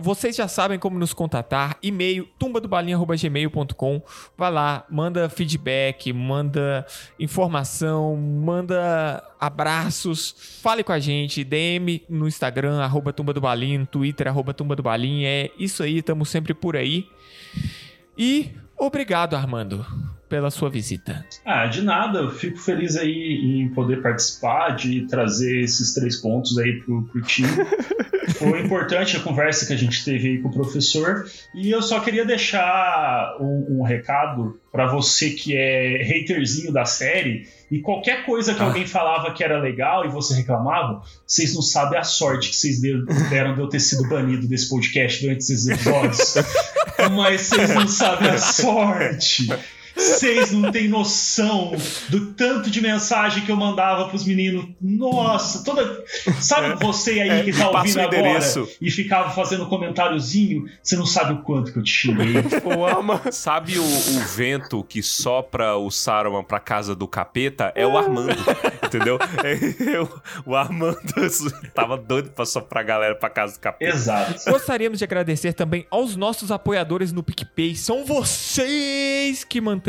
[0.00, 1.76] Vocês já sabem como nos contatar.
[1.82, 4.02] E-mail tumbadobalinha.gmail.com.
[4.36, 6.86] Vai lá, manda feedback, manda
[7.18, 10.34] informação, manda abraços.
[10.62, 11.44] Fale com a gente.
[11.44, 15.28] DM no Instagram, arroba Tumba do Balinha, no Twitter, arroba Tumba do Balinha.
[15.28, 17.08] É isso aí, estamos sempre por aí.
[18.18, 19.84] E obrigado, Armando,
[20.28, 21.24] pela sua visita.
[21.44, 26.58] Ah, de nada, eu fico feliz aí em poder participar, de trazer esses três pontos
[26.58, 27.48] aí pro, pro time.
[28.34, 31.26] Foi importante a conversa que a gente teve aí com o professor.
[31.54, 37.48] E eu só queria deixar um, um recado para você que é haterzinho da série.
[37.70, 41.98] E qualquer coisa que alguém falava que era legal e você reclamava, vocês não sabem
[41.98, 42.80] a sorte que vocês
[43.30, 46.34] deram de eu ter sido banido desse podcast durante esses episódios.
[47.16, 49.48] Mas vocês não sabem a sorte.
[49.96, 51.72] Vocês não têm noção
[52.08, 54.66] do tanto de mensagem que eu mandava pros meninos.
[54.80, 56.04] Nossa, toda.
[56.40, 58.40] Sabe você aí que tá ouvindo o agora
[58.80, 60.66] e ficava fazendo comentáriozinho?
[60.82, 62.34] Você não sabe o quanto que eu te xinguei.
[63.32, 67.72] Sabe o, o vento que sopra o Saruman pra casa do capeta?
[67.74, 68.36] É o Armando,
[68.84, 69.18] entendeu?
[69.42, 70.08] É, eu-
[70.44, 70.98] o Armando
[71.74, 73.94] tava doido pra soprar a galera pra casa do capeta.
[73.96, 74.50] Exato.
[74.50, 77.74] Gostaríamos de agradecer também aos nossos apoiadores no PicPay.
[77.76, 79.85] São vocês que mantêm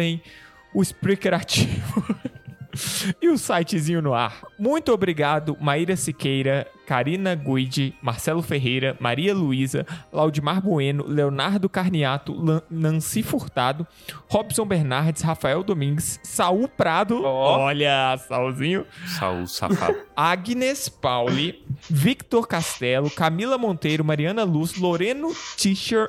[0.74, 2.04] o Spreaker ativo
[3.22, 4.42] e o sitezinho no ar.
[4.60, 12.62] Muito obrigado, Maíra Siqueira, Karina Guide, Marcelo Ferreira, Maria Luísa, Laudimar Bueno, Leonardo Carniato, Lan-
[12.70, 13.88] Nancy Furtado,
[14.30, 17.58] Robson Bernardes, Rafael Domingues, Saul Prado, Ó.
[17.60, 18.86] olha, Saulzinho,
[19.18, 19.98] Saul safado.
[20.16, 26.08] Agnes Pauli, Victor Castelo, Camila Monteiro, Mariana Luz, Loreno Tischer,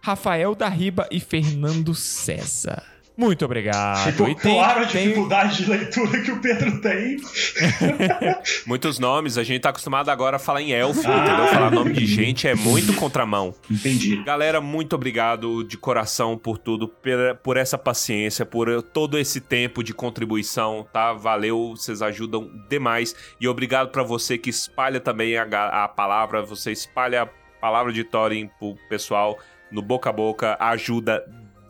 [0.00, 2.93] Rafael da Riba e Fernando César.
[3.16, 4.04] Muito obrigado.
[4.10, 7.16] Ficou E tem- claro a tem- dificuldade de leitura que o Pedro tem.
[8.66, 11.18] Muitos nomes, a gente tá acostumado agora a falar em elfo, Ah.
[11.24, 11.46] entendeu?
[11.48, 13.54] Falar nome de gente é muito contramão.
[13.70, 14.22] Entendi.
[14.24, 16.90] Galera, muito obrigado de coração por tudo,
[17.42, 21.12] por essa paciência, por todo esse tempo de contribuição, tá?
[21.12, 23.14] Valeu, vocês ajudam demais.
[23.40, 25.44] E obrigado pra você que espalha também a,
[25.84, 27.26] a palavra, você espalha a
[27.60, 29.38] palavra de Thorin pro pessoal
[29.70, 31.24] no boca a boca, ajuda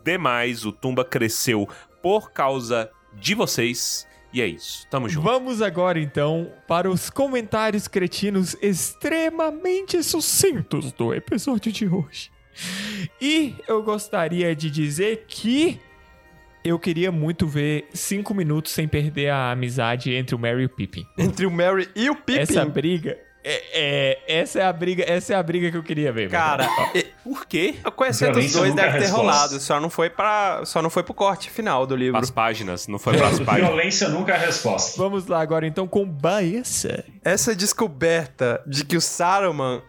[0.05, 0.65] demais.
[0.65, 1.67] O Tumba cresceu
[2.01, 4.07] por causa de vocês.
[4.31, 5.23] E é isso, tamo junto.
[5.23, 12.29] Vamos agora então para os comentários cretinos extremamente sucintos do episódio de hoje.
[13.19, 15.79] E eu gostaria de dizer que
[16.63, 20.69] eu queria muito ver cinco minutos sem perder a amizade entre o Mary e o
[20.69, 21.05] Pippin.
[21.17, 22.39] Entre o Mary e o Pippin.
[22.39, 23.17] Essa briga
[23.47, 23.63] é,
[24.27, 26.29] é- essa é a briga, essa é a briga que eu queria ver.
[26.29, 26.31] mano.
[26.31, 27.75] Cara, e- Por quê?
[27.95, 29.17] conhecendo os dois é deve ter resposta.
[29.21, 29.59] rolado.
[29.59, 32.19] Só não foi para, só não foi pro corte final do livro.
[32.19, 33.69] As páginas, não foi pras páginas.
[33.69, 34.97] Violência nunca é resposta.
[34.97, 37.05] Vamos lá agora então com Baessa.
[37.23, 39.81] Essa descoberta de que o Saruman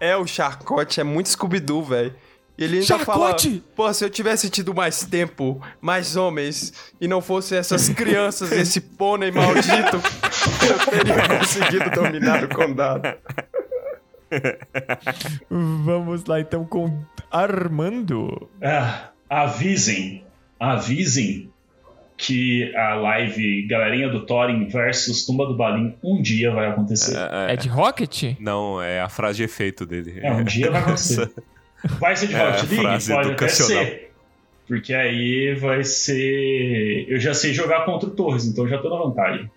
[0.00, 2.14] é o Charcote é muito Scooby-Doo, velho.
[2.56, 3.48] E ele ainda Charcote!
[3.48, 8.52] fala, pô, se eu tivesse tido mais tempo, mais homens, e não fossem essas crianças,
[8.52, 9.96] esse pônei maldito,
[10.68, 13.02] eu teria conseguido dominar o condado.
[15.50, 18.48] Vamos lá então com Armando.
[18.62, 20.24] Ah, avisem,
[20.58, 21.50] avisem
[22.16, 27.16] que a live Galerinha do Thorin versus Tumba do Balim um dia vai acontecer.
[27.48, 28.36] É de Rocket?
[28.38, 30.20] Não, é a frase de efeito dele.
[30.22, 31.30] É, um dia vai acontecer.
[31.98, 32.82] Vai ser de É, Rocket League?
[32.82, 34.12] frase Pode até ser.
[34.68, 37.06] Porque aí vai ser.
[37.08, 39.50] Eu já sei jogar contra o Torres, então já tô na vantagem.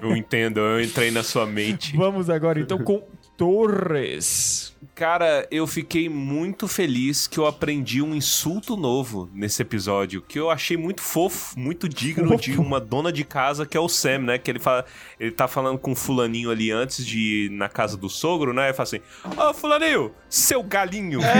[0.00, 1.96] Eu entendo, eu entrei na sua mente.
[1.96, 3.02] Vamos agora então com
[3.36, 4.73] Torres.
[4.94, 10.50] Cara, eu fiquei muito feliz que eu aprendi um insulto novo nesse episódio, que eu
[10.50, 14.38] achei muito fofo, muito digno de uma dona de casa, que é o Sam, né?
[14.38, 14.84] Que ele fala,
[15.18, 18.66] ele tá falando com o fulaninho ali antes de ir na casa do sogro, né?
[18.66, 19.00] Ele fala assim:
[19.36, 21.20] Ô, fulaninho, seu galinho.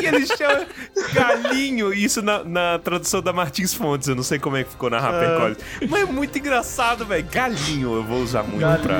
[0.00, 0.66] E ele chama
[1.12, 4.90] galinho, isso na, na tradução da Martins Fontes, eu não sei como é que ficou
[4.90, 5.58] na HarperCollins.
[5.88, 7.26] Mas é muito engraçado, velho.
[7.30, 8.98] Galinho, eu vou usar muito pra,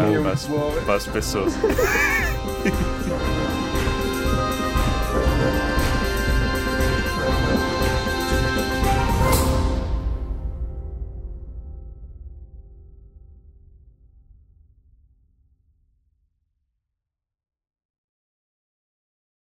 [0.49, 0.85] boa, velho.
[0.85, 1.55] pras pessoas.